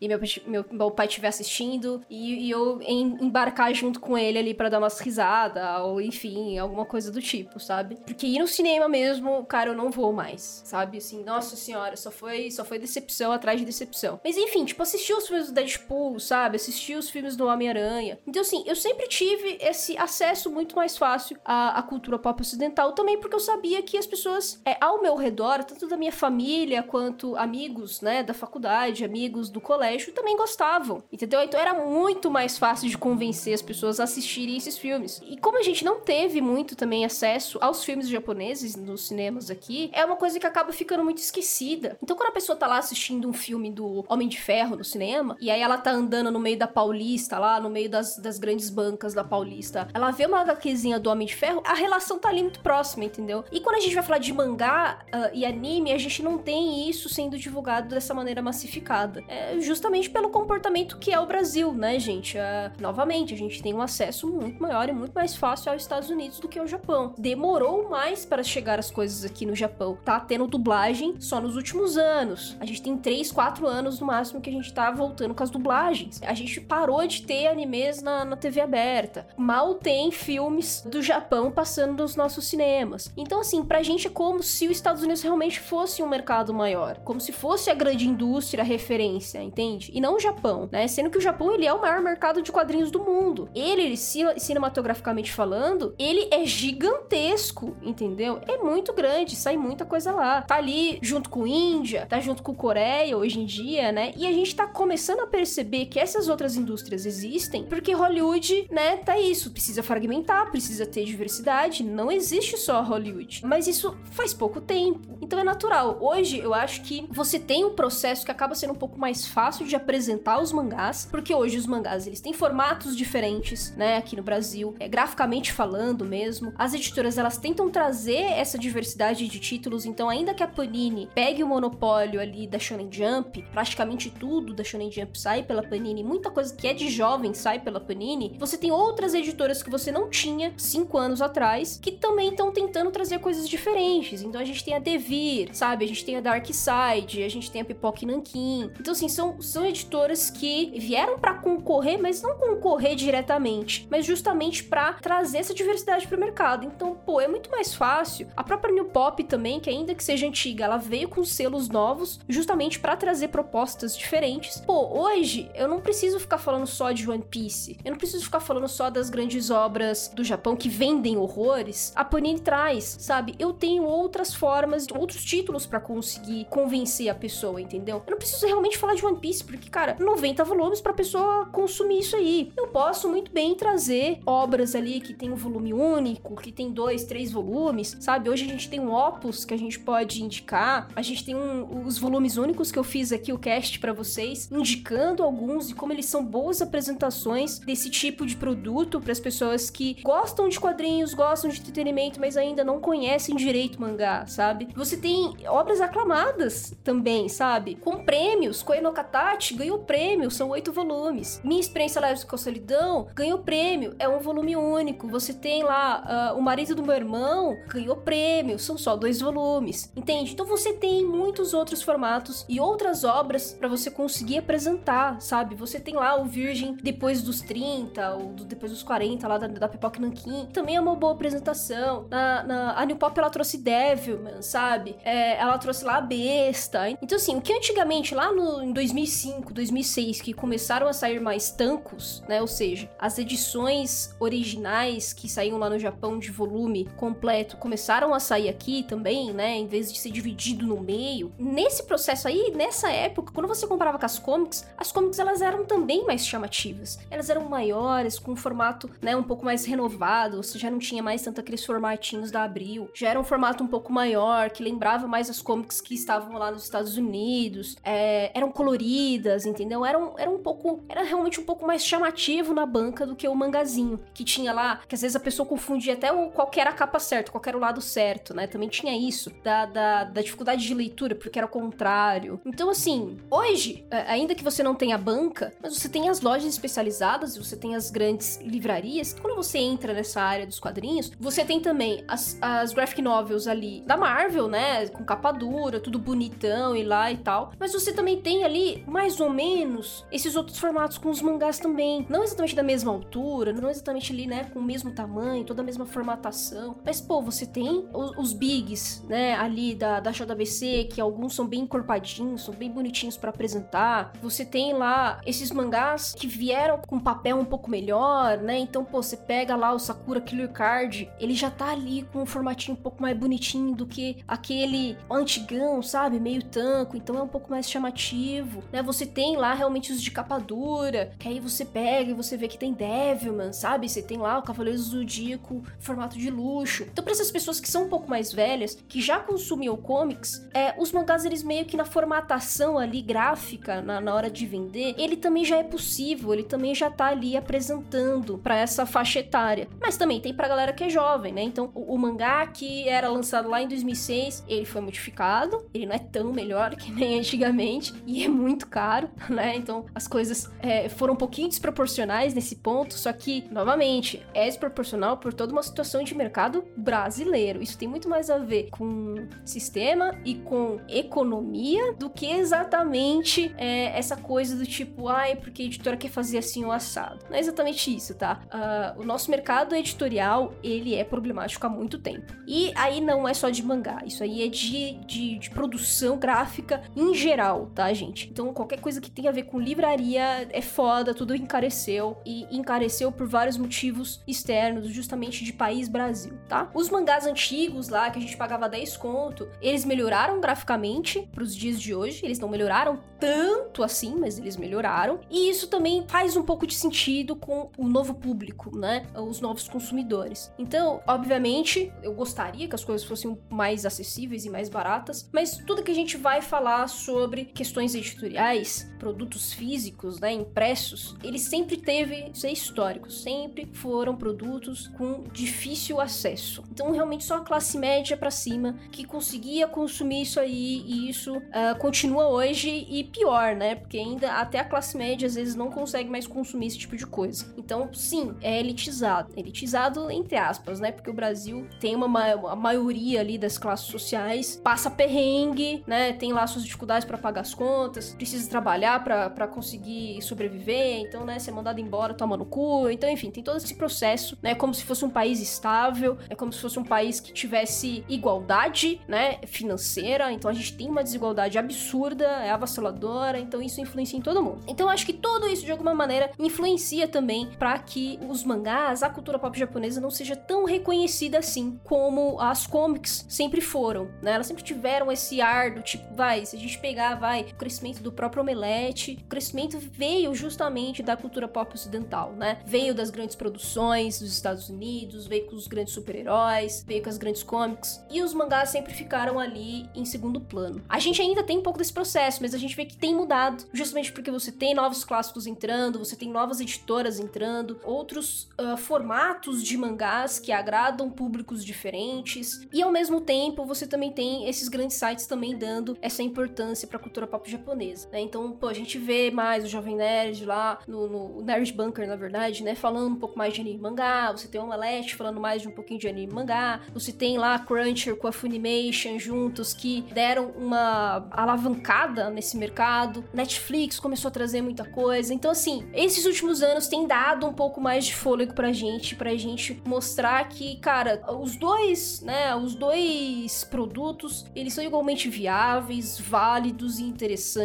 e 0.00 0.08
meu, 0.08 0.20
meu, 0.46 0.64
meu 0.70 0.90
pai 0.90 1.06
estiver 1.06 1.28
assistindo 1.28 2.02
e, 2.08 2.46
e 2.46 2.50
eu 2.50 2.80
em, 2.82 3.16
embarcar 3.24 3.72
junto 3.74 4.00
com 4.00 4.16
ele 4.16 4.38
ali 4.38 4.54
para 4.54 4.68
dar 4.68 4.78
umas 4.78 4.98
risadas 5.00 5.80
ou 5.80 6.00
enfim, 6.00 6.58
alguma 6.58 6.84
coisa 6.84 7.10
do 7.10 7.20
tipo, 7.20 7.58
sabe? 7.58 7.96
Porque 8.04 8.26
ir 8.26 8.38
no 8.38 8.46
cinema 8.46 8.88
mesmo, 8.88 9.44
cara, 9.46 9.70
eu 9.70 9.74
não 9.74 9.90
vou 9.90 10.12
mais, 10.12 10.62
sabe? 10.64 10.98
Assim, 10.98 11.22
nossa 11.24 11.56
senhora, 11.56 11.96
só 11.96 12.10
foi, 12.10 12.50
só 12.50 12.64
foi 12.64 12.78
decepção 12.78 13.32
atrás 13.32 13.58
de 13.58 13.66
decepção. 13.66 14.20
Mas 14.24 14.36
enfim, 14.36 14.64
tipo, 14.64 14.82
assistir 14.82 15.14
os 15.14 15.26
filmes 15.26 15.48
do 15.48 15.54
Deadpool, 15.54 16.18
sabe? 16.20 16.56
Assistir 16.56 16.96
os 16.96 17.10
filmes 17.10 17.36
do 17.36 17.46
Homem-Aranha. 17.46 18.18
Então, 18.26 18.42
assim, 18.42 18.64
eu 18.66 18.76
sempre 18.76 19.08
tive 19.08 19.58
esse 19.60 19.96
acesso 19.96 20.50
muito 20.50 20.76
mais 20.76 20.96
fácil 20.96 21.36
à, 21.44 21.78
à 21.78 21.82
cultura 21.82 22.18
pop 22.18 22.40
ocidental 22.40 22.92
também 22.92 23.18
porque 23.18 23.34
eu 23.34 23.40
sabia 23.40 23.82
que 23.82 23.96
as 23.96 24.06
pessoas 24.06 24.60
é, 24.64 24.76
ao 24.80 25.02
meu 25.02 25.16
redor, 25.16 25.64
tanto 25.64 25.86
da 25.86 25.96
minha 25.96 26.12
família 26.12 26.82
quanto 26.82 27.36
amigos, 27.36 28.00
né, 28.00 28.22
da 28.22 28.34
faculdade, 28.34 29.04
amigos 29.04 29.45
do 29.50 29.60
colégio, 29.60 30.12
também 30.12 30.36
gostavam, 30.36 31.02
entendeu? 31.12 31.42
Então 31.42 31.58
era 31.58 31.74
muito 31.74 32.30
mais 32.30 32.58
fácil 32.58 32.88
de 32.88 32.98
convencer 32.98 33.54
as 33.54 33.62
pessoas 33.62 34.00
a 34.00 34.04
assistirem 34.04 34.56
esses 34.56 34.78
filmes. 34.78 35.20
E 35.24 35.36
como 35.36 35.58
a 35.58 35.62
gente 35.62 35.84
não 35.84 36.00
teve 36.00 36.40
muito 36.40 36.76
também 36.76 37.04
acesso 37.04 37.58
aos 37.60 37.84
filmes 37.84 38.08
japoneses 38.08 38.76
nos 38.76 39.06
cinemas 39.06 39.50
aqui, 39.50 39.90
é 39.92 40.04
uma 40.04 40.16
coisa 40.16 40.38
que 40.38 40.46
acaba 40.46 40.72
ficando 40.72 41.04
muito 41.04 41.18
esquecida. 41.18 41.98
Então 42.02 42.16
quando 42.16 42.30
a 42.30 42.32
pessoa 42.32 42.56
tá 42.56 42.66
lá 42.66 42.78
assistindo 42.78 43.28
um 43.28 43.32
filme 43.32 43.70
do 43.70 44.04
Homem 44.08 44.28
de 44.28 44.40
Ferro 44.40 44.76
no 44.76 44.84
cinema, 44.84 45.36
e 45.40 45.50
aí 45.50 45.60
ela 45.60 45.78
tá 45.78 45.90
andando 45.90 46.30
no 46.30 46.40
meio 46.40 46.58
da 46.58 46.66
Paulista, 46.66 47.38
lá 47.38 47.60
no 47.60 47.70
meio 47.70 47.90
das, 47.90 48.16
das 48.18 48.38
grandes 48.38 48.70
bancas 48.70 49.14
da 49.14 49.24
Paulista, 49.24 49.88
ela 49.92 50.10
vê 50.10 50.26
uma 50.26 50.40
HQzinha 50.40 50.98
do 50.98 51.10
Homem 51.10 51.26
de 51.26 51.34
Ferro, 51.34 51.62
a 51.64 51.74
relação 51.74 52.18
tá 52.18 52.28
ali 52.28 52.42
muito 52.42 52.60
próxima, 52.60 53.04
entendeu? 53.04 53.44
E 53.52 53.60
quando 53.60 53.76
a 53.76 53.80
gente 53.80 53.94
vai 53.94 54.04
falar 54.04 54.18
de 54.18 54.32
mangá 54.32 54.98
uh, 55.06 55.30
e 55.34 55.44
anime, 55.44 55.92
a 55.92 55.98
gente 55.98 56.22
não 56.22 56.38
tem 56.38 56.88
isso 56.88 57.08
sendo 57.08 57.38
divulgado 57.38 57.88
dessa 57.88 58.14
maneira 58.14 58.42
massificada. 58.42 59.24
É 59.28 59.35
justamente 59.60 60.10
pelo 60.10 60.30
comportamento 60.30 60.98
que 60.98 61.12
é 61.12 61.18
o 61.18 61.26
Brasil, 61.26 61.72
né, 61.72 61.98
gente? 61.98 62.36
Uh, 62.38 62.72
novamente, 62.80 63.34
a 63.34 63.36
gente 63.36 63.62
tem 63.62 63.74
um 63.74 63.80
acesso 63.80 64.28
muito 64.28 64.60
maior 64.60 64.88
e 64.88 64.92
muito 64.92 65.12
mais 65.12 65.36
fácil 65.36 65.72
aos 65.72 65.82
Estados 65.82 66.10
Unidos 66.10 66.40
do 66.40 66.48
que 66.48 66.58
ao 66.58 66.66
Japão. 66.66 67.14
Demorou 67.18 67.88
mais 67.88 68.24
para 68.24 68.42
chegar 68.42 68.78
as 68.78 68.90
coisas 68.90 69.24
aqui 69.24 69.46
no 69.46 69.54
Japão. 69.54 69.98
Tá 70.04 70.20
tendo 70.20 70.46
dublagem 70.46 71.20
só 71.20 71.40
nos 71.40 71.56
últimos 71.56 71.96
anos. 71.96 72.56
A 72.60 72.66
gente 72.66 72.82
tem 72.82 72.96
3, 72.96 73.30
4 73.32 73.66
anos 73.66 74.00
no 74.00 74.06
máximo 74.06 74.40
que 74.40 74.50
a 74.50 74.52
gente 74.52 74.72
tá 74.72 74.90
voltando 74.90 75.34
com 75.34 75.42
as 75.42 75.50
dublagens. 75.50 76.20
A 76.22 76.34
gente 76.34 76.60
parou 76.60 77.06
de 77.06 77.22
ter 77.22 77.46
animes 77.46 78.02
na, 78.02 78.24
na 78.24 78.36
TV 78.36 78.60
aberta. 78.60 79.26
Mal 79.36 79.74
tem 79.74 80.10
filmes 80.10 80.82
do 80.86 81.02
Japão 81.02 81.50
passando 81.50 82.02
nos 82.02 82.16
nossos 82.16 82.46
cinemas. 82.46 83.12
Então, 83.16 83.40
assim, 83.40 83.64
pra 83.64 83.82
gente 83.82 84.06
é 84.06 84.10
como 84.10 84.42
se 84.42 84.66
os 84.66 84.72
Estados 84.76 85.02
Unidos 85.02 85.22
realmente 85.22 85.60
fosse 85.60 86.02
um 86.02 86.08
mercado 86.08 86.52
maior. 86.54 86.98
Como 87.04 87.20
se 87.20 87.32
fosse 87.32 87.70
a 87.70 87.74
grande 87.74 88.08
indústria 88.08 88.62
a 88.62 88.64
referência, 88.66 89.25
entende? 89.34 89.90
E 89.94 90.00
não 90.00 90.16
o 90.16 90.20
Japão, 90.20 90.68
né? 90.70 90.86
Sendo 90.88 91.10
que 91.10 91.18
o 91.18 91.20
Japão, 91.20 91.52
ele 91.52 91.66
é 91.66 91.72
o 91.72 91.80
maior 91.80 92.00
mercado 92.00 92.42
de 92.42 92.52
quadrinhos 92.52 92.90
do 92.90 93.00
mundo. 93.00 93.48
Ele, 93.54 93.96
cinematograficamente 93.96 95.32
falando, 95.32 95.94
ele 95.98 96.28
é 96.30 96.44
gigantesco, 96.44 97.76
entendeu? 97.82 98.40
É 98.46 98.58
muito 98.58 98.92
grande, 98.92 99.36
sai 99.36 99.56
muita 99.56 99.84
coisa 99.84 100.12
lá. 100.12 100.42
Tá 100.42 100.56
ali 100.56 100.98
junto 101.02 101.28
com 101.28 101.46
Índia, 101.46 102.06
tá 102.06 102.20
junto 102.20 102.42
com 102.42 102.54
Coreia 102.54 103.16
hoje 103.16 103.40
em 103.40 103.44
dia, 103.44 103.92
né? 103.92 104.12
E 104.16 104.26
a 104.26 104.32
gente 104.32 104.54
tá 104.54 104.66
começando 104.66 105.20
a 105.20 105.26
perceber 105.26 105.86
que 105.86 105.98
essas 105.98 106.28
outras 106.28 106.56
indústrias 106.56 107.06
existem 107.06 107.64
porque 107.64 107.92
Hollywood, 107.92 108.68
né, 108.70 108.96
tá 108.96 109.18
isso, 109.18 109.50
precisa 109.50 109.82
fragmentar, 109.82 110.50
precisa 110.50 110.86
ter 110.86 111.04
diversidade, 111.04 111.84
não 111.84 112.10
existe 112.10 112.56
só 112.56 112.82
Hollywood. 112.82 113.42
Mas 113.44 113.66
isso 113.66 113.96
faz 114.10 114.32
pouco 114.32 114.60
tempo. 114.60 115.18
Então 115.20 115.38
é 115.38 115.44
natural. 115.44 115.98
Hoje 116.00 116.38
eu 116.38 116.54
acho 116.54 116.82
que 116.82 117.06
você 117.10 117.38
tem 117.38 117.64
um 117.64 117.74
processo 117.74 118.24
que 118.24 118.30
acaba 118.30 118.54
sendo 118.54 118.72
um 118.72 118.76
pouco 118.76 118.98
mais 118.98 119.05
fácil 119.26 119.66
de 119.66 119.76
apresentar 119.76 120.40
os 120.40 120.52
mangás, 120.52 121.06
porque 121.10 121.34
hoje 121.34 121.56
os 121.56 121.66
mangás 121.66 122.06
eles 122.06 122.20
têm 122.20 122.32
formatos 122.32 122.96
diferentes, 122.96 123.74
né, 123.76 123.96
aqui 123.96 124.16
no 124.16 124.22
Brasil, 124.22 124.74
é 124.80 124.88
graficamente 124.88 125.52
falando 125.52 126.04
mesmo. 126.04 126.52
As 126.56 126.74
editoras 126.74 127.18
elas 127.18 127.36
tentam 127.36 127.70
trazer 127.70 128.22
essa 128.32 128.58
diversidade 128.58 129.28
de 129.28 129.38
títulos, 129.38 129.84
então 129.84 130.08
ainda 130.08 130.34
que 130.34 130.42
a 130.42 130.48
Panini 130.48 131.08
pegue 131.14 131.42
o 131.42 131.46
monopólio 131.46 132.20
ali 132.20 132.46
da 132.46 132.58
Shonen 132.58 132.88
Jump, 132.90 133.42
praticamente 133.52 134.10
tudo 134.10 134.54
da 134.54 134.64
Shonen 134.64 134.90
Jump 134.90 135.18
sai 135.18 135.42
pela 135.42 135.62
Panini, 135.62 136.02
muita 136.02 136.30
coisa 136.30 136.54
que 136.54 136.66
é 136.66 136.74
de 136.74 136.88
jovem 136.88 137.34
sai 137.34 137.60
pela 137.60 137.80
Panini, 137.80 138.36
você 138.38 138.56
tem 138.56 138.70
outras 138.70 139.14
editoras 139.14 139.62
que 139.62 139.70
você 139.70 139.92
não 139.92 140.10
tinha 140.10 140.52
cinco 140.56 140.98
anos 140.98 141.22
atrás 141.22 141.78
que 141.80 141.92
também 141.92 142.30
estão 142.30 142.50
tentando 142.52 142.90
trazer 142.90 143.18
coisas 143.18 143.48
diferentes. 143.48 144.22
Então 144.22 144.40
a 144.40 144.44
gente 144.44 144.64
tem 144.64 144.74
a 144.74 144.78
Devir, 144.78 145.50
sabe? 145.52 145.84
A 145.84 145.88
gente 145.88 146.04
tem 146.04 146.16
a 146.16 146.20
Dark 146.20 146.46
Side, 146.46 147.22
a 147.22 147.28
gente 147.28 147.50
tem 147.50 147.62
a 147.62 147.64
Pipoca 147.64 148.06
Nankin. 148.06 148.70
Então, 148.78 148.94
assim, 148.96 149.08
são, 149.08 149.40
são 149.40 149.64
editoras 149.64 150.30
que 150.30 150.72
vieram 150.78 151.18
para 151.18 151.34
concorrer, 151.34 152.00
mas 152.00 152.22
não 152.22 152.36
concorrer 152.36 152.96
diretamente, 152.96 153.86
mas 153.90 154.04
justamente 154.04 154.64
para 154.64 154.94
trazer 154.94 155.38
essa 155.38 155.54
diversidade 155.54 156.06
para 156.06 156.16
o 156.16 156.20
mercado. 156.20 156.66
Então, 156.66 156.94
pô, 156.94 157.20
é 157.20 157.28
muito 157.28 157.50
mais 157.50 157.74
fácil. 157.74 158.28
A 158.36 158.42
própria 158.42 158.72
New 158.72 158.86
Pop 158.86 159.22
também, 159.24 159.60
que 159.60 159.70
ainda 159.70 159.94
que 159.94 160.02
seja 160.02 160.26
antiga, 160.26 160.64
ela 160.64 160.78
veio 160.78 161.08
com 161.08 161.24
selos 161.24 161.68
novos, 161.68 162.18
justamente 162.28 162.78
para 162.78 162.96
trazer 162.96 163.28
propostas 163.28 163.96
diferentes. 163.96 164.60
Pô, 164.60 165.00
hoje 165.00 165.50
eu 165.54 165.68
não 165.68 165.80
preciso 165.80 166.18
ficar 166.18 166.38
falando 166.38 166.66
só 166.66 166.92
de 166.92 167.08
One 167.08 167.22
Piece. 167.22 167.78
Eu 167.84 167.92
não 167.92 167.98
preciso 167.98 168.24
ficar 168.24 168.40
falando 168.40 168.68
só 168.68 168.88
das 168.90 169.10
grandes 169.10 169.50
obras 169.50 170.10
do 170.14 170.24
Japão 170.24 170.56
que 170.56 170.68
vendem 170.68 171.16
horrores. 171.16 171.92
A 171.94 172.04
Panini 172.04 172.40
traz, 172.40 172.96
sabe? 173.00 173.34
Eu 173.38 173.52
tenho 173.52 173.84
outras 173.84 174.34
formas, 174.34 174.86
outros 174.94 175.24
títulos 175.24 175.66
para 175.66 175.80
conseguir 175.80 176.46
convencer 176.46 177.08
a 177.08 177.14
pessoa, 177.14 177.60
entendeu? 177.60 178.02
Eu 178.06 178.10
não 178.10 178.18
preciso 178.18 178.46
realmente 178.46 178.78
falar 178.78 178.85
de 178.94 179.04
One 179.04 179.18
Piece, 179.18 179.44
porque, 179.44 179.68
cara, 179.68 179.96
90 179.98 180.44
volumes 180.44 180.80
pra 180.80 180.92
pessoa 180.92 181.46
consumir 181.46 182.00
isso 182.00 182.16
aí. 182.16 182.52
Eu 182.56 182.68
posso 182.68 183.08
muito 183.08 183.30
bem 183.30 183.54
trazer 183.54 184.20
obras 184.26 184.74
ali 184.74 185.00
que 185.00 185.14
tem 185.14 185.30
um 185.30 185.36
volume 185.36 185.72
único, 185.72 186.36
que 186.36 186.52
tem 186.52 186.70
dois, 186.70 187.04
três 187.04 187.32
volumes, 187.32 187.96
sabe? 188.00 188.28
Hoje 188.28 188.44
a 188.44 188.48
gente 188.48 188.68
tem 188.68 188.80
um 188.80 188.92
opus 188.92 189.44
que 189.44 189.54
a 189.54 189.58
gente 189.58 189.78
pode 189.78 190.22
indicar, 190.22 190.88
a 190.94 191.02
gente 191.02 191.24
tem 191.24 191.34
um, 191.34 191.84
os 191.84 191.98
volumes 191.98 192.36
únicos 192.36 192.70
que 192.70 192.78
eu 192.78 192.84
fiz 192.84 193.12
aqui 193.12 193.32
o 193.32 193.38
cast 193.38 193.78
para 193.78 193.92
vocês, 193.92 194.48
indicando 194.50 195.22
alguns 195.22 195.70
e 195.70 195.74
como 195.74 195.92
eles 195.92 196.06
são 196.06 196.24
boas 196.24 196.60
apresentações 196.60 197.58
desse 197.58 197.90
tipo 197.90 198.26
de 198.26 198.36
produto 198.36 199.00
para 199.00 199.12
as 199.12 199.20
pessoas 199.20 199.70
que 199.70 199.96
gostam 200.02 200.48
de 200.48 200.58
quadrinhos, 200.58 201.14
gostam 201.14 201.50
de 201.50 201.60
entretenimento, 201.60 202.20
mas 202.20 202.36
ainda 202.36 202.64
não 202.64 202.80
conhecem 202.80 203.36
direito 203.36 203.80
mangá, 203.80 204.26
sabe? 204.26 204.68
Você 204.74 204.96
tem 204.96 205.34
obras 205.46 205.80
aclamadas 205.80 206.74
também, 206.82 207.28
sabe? 207.28 207.76
Com 207.76 208.04
prêmios. 208.04 208.62
Koe 208.76 208.80
no 208.82 208.92
Katachi 208.92 209.54
ganhou 209.54 209.78
prêmio, 209.78 210.30
são 210.30 210.50
oito 210.50 210.70
volumes. 210.70 211.40
Minha 211.42 211.60
Experiência 211.60 212.00
Leve 212.00 212.26
com 212.26 212.34
a 212.34 212.38
Solidão 212.38 213.06
ganhou 213.14 213.38
prêmio, 213.38 213.94
é 213.98 214.08
um 214.08 214.18
volume 214.18 214.54
único. 214.54 215.08
Você 215.08 215.32
tem 215.32 215.62
lá 215.62 216.32
uh, 216.34 216.38
O 216.38 216.42
Marido 216.42 216.74
do 216.74 216.82
Meu 216.82 216.94
Irmão, 216.94 217.56
ganhou 217.68 217.96
prêmio, 217.96 218.58
são 218.58 218.76
só 218.76 218.94
dois 218.96 219.20
volumes. 219.20 219.90
Entende? 219.96 220.32
Então 220.32 220.44
você 220.44 220.74
tem 220.74 221.04
muitos 221.04 221.54
outros 221.54 221.82
formatos 221.82 222.44
e 222.48 222.60
outras 222.60 223.04
obras 223.04 223.54
para 223.54 223.68
você 223.68 223.90
conseguir 223.90 224.38
apresentar, 224.38 225.20
sabe? 225.20 225.54
Você 225.54 225.80
tem 225.80 225.94
lá 225.94 226.20
o 226.20 226.24
Virgem 226.26 226.76
depois 226.82 227.22
dos 227.22 227.40
30, 227.40 228.14
ou 228.14 228.32
do, 228.32 228.44
depois 228.44 228.72
dos 228.72 228.82
40, 228.82 229.26
lá 229.26 229.38
da, 229.38 229.46
da 229.46 229.68
Pipoca 229.68 230.00
Nankin, 230.00 230.46
também 230.52 230.76
é 230.76 230.80
uma 230.80 230.94
boa 230.94 231.14
apresentação. 231.14 232.06
Na, 232.10 232.42
na, 232.42 232.78
a 232.78 232.84
New 232.84 232.96
Pop 232.96 233.18
ela 233.18 233.30
trouxe 233.30 233.56
Devilman, 233.58 234.42
sabe? 234.42 234.96
É, 235.02 235.38
ela 235.38 235.56
trouxe 235.58 235.84
lá 235.84 235.96
a 235.96 236.00
Besta. 236.00 236.90
Então, 236.90 237.16
assim, 237.16 237.36
o 237.36 237.40
que 237.40 237.52
antigamente, 237.52 238.14
lá 238.14 238.32
no, 238.32 238.65
em 238.66 238.72
2005, 238.72 239.54
2006, 239.54 240.20
que 240.20 240.32
começaram 240.32 240.88
a 240.88 240.92
sair 240.92 241.20
mais 241.20 241.50
tancos, 241.50 242.22
né? 242.28 242.40
Ou 242.40 242.48
seja, 242.48 242.90
as 242.98 243.16
edições 243.16 244.14
originais 244.18 245.12
que 245.12 245.28
saíam 245.28 245.56
lá 245.56 245.70
no 245.70 245.78
Japão 245.78 246.18
de 246.18 246.32
volume 246.32 246.88
completo 246.96 247.56
começaram 247.58 248.12
a 248.12 248.18
sair 248.18 248.48
aqui 248.48 248.82
também, 248.82 249.32
né? 249.32 249.56
Em 249.56 249.68
vez 249.68 249.92
de 249.92 249.98
ser 249.98 250.10
dividido 250.10 250.66
no 250.66 250.80
meio. 250.80 251.32
Nesse 251.38 251.84
processo 251.84 252.26
aí, 252.26 252.52
nessa 252.56 252.90
época, 252.90 253.32
quando 253.32 253.46
você 253.46 253.66
comparava 253.68 253.98
com 253.98 254.06
as 254.06 254.18
comics, 254.18 254.66
as 254.76 254.90
comics 254.90 255.20
elas 255.20 255.40
eram 255.40 255.64
também 255.64 256.04
mais 256.04 256.26
chamativas. 256.26 256.98
Elas 257.08 257.30
eram 257.30 257.48
maiores, 257.48 258.18
com 258.18 258.32
um 258.32 258.36
formato, 258.36 258.90
né, 259.00 259.14
um 259.14 259.22
pouco 259.22 259.44
mais 259.44 259.64
renovado, 259.64 260.42
você 260.42 260.58
já 260.58 260.70
não 260.70 260.80
tinha 260.80 261.02
mais 261.02 261.22
tanto 261.22 261.40
aqueles 261.40 261.64
formatinhos 261.64 262.32
da 262.32 262.42
Abril. 262.42 262.90
Já 262.92 263.10
era 263.10 263.20
um 263.20 263.24
formato 263.24 263.62
um 263.62 263.68
pouco 263.68 263.92
maior, 263.92 264.50
que 264.50 264.62
lembrava 264.62 265.06
mais 265.06 265.30
as 265.30 265.40
comics 265.40 265.80
que 265.80 265.94
estavam 265.94 266.36
lá 266.36 266.50
nos 266.50 266.64
Estados 266.64 266.96
Unidos. 266.96 267.76
É, 267.84 268.32
eram 268.34 268.55
coloridas, 268.56 269.46
entendeu? 269.46 269.84
Eram, 269.84 270.14
era 270.18 270.30
um 270.30 270.38
pouco. 270.38 270.82
Era 270.88 271.02
realmente 271.02 271.38
um 271.38 271.44
pouco 271.44 271.66
mais 271.66 271.84
chamativo 271.84 272.54
na 272.54 272.66
banca 272.66 273.06
do 273.06 273.14
que 273.14 273.28
o 273.28 273.34
mangazinho. 273.34 274.00
Que 274.14 274.24
tinha 274.24 274.52
lá, 274.52 274.80
que 274.88 274.94
às 274.94 275.02
vezes 275.02 275.14
a 275.14 275.20
pessoa 275.20 275.46
confundia 275.46 275.92
até 275.92 276.10
o, 276.10 276.30
qual 276.30 276.50
era 276.56 276.70
a 276.70 276.72
capa 276.72 276.98
certa, 276.98 277.30
qual 277.30 277.42
era 277.46 277.56
o 277.56 277.60
lado 277.60 277.80
certo, 277.82 278.34
né? 278.34 278.46
Também 278.46 278.68
tinha 278.68 278.96
isso, 278.96 279.30
da, 279.44 279.66
da, 279.66 280.04
da 280.04 280.22
dificuldade 280.22 280.66
de 280.66 280.74
leitura, 280.74 281.14
porque 281.14 281.38
era 281.38 281.46
o 281.46 281.50
contrário. 281.50 282.40
Então, 282.44 282.70
assim, 282.70 283.18
hoje, 283.30 283.86
ainda 283.90 284.34
que 284.34 284.42
você 284.42 284.62
não 284.62 284.74
tenha 284.74 284.96
banca, 284.96 285.52
mas 285.62 285.74
você 285.76 285.88
tem 285.88 286.08
as 286.08 286.20
lojas 286.20 286.48
especializadas, 286.48 287.36
você 287.36 287.56
tem 287.56 287.74
as 287.74 287.90
grandes 287.90 288.40
livrarias. 288.40 289.14
Quando 289.20 289.36
você 289.36 289.58
entra 289.58 289.92
nessa 289.92 290.22
área 290.22 290.46
dos 290.46 290.58
quadrinhos, 290.58 291.12
você 291.20 291.44
tem 291.44 291.60
também 291.60 292.02
as, 292.08 292.38
as 292.40 292.72
graphic 292.72 293.02
novels 293.02 293.46
ali 293.46 293.82
da 293.82 293.96
Marvel, 293.96 294.48
né? 294.48 294.88
Com 294.88 295.04
capa 295.04 295.32
dura, 295.32 295.78
tudo 295.78 295.98
bonitão 295.98 296.74
e 296.74 296.82
lá 296.82 297.12
e 297.12 297.18
tal. 297.18 297.52
Mas 297.58 297.72
você 297.72 297.92
também 297.92 298.20
tem 298.20 298.44
ali, 298.46 298.84
mais 298.86 299.20
ou 299.20 299.30
menos, 299.30 300.06
esses 300.10 300.36
outros 300.36 300.58
formatos 300.58 300.98
com 300.98 301.10
os 301.10 301.20
mangás 301.20 301.58
também. 301.58 302.06
Não 302.08 302.22
exatamente 302.22 302.56
da 302.56 302.62
mesma 302.62 302.92
altura, 302.92 303.52
não 303.52 303.68
exatamente 303.68 304.12
ali, 304.12 304.26
né? 304.26 304.44
Com 304.52 304.60
o 304.60 304.62
mesmo 304.62 304.90
tamanho, 304.90 305.44
toda 305.44 305.62
a 305.62 305.64
mesma 305.64 305.84
formatação. 305.84 306.76
Mas, 306.84 307.00
pô, 307.00 307.20
você 307.20 307.46
tem 307.46 307.86
os, 307.92 308.16
os 308.16 308.32
bigs, 308.32 309.04
né? 309.08 309.34
Ali 309.34 309.74
da, 309.74 310.00
da 310.00 310.10
JBC, 310.10 310.88
que 310.92 311.00
alguns 311.00 311.34
são 311.34 311.46
bem 311.46 311.60
encorpadinhos, 311.62 312.44
são 312.44 312.54
bem 312.54 312.70
bonitinhos 312.70 313.16
para 313.16 313.30
apresentar. 313.30 314.12
Você 314.22 314.44
tem 314.44 314.72
lá 314.72 315.20
esses 315.26 315.50
mangás 315.50 316.14
que 316.14 316.26
vieram 316.26 316.80
com 316.86 316.98
papel 316.98 317.36
um 317.36 317.44
pouco 317.44 317.70
melhor, 317.70 318.38
né? 318.38 318.58
Então, 318.58 318.84
pô, 318.84 319.02
você 319.02 319.16
pega 319.16 319.56
lá 319.56 319.72
o 319.72 319.78
Sakura 319.78 320.20
Killer 320.20 320.50
Card, 320.50 321.10
ele 321.18 321.34
já 321.34 321.50
tá 321.50 321.70
ali 321.70 322.06
com 322.12 322.22
um 322.22 322.26
formatinho 322.26 322.76
um 322.76 322.80
pouco 322.80 323.02
mais 323.02 323.16
bonitinho 323.16 323.74
do 323.74 323.86
que 323.86 324.18
aquele 324.26 324.96
antigão, 325.10 325.82
sabe? 325.82 326.20
Meio 326.20 326.42
tanco, 326.44 326.96
então 326.96 327.16
é 327.16 327.22
um 327.22 327.28
pouco 327.28 327.50
mais 327.50 327.68
chamativo, 327.68 328.35
né? 328.72 328.82
Você 328.82 329.06
tem 329.06 329.36
lá 329.36 329.54
realmente 329.54 329.92
os 329.92 330.02
de 330.02 330.10
capa 330.10 330.38
dura, 330.38 331.12
que 331.18 331.28
aí 331.28 331.40
você 331.40 331.64
pega 331.64 332.10
e 332.10 332.14
você 332.14 332.36
vê 332.36 332.48
que 332.48 332.58
tem 332.58 332.72
Devilman, 332.72 333.52
sabe? 333.52 333.88
Você 333.88 334.02
tem 334.02 334.18
lá 334.18 334.38
o 334.38 334.42
Cavaleiro 334.42 334.78
Zodíaco, 334.78 335.62
formato 335.78 336.18
de 336.18 336.30
luxo. 336.30 336.84
Então, 336.84 337.04
para 337.04 337.12
essas 337.12 337.30
pessoas 337.30 337.60
que 337.60 337.68
são 337.68 337.84
um 337.84 337.88
pouco 337.88 338.08
mais 338.08 338.32
velhas, 338.32 338.76
que 338.88 339.00
já 339.00 339.18
consumiam 339.18 339.76
comics, 339.76 340.46
é, 340.54 340.74
os 340.78 340.92
mangás 340.92 341.24
eles 341.24 341.42
meio 341.42 341.64
que 341.64 341.76
na 341.76 341.84
formatação 341.84 342.78
ali 342.78 343.02
gráfica, 343.02 343.80
na, 343.80 344.00
na 344.00 344.14
hora 344.14 344.30
de 344.30 344.46
vender, 344.46 344.94
ele 344.98 345.16
também 345.16 345.44
já 345.44 345.56
é 345.56 345.62
possível, 345.62 346.32
ele 346.32 346.44
também 346.44 346.74
já 346.74 346.90
tá 346.90 347.06
ali 347.06 347.36
apresentando 347.36 348.38
para 348.38 348.56
essa 348.56 348.86
faixa 348.86 349.20
etária. 349.20 349.68
Mas 349.80 349.96
também 349.96 350.20
tem 350.20 350.34
pra 350.34 350.48
galera 350.48 350.72
que 350.72 350.84
é 350.84 350.88
jovem, 350.88 351.32
né? 351.32 351.42
Então, 351.42 351.70
o, 351.74 351.94
o, 351.94 351.98
mangá 351.98 352.46
que 352.46 352.88
era 352.88 353.08
lançado 353.08 353.48
lá 353.48 353.62
em 353.62 353.68
2006, 353.68 354.44
ele 354.48 354.64
foi 354.64 354.80
modificado, 354.80 355.66
ele 355.72 355.86
não 355.86 355.94
é 355.94 355.98
tão 355.98 356.32
melhor 356.32 356.74
que 356.74 356.90
nem 356.90 357.18
antigamente 357.18 357.94
e 358.06 358.25
é 358.26 358.28
muito 358.28 358.66
caro, 358.66 359.08
né? 359.28 359.56
Então, 359.56 359.86
as 359.94 360.06
coisas 360.06 360.50
é, 360.60 360.88
foram 360.88 361.14
um 361.14 361.16
pouquinho 361.16 361.48
desproporcionais 361.48 362.34
nesse 362.34 362.56
ponto, 362.56 362.94
só 362.94 363.12
que, 363.12 363.44
novamente, 363.50 364.24
é 364.34 364.46
desproporcional 364.46 365.16
por 365.16 365.32
toda 365.32 365.52
uma 365.52 365.62
situação 365.62 366.02
de 366.02 366.14
mercado 366.14 366.64
brasileiro. 366.76 367.62
Isso 367.62 367.78
tem 367.78 367.88
muito 367.88 368.08
mais 368.08 368.30
a 368.30 368.38
ver 368.38 368.68
com 368.70 369.26
sistema 369.44 370.14
e 370.24 370.34
com 370.34 370.80
economia 370.88 371.94
do 371.94 372.10
que 372.10 372.26
exatamente 372.30 373.54
é, 373.56 373.96
essa 373.96 374.16
coisa 374.16 374.56
do 374.56 374.66
tipo, 374.66 375.08
ai, 375.08 375.36
porque 375.36 375.62
a 375.62 375.64
editora 375.66 375.96
quer 375.96 376.10
fazer 376.10 376.38
assim 376.38 376.64
o 376.64 376.72
assado. 376.72 377.24
Não 377.28 377.36
é 377.36 377.40
exatamente 377.40 377.94
isso, 377.94 378.14
tá? 378.14 378.40
Uh, 378.46 379.02
o 379.02 379.04
nosso 379.04 379.30
mercado 379.30 379.74
editorial, 379.74 380.52
ele 380.62 380.94
é 380.94 381.04
problemático 381.04 381.66
há 381.66 381.68
muito 381.68 381.98
tempo. 381.98 382.34
E 382.46 382.72
aí 382.74 383.00
não 383.00 383.26
é 383.26 383.34
só 383.34 383.50
de 383.50 383.62
mangá, 383.62 384.02
isso 384.04 384.22
aí 384.22 384.42
é 384.42 384.48
de, 384.48 384.94
de, 385.06 385.38
de 385.38 385.50
produção 385.50 386.18
gráfica 386.18 386.82
em 386.94 387.14
geral, 387.14 387.70
tá, 387.74 387.92
gente? 387.92 388.05
Então, 388.30 388.52
qualquer 388.52 388.80
coisa 388.80 389.00
que 389.00 389.10
tenha 389.10 389.30
a 389.30 389.32
ver 389.32 389.44
com 389.44 389.58
livraria 389.58 390.48
é 390.50 390.60
foda, 390.60 391.14
tudo 391.14 391.34
encareceu. 391.34 392.16
E 392.24 392.46
encareceu 392.50 393.10
por 393.10 393.26
vários 393.26 393.56
motivos 393.56 394.22
externos, 394.26 394.88
justamente 394.88 395.44
de 395.44 395.52
país 395.52 395.88
Brasil, 395.88 396.34
tá? 396.48 396.70
Os 396.74 396.90
mangás 396.90 397.26
antigos 397.26 397.88
lá, 397.88 398.10
que 398.10 398.18
a 398.18 398.22
gente 398.22 398.36
pagava 398.36 398.68
10 398.68 398.96
conto, 398.96 399.48
eles 399.60 399.84
melhoraram 399.84 400.40
graficamente 400.40 401.28
pros 401.32 401.54
dias 401.54 401.80
de 401.80 401.94
hoje. 401.94 402.24
Eles 402.24 402.38
não 402.38 402.48
melhoraram 402.48 403.00
tanto 403.18 403.82
assim, 403.82 404.16
mas 404.16 404.38
eles 404.38 404.56
melhoraram. 404.56 405.20
E 405.30 405.48
isso 405.48 405.68
também 405.68 406.04
faz 406.06 406.36
um 406.36 406.42
pouco 406.42 406.66
de 406.66 406.74
sentido 406.74 407.34
com 407.34 407.70
o 407.76 407.88
novo 407.88 408.14
público, 408.14 408.76
né? 408.76 409.06
Os 409.14 409.40
novos 409.40 409.68
consumidores. 409.68 410.52
Então, 410.58 411.00
obviamente, 411.06 411.92
eu 412.02 412.14
gostaria 412.14 412.68
que 412.68 412.74
as 412.74 412.84
coisas 412.84 413.06
fossem 413.06 413.36
mais 413.50 413.86
acessíveis 413.86 414.44
e 414.44 414.50
mais 414.50 414.68
baratas, 414.68 415.28
mas 415.32 415.56
tudo 415.56 415.82
que 415.82 415.90
a 415.90 415.94
gente 415.94 416.16
vai 416.16 416.40
falar 416.40 416.88
sobre 416.88 417.46
questões 417.46 417.94
editoriais, 417.96 418.90
produtos 418.98 419.52
físicos, 419.52 420.20
né, 420.20 420.32
impressos, 420.32 421.16
ele 421.22 421.38
sempre 421.38 421.76
teve, 421.76 422.32
é 422.44 422.52
histórico, 422.52 423.10
sempre 423.10 423.68
foram 423.72 424.14
produtos 424.14 424.88
com 424.88 425.24
difícil 425.32 426.00
acesso. 426.00 426.62
Então, 426.70 426.92
realmente 426.92 427.24
só 427.24 427.36
a 427.36 427.40
classe 427.40 427.78
média 427.78 428.16
para 428.16 428.30
cima 428.30 428.76
que 428.90 429.04
conseguia 429.04 429.66
consumir 429.66 430.22
isso 430.22 430.38
aí 430.38 430.82
e 430.86 431.08
isso 431.08 431.36
uh, 431.36 431.78
continua 431.78 432.28
hoje 432.28 432.86
e 432.88 433.04
pior, 433.04 433.56
né? 433.56 433.74
Porque 433.74 433.98
ainda 433.98 434.32
até 434.34 434.58
a 434.58 434.64
classe 434.64 434.96
média 434.96 435.26
às 435.26 435.34
vezes 435.34 435.54
não 435.54 435.70
consegue 435.70 436.08
mais 436.08 436.26
consumir 436.26 436.66
esse 436.66 436.78
tipo 436.78 436.96
de 436.96 437.06
coisa. 437.06 437.52
Então, 437.56 437.92
sim, 437.92 438.34
é 438.40 438.58
elitizado. 438.60 439.32
Elitizado 439.36 440.10
entre 440.10 440.36
aspas, 440.36 440.80
né? 440.80 440.92
Porque 440.92 441.10
o 441.10 441.14
Brasil 441.14 441.66
tem 441.80 441.94
uma 441.94 442.08
ma 442.08 442.26
a 442.26 442.56
maioria 442.56 443.20
ali 443.20 443.38
das 443.38 443.56
classes 443.56 443.86
sociais 443.86 444.60
passa 444.62 444.90
perrengue, 444.90 445.82
né? 445.86 446.12
Tem 446.12 446.32
lá 446.32 446.46
suas 446.46 446.64
dificuldades 446.64 447.06
para 447.06 447.18
pagar 447.18 447.42
as 447.42 447.54
contas, 447.54 447.85
precisa 447.90 448.48
trabalhar 448.48 449.02
para 449.02 449.46
conseguir 449.48 450.20
sobreviver, 450.22 451.00
então, 451.00 451.24
né, 451.24 451.38
ser 451.38 451.52
mandado 451.52 451.80
embora, 451.80 452.14
toma 452.14 452.36
no 452.36 452.44
cu. 452.44 452.88
Então, 452.90 453.08
enfim, 453.10 453.30
tem 453.30 453.42
todo 453.42 453.56
esse 453.56 453.74
processo, 453.74 454.36
né? 454.42 454.54
Como 454.54 454.74
se 454.74 454.84
fosse 454.84 455.04
um 455.04 455.10
país 455.10 455.40
estável, 455.40 456.18
é 456.28 456.34
como 456.34 456.52
se 456.52 456.60
fosse 456.60 456.78
um 456.78 456.84
país 456.84 457.20
que 457.20 457.32
tivesse 457.32 458.04
igualdade, 458.08 459.00
né, 459.08 459.38
financeira. 459.46 460.32
Então, 460.32 460.50
a 460.50 460.54
gente 460.54 460.76
tem 460.76 460.88
uma 460.88 461.02
desigualdade 461.02 461.58
absurda, 461.58 462.24
é 462.24 462.50
avassaladora, 462.50 463.38
então 463.38 463.60
isso 463.62 463.80
influencia 463.80 464.18
em 464.18 464.22
todo 464.22 464.42
mundo. 464.42 464.62
Então, 464.66 464.88
acho 464.88 465.06
que 465.06 465.12
tudo 465.12 465.46
isso 465.48 465.64
de 465.64 465.72
alguma 465.72 465.94
maneira 465.94 466.30
influencia 466.38 467.08
também 467.08 467.50
para 467.58 467.78
que 467.78 468.18
os 468.28 468.44
mangás, 468.44 469.02
a 469.02 469.10
cultura 469.10 469.38
pop 469.38 469.58
japonesa 469.58 470.00
não 470.00 470.10
seja 470.10 470.36
tão 470.36 470.64
reconhecida 470.64 471.38
assim 471.38 471.78
como 471.84 472.40
as 472.40 472.66
comics 472.66 473.24
sempre 473.28 473.60
foram, 473.60 474.10
né? 474.22 474.32
Elas 474.32 474.46
sempre 474.46 474.62
tiveram 474.62 475.10
esse 475.10 475.40
ar 475.40 475.74
do 475.74 475.82
tipo, 475.82 476.14
vai, 476.14 476.44
se 476.44 476.56
a 476.56 476.58
gente 476.58 476.78
pegar, 476.78 477.14
vai, 477.14 477.42
o 477.42 477.54
crescimento 477.76 478.02
do 478.02 478.10
próprio 478.10 478.42
Omelete, 478.42 479.18
o 479.22 479.28
crescimento 479.28 479.78
veio 479.78 480.34
justamente 480.34 481.02
da 481.02 481.16
cultura 481.16 481.46
pop 481.46 481.74
ocidental, 481.74 482.32
né? 482.32 482.58
Veio 482.64 482.94
das 482.94 483.10
grandes 483.10 483.36
produções 483.36 484.18
dos 484.18 484.32
Estados 484.32 484.70
Unidos, 484.70 485.26
veio 485.26 485.46
com 485.46 485.56
os 485.56 485.66
grandes 485.66 485.92
super-heróis, 485.92 486.82
veio 486.86 487.02
com 487.02 487.10
as 487.10 487.18
grandes 487.18 487.42
comics, 487.42 488.02
e 488.10 488.22
os 488.22 488.32
mangás 488.32 488.70
sempre 488.70 488.94
ficaram 488.94 489.38
ali 489.38 489.88
em 489.94 490.06
segundo 490.06 490.40
plano. 490.40 490.82
A 490.88 490.98
gente 490.98 491.20
ainda 491.20 491.42
tem 491.42 491.58
um 491.58 491.62
pouco 491.62 491.78
desse 491.78 491.92
processo, 491.92 492.40
mas 492.40 492.54
a 492.54 492.58
gente 492.58 492.74
vê 492.74 492.86
que 492.86 492.96
tem 492.96 493.14
mudado, 493.14 493.64
justamente 493.74 494.10
porque 494.10 494.30
você 494.30 494.50
tem 494.50 494.74
novos 494.74 495.04
clássicos 495.04 495.46
entrando, 495.46 495.98
você 495.98 496.16
tem 496.16 496.30
novas 496.30 496.60
editoras 496.60 497.20
entrando, 497.20 497.78
outros 497.84 498.48
uh, 498.58 498.76
formatos 498.78 499.62
de 499.62 499.76
mangás 499.76 500.38
que 500.38 500.50
agradam 500.50 501.10
públicos 501.10 501.62
diferentes, 501.62 502.66
e 502.72 502.82
ao 502.82 502.90
mesmo 502.90 503.20
tempo 503.20 503.66
você 503.66 503.86
também 503.86 504.12
tem 504.12 504.48
esses 504.48 504.68
grandes 504.68 504.96
sites 504.96 505.26
também 505.26 505.58
dando 505.58 505.96
essa 506.00 506.22
importância 506.22 506.88
para 506.88 506.96
a 506.96 507.00
cultura 507.00 507.26
pop 507.26 507.50
japonesa, 507.50 507.65
né? 507.74 508.20
Então, 508.20 508.52
pô, 508.52 508.68
a 508.68 508.74
gente 508.74 508.98
vê 508.98 509.30
mais 509.30 509.64
o 509.64 509.68
Jovem 509.68 509.96
Nerd 509.96 510.44
lá 510.44 510.78
no, 510.86 511.08
no 511.08 511.42
Nerd 511.42 511.72
Bunker, 511.72 512.06
na 512.06 512.16
verdade, 512.16 512.62
né? 512.62 512.74
Falando 512.74 513.08
um 513.08 513.16
pouco 513.16 513.38
mais 513.38 513.54
de 513.54 513.60
anime 513.60 513.80
mangá, 513.80 514.32
você 514.32 514.48
tem 514.48 514.60
o 514.60 514.64
Omelete 514.64 515.14
falando 515.14 515.40
mais 515.40 515.62
de 515.62 515.68
um 515.68 515.72
pouquinho 515.72 516.00
de 516.00 516.08
anime 516.08 516.32
mangá, 516.32 516.80
você 516.92 517.12
tem 517.12 517.38
lá 517.38 517.54
a 517.54 517.58
Cruncher 517.58 518.16
com 518.16 518.26
a 518.26 518.32
Funimation 518.32 519.18
juntos 519.18 519.72
que 519.72 520.02
deram 520.12 520.50
uma 520.50 521.28
alavancada 521.30 522.30
nesse 522.30 522.56
mercado. 522.56 523.24
Netflix 523.32 523.98
começou 523.98 524.28
a 524.28 524.32
trazer 524.32 524.62
muita 524.62 524.84
coisa. 524.84 525.32
Então, 525.32 525.50
assim, 525.50 525.88
esses 525.92 526.24
últimos 526.24 526.62
anos 526.62 526.88
têm 526.88 527.06
dado 527.06 527.46
um 527.46 527.52
pouco 527.52 527.80
mais 527.80 528.04
de 528.04 528.14
fôlego 528.14 528.54
pra 528.54 528.72
gente, 528.72 529.14
pra 529.14 529.34
gente 529.36 529.80
mostrar 529.84 530.48
que, 530.48 530.76
cara, 530.76 531.22
os 531.40 531.56
dois, 531.56 532.20
né, 532.20 532.54
os 532.54 532.74
dois 532.74 533.64
produtos, 533.64 534.44
eles 534.54 534.72
são 534.72 534.84
igualmente 534.84 535.28
viáveis, 535.28 536.20
válidos 536.20 536.98
e 536.98 537.04
interessantes, 537.04 537.55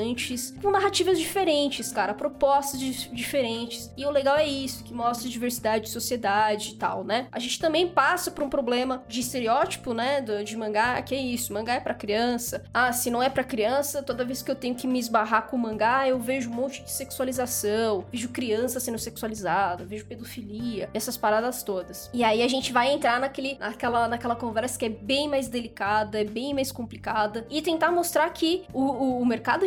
com 0.62 0.72
narrativas 0.72 1.20
diferentes, 1.20 1.92
cara, 1.92 2.14
propostas 2.14 2.80
diferentes. 2.80 3.92
E 3.98 4.06
o 4.06 4.12
legal 4.12 4.38
é 4.38 4.48
isso, 4.48 4.84
que 4.84 4.94
mostra 4.94 5.30
diversidade 5.30 5.86
de 5.86 5.90
sociedade 5.90 6.72
e 6.72 6.76
tal, 6.76 7.04
né? 7.04 7.28
A 7.32 7.40
gente 7.40 7.60
também 7.60 7.88
passa 7.88 8.32
por 8.32 8.44
um 8.44 8.50
problema 8.50 9.04
de 9.08 9.20
estereótipo, 9.20 9.94
né, 9.94 10.22
de 10.22 10.56
mangá, 10.56 11.02
que 11.02 11.16
é 11.16 11.22
isso, 11.22 11.54
mangá 11.54 11.76
é 11.76 11.80
para 11.80 11.94
criança. 11.94 12.64
Ah, 12.74 12.92
se 12.94 13.10
não 13.10 13.22
é 13.22 13.30
para 13.30 13.44
criança, 13.44 14.04
toda 14.04 14.26
vez 14.26 14.42
que 14.42 14.52
eu 14.52 14.56
tenho 14.56 14.76
que 14.76 14.88
me 14.88 15.00
esbarrar 15.00 15.48
com 15.48 15.58
mangá, 15.58 16.08
eu 16.08 16.20
vejo 16.20 16.50
um 16.50 16.54
monte 16.54 16.84
de 16.84 16.92
sexualização, 16.92 18.06
vejo 18.12 18.30
criança 18.30 18.80
sendo 18.80 18.98
sexualizada, 18.98 19.86
vejo 19.86 20.06
pedofilia, 20.06 20.90
essas 20.94 21.18
paradas 21.18 21.64
todas. 21.64 22.10
E 22.14 22.24
aí 22.24 22.42
a 22.42 22.48
gente 22.48 22.72
vai 22.72 22.92
entrar 22.92 23.20
naquele, 23.20 23.58
naquela, 23.60 24.08
naquela 24.08 24.36
conversa 24.36 24.78
que 24.78 24.86
é 24.86 24.90
bem 24.90 25.28
mais 25.28 25.48
delicada, 25.48 26.20
é 26.20 26.24
bem 26.24 26.54
mais 26.54 26.72
complicada, 26.72 27.46
e 27.50 27.62
tentar 27.62 27.92
mostrar 27.92 28.30
que 28.30 28.64
o, 28.74 28.82
o, 28.82 29.22
o 29.22 29.26
mercado 29.26 29.66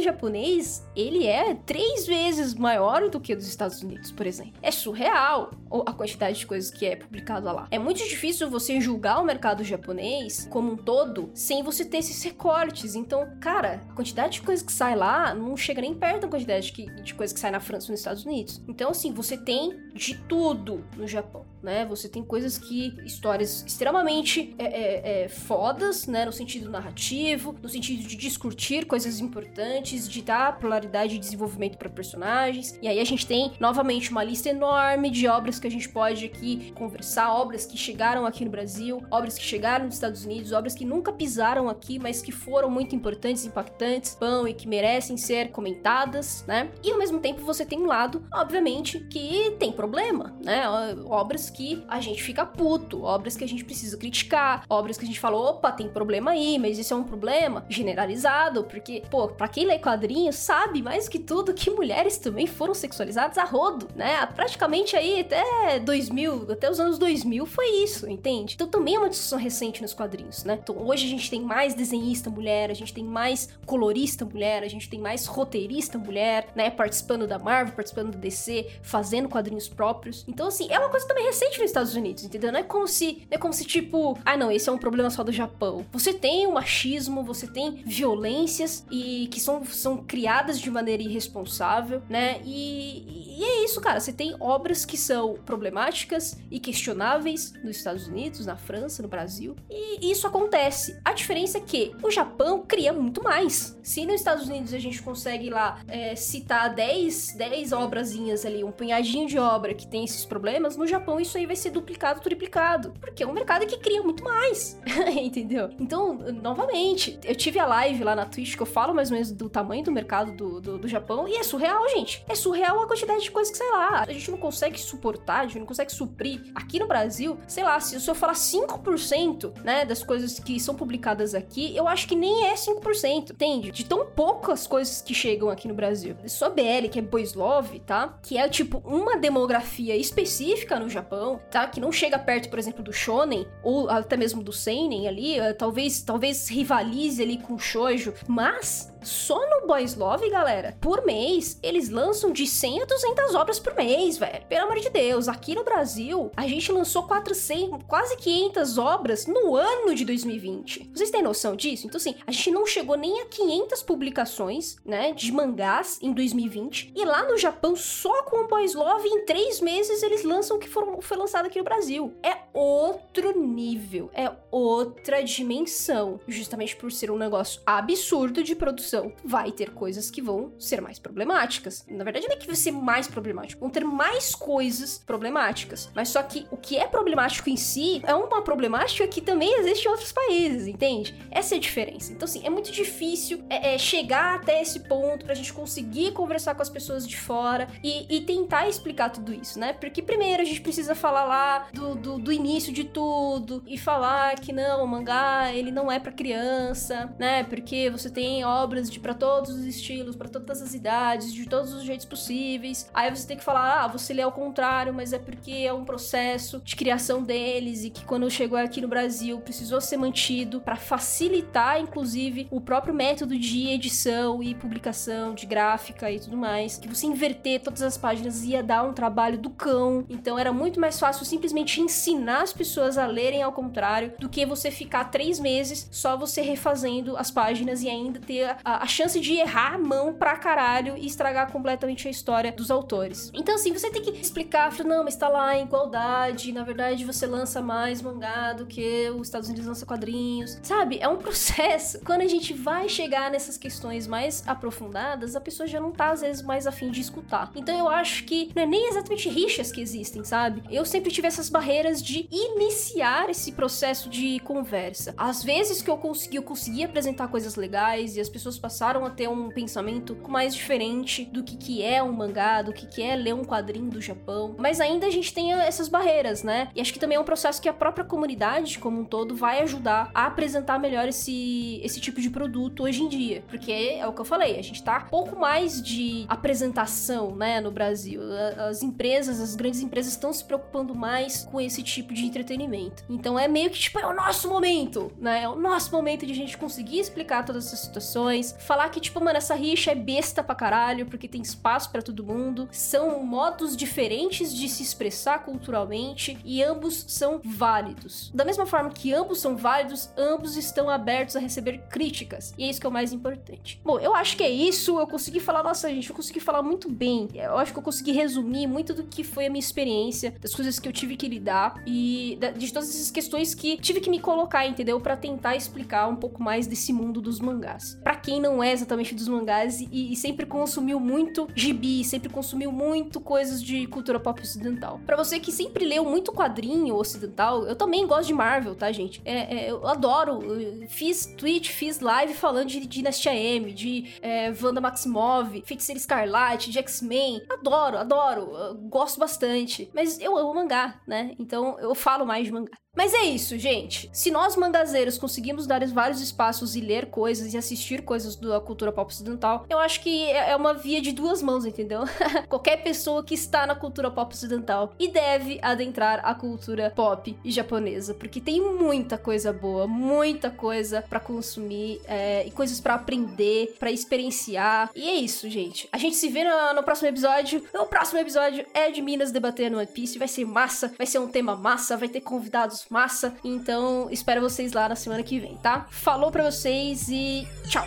ele 0.95 1.27
é 1.27 1.55
três 1.55 2.07
vezes 2.07 2.55
maior 2.55 3.09
do 3.09 3.21
que 3.21 3.33
o 3.33 3.37
dos 3.37 3.49
Estados 3.49 3.83
Unidos, 3.83 4.11
por 4.11 4.27
exemplo. 4.27 4.55
É 4.63 4.71
surreal 4.71 5.51
a 5.87 5.93
quantidade 5.93 6.39
de 6.39 6.47
coisas 6.47 6.71
que 6.71 6.87
é 6.87 6.97
publicado 6.97 7.47
lá. 7.47 7.67
É 7.71 7.79
muito 7.79 7.99
difícil 7.99 8.49
você 8.49 8.81
julgar 8.81 9.21
o 9.21 9.25
mercado 9.25 9.65
japonês 9.65 10.47
como 10.51 10.73
um 10.73 10.77
todo 10.77 11.31
sem 11.35 11.63
você 11.63 11.85
ter 11.85 11.99
esses 11.99 12.23
recortes. 12.23 12.95
Então, 12.95 13.37
cara, 13.41 13.83
a 13.89 13.95
quantidade 13.95 14.35
de 14.35 14.43
coisas 14.43 14.65
que 14.65 14.73
sai 14.73 14.95
lá 14.95 15.35
não 15.35 15.57
chega 15.57 15.81
nem 15.81 15.95
perto 15.95 16.23
da 16.23 16.29
quantidade 16.29 16.73
de, 16.73 16.87
de 17.03 17.15
coisas 17.15 17.35
que 17.35 17.41
sai 17.41 17.51
na 17.51 17.61
França 17.61 17.89
e 17.89 17.91
nos 17.91 18.01
Estados 18.01 18.25
Unidos. 18.25 18.63
Então, 18.69 18.91
assim, 18.91 19.13
você 19.13 19.37
tem 19.37 19.77
de 19.95 20.17
tudo 20.29 20.85
no 20.97 21.07
Japão 21.07 21.45
né? 21.65 21.87
Você 21.87 22.09
tem 22.09 22.23
coisas 22.23 22.59
que. 22.59 22.95
histórias 23.05 23.65
extremamente 23.67 24.55
é, 24.59 24.65
é, 24.65 25.23
é, 25.23 25.29
fodas, 25.29 26.07
né? 26.07 26.27
No 26.27 26.33
sentido 26.33 26.71
narrativo, 26.71 27.57
no 27.61 27.69
sentido 27.69 28.07
de 28.07 28.17
discutir 28.17 28.85
coisas 28.85 29.19
importantes, 29.19 30.04
de 30.09 30.23
dar 30.23 30.59
polaridade 30.59 31.17
e 31.17 31.19
desenvolvimento 31.19 31.77
para 31.79 31.89
personagens. 31.89 32.79
E 32.83 32.89
aí 32.89 32.99
a 33.01 33.05
gente 33.05 33.27
tem, 33.27 33.53
novamente, 33.59 34.11
uma 34.11 34.25
lista 34.25 34.49
enorme 34.49 35.11
de 35.11 35.27
obras 35.27 35.59
que 35.59 35.67
a 35.67 35.71
gente 35.71 35.89
pode 35.89 36.25
aqui 36.25 36.73
conversar, 36.73 37.33
obras 37.33 37.67
que 37.67 37.77
chegaram 37.77 38.27
aqui 38.27 38.45
no 38.45 38.51
Brasil, 38.51 39.03
obras 39.11 39.39
que 39.39 39.45
chegaram 39.45 39.87
nos 39.87 39.95
Estados 39.95 40.25
Unidos, 40.25 40.53
obras 40.53 40.75
que 40.75 40.85
nunca 40.85 41.13
pisaram 41.13 41.69
aqui, 41.69 41.99
mas 41.99 42.23
que 42.23 42.33
foram 42.33 42.71
muito 42.71 42.95
importantes, 42.95 43.45
impactantes, 43.45 44.15
pão 44.15 44.47
e 44.47 44.55
que 44.55 44.69
merecem 44.69 45.17
ser 45.17 45.51
comentadas, 45.51 46.45
né? 46.47 46.71
E 46.83 46.91
ao 46.91 46.99
mesmo 46.99 47.21
tempo 47.21 47.43
você 47.43 47.65
tem 47.65 47.79
um 47.79 47.87
lado, 47.87 48.25
obviamente, 48.33 49.01
que 49.11 49.57
tem 49.59 49.73
problema, 49.73 50.37
né? 50.43 50.65
Obras 51.07 51.51
que 51.51 51.85
a 51.89 52.01
gente 52.01 52.23
fica 52.23 52.45
puto, 52.45 53.03
obras 53.03 53.37
que 53.37 53.45
a 53.45 53.49
gente 53.49 53.65
precisa 53.65 53.97
criticar, 53.97 54.65
obras 54.69 54.97
que 54.97 55.05
a 55.05 55.07
gente 55.07 55.21
fala, 55.21 55.37
opa, 55.37 55.73
tem 55.73 55.89
problema 55.89 56.33
aí, 56.33 56.59
mas 56.59 56.79
isso 56.79 56.95
é 56.95 56.97
um 56.97 57.05
problema 57.05 57.65
generalizado, 57.69 58.65
porque, 58.65 59.03
pô, 59.11 59.29
pra 59.29 59.49
quem 59.49 59.67
lê 59.67 59.79
quadrinhos 59.85 60.37
sabe 60.37 60.83
mais 60.83 61.09
que 61.09 61.19
tudo 61.19 61.55
que 61.55 61.71
mulheres 61.71 62.19
também 62.19 62.47
foram 62.47 62.75
sexualizadas 62.75 63.39
a 63.39 63.45
rodo, 63.45 63.89
né? 63.95 64.27
Praticamente 64.35 64.97
aí 64.97 65.21
até 65.21 65.79
2000, 65.79 66.51
até 66.51 66.71
os 66.71 66.81
anos 66.81 66.99
2000 66.99 67.47
foi 67.47 67.67
isso, 67.83 68.11
entende? 68.11 68.55
Então 68.55 68.67
também 68.67 68.97
é 68.97 68.99
uma 68.99 69.09
discussão 69.09 69.39
recente 69.39 69.81
nos 69.81 69.95
quadrinhos, 69.95 70.43
né? 70.43 70.59
Então 70.61 70.77
hoje 70.85 71.07
a 71.07 71.11
gente 71.11 71.31
tem 71.31 71.41
mais 71.41 71.75
desenhista 71.75 72.29
mulher, 72.29 72.71
a 72.71 72.75
gente 72.75 72.93
tem 72.93 73.05
mais 73.05 73.49
colorista 73.65 74.25
mulher, 74.25 74.65
a 74.65 74.69
gente 74.69 74.89
tem 74.89 74.99
mais 74.99 75.27
roteirista 75.27 75.99
mulher, 75.99 76.49
né? 76.57 76.71
Participando 76.71 77.27
da 77.27 77.39
Marvel, 77.39 77.75
participando 77.75 78.11
do 78.11 78.19
DC, 78.19 78.67
fazendo 78.83 79.29
quadrinhos 79.29 79.69
próprios. 79.69 80.25
Então, 80.27 80.49
assim, 80.49 80.67
é 80.71 80.79
uma 80.79 80.89
coisa 80.89 81.07
também 81.07 81.25
recente 81.25 81.45
recente 81.45 81.61
nos 81.61 81.71
Estados 81.71 81.95
Unidos, 81.95 82.25
entendeu? 82.25 82.53
Não 82.53 82.61
é 82.61 82.63
como 82.63 82.87
se, 82.87 83.27
não 83.31 83.37
é 83.37 83.39
como 83.39 83.53
se 83.53 83.65
tipo, 83.65 84.19
ah 84.25 84.37
não, 84.37 84.51
esse 84.51 84.69
é 84.69 84.73
um 84.73 84.79
problema 84.79 85.11
só 85.11 85.23
do 85.23 85.33
Japão. 85.33 85.85
Você 85.93 86.13
tem 86.13 86.47
o 86.47 86.53
machismo, 86.53 87.23
você 87.23 87.47
tem 87.47 87.83
violências 87.85 88.85
e 88.91 89.29
que 89.31 89.41
são, 89.41 89.63
são 89.77 89.99
criadas 90.05 90.59
de 90.61 90.71
maneira 90.71 91.03
irresponsável, 91.03 92.03
né? 92.09 92.41
E, 92.45 93.34
e 93.37 93.45
é 93.45 93.65
isso, 93.65 93.81
cara. 93.81 94.01
Você 94.01 94.13
tem 94.13 94.37
obras 94.41 94.85
que 94.85 94.97
são 94.97 95.35
problemáticas 95.45 96.37
e 96.51 96.61
questionáveis 96.61 97.53
nos 97.63 97.77
Estados 97.77 98.07
Unidos, 98.07 98.47
na 98.47 98.57
França, 98.57 99.03
no 99.03 99.09
Brasil. 99.09 99.57
E 99.69 100.11
isso 100.11 100.27
acontece. 100.27 100.99
A 101.05 101.13
diferença 101.13 101.59
é 101.59 101.61
que 101.61 101.95
o 102.03 102.11
Japão 102.11 102.65
cria 102.67 102.93
muito 102.93 103.23
mais. 103.23 103.79
Se 103.83 104.07
nos 104.07 104.17
Estados 104.17 104.49
Unidos 104.49 104.73
a 104.73 104.79
gente 104.79 105.03
consegue 105.03 105.51
lá 105.51 105.81
é, 105.89 106.15
citar 106.15 106.75
10, 106.75 107.35
10 107.37 107.73
obrazinhas 107.73 108.45
ali, 108.45 108.63
um 108.63 108.73
punhadinho 108.73 109.27
de 109.27 109.39
obra 109.39 109.75
que 109.75 109.87
tem 109.87 110.05
esses 110.05 110.25
problemas, 110.25 110.77
no 110.77 110.87
Japão 110.87 111.19
isso 111.19 111.37
aí 111.37 111.47
vai 111.47 111.57
ser 111.57 111.71
duplicado, 111.71 112.21
triplicado. 112.21 112.95
Porque 113.01 113.23
é 113.23 113.27
um 113.27 113.33
mercado 113.33 113.67
que 113.67 113.79
cria 113.79 114.03
muito 114.03 114.23
mais. 114.23 114.81
Entendeu? 115.21 115.71
Então, 115.79 116.15
novamente, 116.43 117.19
eu 117.25 117.35
tive 117.35 117.59
a 117.59 117.67
live 117.67 118.05
lá 118.05 118.15
na 118.15 118.27
Twitch 118.27 118.57
que 118.57 118.63
eu 118.63 118.67
falo 118.67 118.95
mais 118.95 119.11
ou 119.11 119.15
menos 119.15 119.33
do 119.33 119.49
tamanho 119.49 119.83
do 119.83 119.93
mercado 119.93 120.33
do, 120.33 120.61
do, 120.61 120.79
do 120.79 120.89
Japão 120.89 121.27
e 121.29 121.37
é 121.37 121.43
surreal, 121.43 121.89
gente. 121.91 122.25
É 122.29 122.35
surreal 122.35 122.81
a 122.83 122.87
quantidade 122.87 123.24
de 123.25 123.31
coisas 123.31 123.51
que, 123.51 123.59
sei 123.59 123.71
lá, 123.71 124.05
a 124.07 124.13
gente 124.13 124.31
não 124.31 124.39
consegue 124.39 124.79
suportar, 124.79 125.41
a 125.41 125.47
gente 125.47 125.59
não 125.59 125.67
consegue 125.67 125.93
suprir. 125.93 126.43
Aqui 126.55 126.79
no 126.79 126.87
Brasil, 126.87 127.39
sei 127.47 127.65
lá, 127.65 127.79
se 127.81 127.97
eu 128.09 128.15
falar 128.15 128.35
5%, 128.35 129.63
né, 129.65 129.85
das 129.85 130.03
coisas 130.03 130.39
que 130.39 130.59
são 130.61 130.75
publicadas 130.75 131.35
aqui, 131.35 131.75
eu 131.77 131.89
acho 131.89 132.07
que 132.07 132.15
nem 132.15 132.47
é 132.47 132.55
5%, 132.55 133.31
entende? 133.31 133.71
De 133.71 133.85
tão 133.85 134.07
poucas 134.07 134.67
coisas 134.67 135.01
que 135.01 135.15
chegam 135.15 135.51
aqui 135.51 135.69
no 135.69 135.75
Brasil. 135.75 136.17
Só 136.27 136.51
BL, 136.51 136.89
que 136.91 136.99
é 136.99 137.03
Boys 137.03 137.35
Love, 137.35 137.81
tá? 137.81 138.19
Que 138.23 138.39
é 138.39 138.49
tipo 138.49 138.83
uma 138.85 139.17
demografia 139.17 139.97
específica 139.97 140.79
no 140.79 140.89
Japão 140.89 141.05
Japão, 141.05 141.41
tá? 141.51 141.67
Que 141.67 141.81
não 141.81 141.93
chega 141.93 142.19
perto, 142.19 142.49
por 142.49 142.59
exemplo, 142.59 142.83
do 142.83 142.93
shonen 142.93 143.47
ou 143.63 143.89
até 143.89 144.17
mesmo 144.17 144.43
do 144.43 144.53
seinen 144.53 145.07
ali, 145.07 145.39
eh, 145.39 145.53
talvez 145.53 146.03
talvez 146.03 146.49
rivalize 146.49 147.23
ali 147.23 147.39
com 147.39 147.55
o 147.55 147.59
shoujo, 147.59 148.15
mas 148.27 148.93
só 149.05 149.39
no 149.49 149.67
Boys 149.67 149.95
Love, 149.95 150.31
galera, 150.31 150.77
por 150.81 151.05
mês, 151.05 151.59
eles 151.63 151.89
lançam 151.89 152.33
de 152.33 152.47
100 152.47 152.83
a 152.83 152.85
200 152.87 153.35
obras 153.35 153.59
por 153.59 153.75
mês, 153.75 154.17
velho. 154.17 154.45
Pelo 154.47 154.65
amor 154.65 154.81
de 154.81 154.89
Deus, 154.89 155.29
aqui 155.29 155.55
no 155.55 155.65
Brasil, 155.65 156.31
a 156.37 156.47
gente 156.49 156.73
lançou 156.73 157.05
400, 157.05 157.85
quase 157.87 158.17
500 158.17 158.79
obras 158.79 159.27
no 159.27 159.55
ano 159.57 159.95
de 159.95 160.05
2020. 160.05 160.91
Vocês 160.95 161.11
têm 161.11 161.23
noção 161.23 161.55
disso? 161.55 161.87
Então, 161.87 161.99
assim, 161.99 162.15
a 162.27 162.33
gente 162.33 162.51
não 162.51 162.67
chegou 162.67 162.97
nem 162.97 163.21
a 163.21 163.27
500 163.27 163.83
publicações, 163.83 164.77
né, 164.85 165.13
de 165.13 165.31
mangás 165.31 165.99
em 166.01 166.13
2020. 166.13 166.93
E 166.97 167.05
lá 167.05 167.27
no 167.29 167.37
Japão, 167.37 167.77
só 167.77 168.23
com 168.23 168.45
o 168.45 168.49
Boys 168.49 168.75
Love, 168.75 169.09
em 169.09 169.25
três 169.25 169.61
meses, 169.61 170.03
eles 170.03 170.25
lançam 170.25 170.57
o 170.57 170.61
que 170.61 170.69
foram, 170.69 171.01
foi 171.01 171.17
lançado 171.17 171.47
aqui 171.47 171.59
no 171.59 171.65
Brasil. 171.65 172.15
É 172.23 172.39
outro 172.53 173.39
nível, 173.39 174.11
é 174.15 174.31
outra 174.51 175.23
dimensão. 175.23 176.21
Justamente 176.27 176.77
por 176.77 176.91
ser 176.91 177.11
um 177.11 177.19
negócio 177.19 177.61
absurdo 177.67 178.43
de 178.43 178.55
produção 178.55 178.94
vai 179.25 179.53
ter 179.53 179.71
coisas 179.71 180.11
que 180.11 180.23
vão 180.23 180.53
ser 180.59 180.81
mais 180.81 180.99
problemáticas. 180.99 181.85
Na 181.89 182.05
verdade, 182.05 182.27
não 182.27 182.35
é 182.35 182.39
que 182.39 182.47
vai 182.47 182.57
ser 182.57 182.73
mais 182.73 183.07
problemático, 183.07 183.61
vão 183.61 183.71
ter 183.71 183.85
mais 183.85 184.35
coisas 184.35 184.99
problemáticas. 184.99 185.91
Mas 185.95 186.09
só 186.09 186.23
que 186.23 186.47
o 186.51 186.57
que 186.57 186.77
é 186.77 186.87
problemático 186.87 187.49
em 187.49 187.57
si 187.57 188.03
é 188.05 188.15
uma 188.15 188.43
problemática 188.43 189.07
que 189.07 189.21
também 189.21 189.59
existe 189.61 189.87
em 189.87 189.91
outros 189.91 190.13
países, 190.13 190.67
entende? 190.67 191.15
Essa 191.31 191.55
é 191.55 191.59
a 191.59 191.61
diferença. 191.61 192.13
Então, 192.13 192.25
assim, 192.27 192.45
é 192.45 192.51
muito 192.51 192.71
difícil 192.73 193.45
é, 193.49 193.75
é 193.75 193.79
chegar 193.79 194.37
até 194.37 194.61
esse 194.61 194.81
ponto 194.81 195.25
pra 195.25 195.35
gente 195.35 195.53
conseguir 195.53 196.13
conversar 196.13 196.55
com 196.55 196.63
as 196.63 196.71
pessoas 196.71 197.07
de 197.07 197.17
fora 197.17 197.69
e, 197.83 198.17
e, 198.17 198.21
tentar 198.23 198.69
explicar 198.69 199.11
tudo 199.11 199.33
isso, 199.33 199.59
né? 199.59 199.73
Porque 199.73 200.03
primeiro 200.03 200.43
a 200.43 200.45
gente 200.45 200.61
precisa 200.61 200.95
falar 200.95 201.25
lá 201.25 201.67
do, 201.73 201.95
do, 201.95 202.19
do 202.19 202.33
início 202.33 202.73
de 202.73 202.85
tudo 202.85 203.63
e 203.67 203.77
falar 203.79 204.37
que 204.37 204.53
não, 204.53 204.85
o 204.85 204.89
mangá 204.89 205.53
ele 205.53 205.71
não 205.71 205.91
é 205.91 205.99
para 205.99 206.13
criança, 206.13 207.15
né? 207.19 207.45
Porque 207.45 207.91
você 207.91 208.11
tem 208.11 208.45
obras 208.45 208.84
de 208.91 209.01
para 209.01 209.15
todos 209.15 209.51
os 209.51 209.65
estilos, 209.65 210.17
para 210.17 210.29
todas 210.29 210.63
as 210.63 210.75
idades, 210.75 211.33
de 211.33 211.47
todos 211.47 211.73
os 211.73 211.83
jeitos 211.83 212.07
possíveis. 212.07 212.89
Aí 212.93 213.15
você 213.15 213.27
tem 213.27 213.37
que 213.37 213.45
falar, 213.45 213.85
ah, 213.85 213.89
você 213.89 214.13
lê 214.13 214.23
ao 214.23 214.33
contrário, 214.33 214.93
mas 214.93 215.13
é 215.13 215.19
porque 215.19 215.51
é 215.51 215.73
um 215.73 215.85
processo 215.85 216.61
de 216.65 216.77
criação 216.77 217.23
deles 217.23 217.85
e 217.85 217.91
que 217.91 218.05
quando 218.05 218.31
chegou 218.31 218.59
aqui 218.59 218.81
no 218.81 218.89
Brasil 218.89 219.41
precisou 219.41 219.81
ser 219.81 219.97
mantido 219.97 220.61
para 220.61 220.77
facilitar, 220.77 221.81
inclusive, 221.81 222.47
o 222.51 222.61
próprio 222.61 222.95
método 222.95 223.39
de 223.39 223.69
edição 223.69 224.43
e 224.43 224.55
publicação 224.55 225.35
de 225.35 225.47
gráfica 225.47 226.11
e 226.11 226.19
tudo 226.19 226.37
mais. 226.37 226.77
Que 226.77 226.89
você 226.89 227.07
inverter 227.07 227.61
todas 227.61 227.83
as 227.83 227.97
páginas 227.97 228.45
ia 228.45 228.63
dar 228.63 228.83
um 228.83 228.93
trabalho 228.93 229.39
do 229.39 229.51
cão. 229.51 230.05
Então 230.09 230.39
era 230.39 230.53
muito 230.53 230.81
mais 230.81 230.99
fácil 230.99 231.25
simplesmente 231.25 231.81
ensinar 231.81 232.43
as 232.43 232.53
pessoas 232.53 232.99
a 232.99 233.07
lerem 233.07 233.43
ao 233.43 233.53
contrário 233.53 234.13
do 234.19 234.29
que 234.29 234.45
você 234.47 234.71
ficar 234.71 235.05
três 235.05 235.39
meses 235.39 235.89
só 235.91 236.17
você 236.17 236.41
refazendo 236.43 237.17
as 237.17 237.31
páginas 237.31 237.83
e 237.83 237.89
ainda 237.89 238.21
ter 238.21 238.57
a 238.65 238.74
a, 238.83 238.87
chance 238.87 239.19
de 239.21 239.35
errar 239.35 239.75
a 239.75 239.79
mão 239.79 240.15
pra 240.15 240.37
caralho 240.37 240.97
e 240.97 241.07
estragar 241.07 241.51
completamente 241.51 242.07
a 242.09 242.11
história 242.11 242.53
dos 242.53 242.71
autores. 242.71 243.31
Então, 243.35 243.55
assim, 243.55 243.73
você 243.73 243.91
tem 243.91 244.03
que 244.03 244.11
explicar, 244.11 244.73
não, 244.85 245.05
mas 245.05 245.17
tá 245.17 245.29
lá 245.29 245.57
em 245.57 245.65
igualdade, 245.65 246.53
na 246.53 246.63
verdade 246.63 247.05
você 247.05 247.27
lança 247.27 247.61
mais 247.61 248.03
mangá 248.03 248.53
do 248.53 248.67
que 248.67 249.11
os 249.11 249.29
Estados 249.29 249.49
Unidos 249.49 249.67
lança 249.67 249.87
quadrinhos, 249.87 250.59
sabe? 250.63 250.99
É 251.01 251.09
um 251.09 251.17
processo. 251.25 252.01
Quando 252.05 252.23
a 252.23 252.29
gente 252.29 252.53
vai 252.53 252.89
chegar 252.89 253.31
nessas 253.31 253.57
questões 253.57 254.07
mais 254.07 254.47
aprofundadas, 254.47 255.37
a 255.37 255.41
pessoa 255.41 255.67
já 255.67 255.81
não 255.81 255.91
tá, 255.91 256.11
às 256.11 256.21
vezes, 256.21 256.43
mais 256.43 256.67
afim 256.67 256.91
de 256.91 257.01
escutar. 257.01 257.51
Então, 257.55 257.77
eu 257.79 257.89
acho 257.89 258.25
que 258.25 258.51
não 258.55 258.63
é 258.63 258.67
nem 258.67 258.89
exatamente 258.89 259.29
rixas 259.29 259.73
que 259.73 259.81
existem, 259.81 260.25
sabe? 260.25 260.63
Eu 260.71 260.85
sempre 260.85 261.11
tive 261.11 261.29
essas 261.29 261.49
barreiras 261.49 262.03
de 262.03 262.29
iniciar 262.31 263.29
esse 263.31 263.53
processo 263.53 264.09
de 264.09 264.39
conversa. 264.41 265.15
Às 265.17 265.43
vezes 265.43 265.83
que 265.83 265.91
eu 265.91 265.97
consegui, 265.97 266.37
eu 266.37 266.43
consegui 266.43 266.85
apresentar 266.85 267.29
coisas 267.29 267.57
legais 267.57 268.17
e 268.17 268.21
as 268.21 268.29
pessoas 268.29 268.54
passaram 268.59 269.05
a 269.05 269.11
ter 269.11 269.29
um 269.29 269.49
pensamento 269.51 270.17
mais 270.29 270.55
diferente 270.55 271.25
do 271.25 271.43
que, 271.43 271.57
que 271.57 271.83
é 271.83 272.03
um 272.03 272.13
mangá, 272.13 272.63
do 272.63 272.73
que, 272.73 272.87
que 272.87 273.03
é 273.03 273.15
ler 273.17 273.35
um 273.35 273.45
quadrinho 273.45 273.91
do 273.91 274.01
Japão. 274.01 274.55
Mas 274.59 274.81
ainda 274.81 275.07
a 275.07 275.11
gente 275.11 275.33
tem 275.33 275.53
essas 275.53 275.89
barreiras, 275.89 276.43
né? 276.43 276.69
E 276.75 276.81
acho 276.81 276.93
que 276.93 276.99
também 276.99 277.17
é 277.17 277.21
um 277.21 277.25
processo 277.25 277.61
que 277.61 277.69
a 277.69 277.73
própria 277.73 278.05
comunidade, 278.05 278.79
como 278.79 279.01
um 279.01 279.05
todo, 279.05 279.35
vai 279.35 279.61
ajudar 279.61 280.11
a 280.15 280.27
apresentar 280.27 280.79
melhor 280.79 281.09
esse, 281.09 281.81
esse 281.83 282.01
tipo 282.01 282.21
de 282.21 282.31
produto 282.31 282.85
hoje 282.85 283.03
em 283.03 283.09
dia. 283.09 283.43
Porque 283.49 283.73
é 283.73 284.07
o 284.07 284.13
que 284.13 284.21
eu 284.21 284.25
falei, 284.25 284.59
a 284.59 284.63
gente 284.63 284.83
tá 284.83 285.01
pouco 285.11 285.39
mais 285.39 285.83
de 285.83 286.25
apresentação, 286.29 287.35
né, 287.35 287.61
no 287.61 287.71
Brasil. 287.71 288.21
As 288.69 288.83
empresas, 288.83 289.41
as 289.41 289.55
grandes 289.55 289.81
empresas 289.81 290.13
estão 290.13 290.33
se 290.33 290.45
preocupando 290.45 290.95
mais 290.95 291.45
com 291.45 291.61
esse 291.61 291.83
tipo 291.83 292.15
de 292.15 292.25
entretenimento. 292.25 293.05
Então 293.09 293.39
é 293.39 293.49
meio 293.49 293.71
que 293.71 293.79
tipo, 293.79 293.99
é 293.99 294.07
o 294.07 294.15
nosso 294.15 294.49
momento, 294.49 295.13
né? 295.19 295.45
É 295.45 295.49
o 295.49 295.57
nosso 295.57 295.93
momento 295.93 296.27
de 296.27 296.33
a 296.33 296.37
gente 296.37 296.57
conseguir 296.57 296.99
explicar 296.99 297.45
todas 297.45 297.67
essas 297.67 297.81
situações, 297.81 298.44
falar 298.53 298.89
que, 298.89 299.01
tipo, 299.01 299.23
mano, 299.23 299.39
essa 299.39 299.55
rixa 299.55 299.93
é 299.93 299.95
besta 299.95 300.43
pra 300.43 300.55
caralho, 300.55 301.07
porque 301.07 301.29
tem 301.29 301.43
espaço 301.43 301.91
para 301.91 302.03
todo 302.03 302.25
mundo, 302.25 302.69
são 302.71 303.23
modos 303.23 303.77
diferentes 303.77 304.55
de 304.55 304.69
se 304.69 304.83
expressar 304.83 305.45
culturalmente 305.45 306.39
e 306.45 306.63
ambos 306.63 307.05
são 307.09 307.41
válidos. 307.45 308.31
Da 308.35 308.45
mesma 308.45 308.67
forma 308.67 308.91
que 308.91 309.13
ambos 309.13 309.41
são 309.41 309.57
válidos, 309.57 310.11
ambos 310.17 310.57
estão 310.57 310.89
abertos 310.89 311.37
a 311.37 311.41
receber 311.41 311.79
críticas, 311.89 312.53
e 312.59 312.65
é 312.65 312.71
isso 312.71 312.81
que 312.81 312.87
é 312.87 312.91
o 312.91 312.93
mais 312.93 313.13
importante. 313.13 313.81
Bom, 313.85 313.99
eu 313.99 314.15
acho 314.15 314.37
que 314.37 314.43
é 314.43 314.51
isso, 314.51 314.99
eu 314.99 315.07
consegui 315.07 315.41
falar, 315.41 315.63
nossa, 315.63 315.89
gente, 315.89 316.11
eu 316.11 316.17
consegui 316.17 316.41
falar 316.41 316.63
muito 316.63 316.91
bem. 316.91 317.29
Eu 317.35 317.59
acho 317.59 317.73
que 317.73 317.79
eu 317.79 317.83
consegui 317.83 318.13
resumir 318.13 318.67
muito 318.67 318.95
do 318.95 319.05
que 319.05 319.25
foi 319.25 319.47
a 319.47 319.51
minha 319.51 319.61
experiência, 319.61 320.35
das 320.41 320.55
coisas 320.55 320.79
que 320.79 320.89
eu 320.89 320.93
tive 320.93 321.17
que 321.17 321.29
lidar 321.29 321.83
e 321.87 322.39
de 322.57 322.73
todas 322.73 322.89
essas 322.89 323.11
questões 323.11 323.55
que 323.55 323.77
tive 323.79 324.01
que 324.01 324.11
me 324.11 324.21
colocar, 324.21 324.67
entendeu? 324.67 325.01
Para 325.01 325.17
tentar 325.17 325.57
explicar 325.57 326.09
um 326.09 326.17
pouco 326.17 326.43
mais 326.43 326.67
desse 326.67 326.93
mundo 326.93 327.21
dos 327.21 327.41
mangás. 327.41 327.99
Para 328.03 328.17
quem 328.17 328.34
não 328.41 328.63
é 328.63 328.73
exatamente 328.73 329.15
dos 329.15 329.29
mangás 329.29 329.81
e, 329.81 330.13
e, 330.13 330.17
sempre 330.17 330.47
consumiu 330.47 330.99
muito 331.01 331.49
gibi, 331.55 332.05
sempre 332.05 332.29
consumiu 332.29 332.71
muito 332.73 333.21
coisas 333.21 333.63
de 333.63 333.87
cultura 333.87 334.21
pop 334.21 334.41
ocidental. 334.41 335.01
Para 335.07 335.17
você 335.17 335.39
que 335.41 335.53
sempre 335.53 335.85
leu 335.85 336.05
muito 336.05 336.33
quadrinho 336.33 336.95
ocidental, 336.97 337.67
eu 337.67 337.77
também 337.77 338.07
gosto 338.07 338.29
de 338.29 338.35
Marvel, 338.35 338.75
tá, 338.75 338.91
gente? 338.93 339.21
É, 339.25 339.67
é, 339.67 339.71
eu 339.71 339.87
adoro. 339.87 340.43
Eu 340.61 340.89
fiz 340.89 341.27
tweet, 341.37 341.71
fiz 341.71 342.01
live 342.01 342.35
falando 342.35 342.69
de 342.69 342.87
Dinastia 342.87 343.35
M, 343.35 343.73
de 343.73 344.13
é, 344.21 344.53
Wanda 344.63 344.81
Maximov, 344.81 345.63
Feiticeira 345.65 345.99
Escarlate, 345.99 346.71
de 346.71 346.79
X-Men. 346.79 347.43
Adoro, 347.51 347.99
adoro. 347.99 348.75
gosto 348.89 349.19
bastante. 349.19 349.91
Mas 349.95 350.21
eu 350.21 350.37
amo 350.37 350.55
mangá, 350.55 351.01
né? 351.07 351.35
Então 351.39 351.79
eu 351.79 351.95
falo 351.95 352.27
mais 352.27 352.47
de 352.47 352.53
mangá. 352.53 352.84
Mas 352.95 353.13
é 353.13 353.25
isso, 353.25 353.59
gente. 353.59 354.09
Se 354.13 354.31
nós 354.31 354.57
mangazeiros 354.57 355.19
conseguimos 355.19 355.67
dar 355.67 355.85
vários 355.87 356.21
espaços 356.21 356.77
e 356.77 356.81
ler 356.81 357.07
coisas 357.07 357.53
e 357.53 357.59
assistir 357.59 358.03
coisas 358.03 358.37
da 358.37 358.61
cultura 358.61 358.93
pop 358.93 359.13
ocidental, 359.13 359.67
eu 359.69 359.79
acho 359.79 360.01
que 360.01 360.25
é, 360.31 360.51
é 360.51 360.57
uma 360.57 360.73
via 360.73 361.01
de 361.01 361.13
duas 361.13 361.43
mãos, 361.43 361.67
entendeu? 361.67 362.05
Qualquer 362.49 362.83
pessoa 362.83 363.25
que 363.25 363.35
está 363.35 363.67
na 363.67 363.75
cultura 363.75 364.11
pop 364.11 364.33
ocidental 364.33 364.95
e 364.99 365.09
deve 365.09 365.59
adentrar 365.61 366.21
a 366.25 366.35
cultura 366.35 366.93
pop 366.95 367.37
japonesa, 367.45 368.15
porque 368.15 368.41
tem 368.41 368.61
muita 368.61 369.19
coisa 369.19 369.53
boa, 369.53 369.87
muita 369.87 370.51
coisa 370.51 371.03
para 371.03 371.21
consumir 371.21 372.01
é, 372.07 372.47
e 372.47 372.51
coisas 372.51 372.81
para 372.81 372.95
aprender, 372.95 373.77
para 373.79 373.91
experienciar. 373.91 374.91
E 374.95 375.09
é 375.09 375.15
isso, 375.15 375.49
gente. 375.51 375.89
A 375.93 375.99
gente 375.99 376.17
se 376.17 376.29
vê 376.29 376.45
no, 376.45 376.75
no 376.75 376.83
próximo 376.83 377.09
episódio. 377.09 377.65
O 377.75 377.87
próximo 377.87 378.21
episódio 378.21 378.65
é 378.73 378.91
de 378.91 379.03
Minas 379.03 379.33
debatendo 379.33 379.79
One 379.79 379.87
Piece. 379.87 380.19
Vai 380.19 380.29
ser 380.29 380.45
massa, 380.45 380.93
vai 380.97 381.07
ser 381.07 381.19
um 381.19 381.29
tema 381.29 381.57
massa, 381.57 381.97
vai 381.97 382.09
ter 382.09 382.21
convidados 382.21 382.84
massa. 382.91 383.35
Então, 383.45 384.09
espero 384.11 384.41
vocês 384.41 384.73
lá 384.73 384.89
na 384.89 384.97
semana 384.97 385.23
que 385.23 385.39
vem, 385.39 385.57
tá? 385.57 385.87
Falou 385.91 386.31
pra 386.31 386.51
vocês 386.51 387.09
e 387.09 387.47
tchau! 387.69 387.87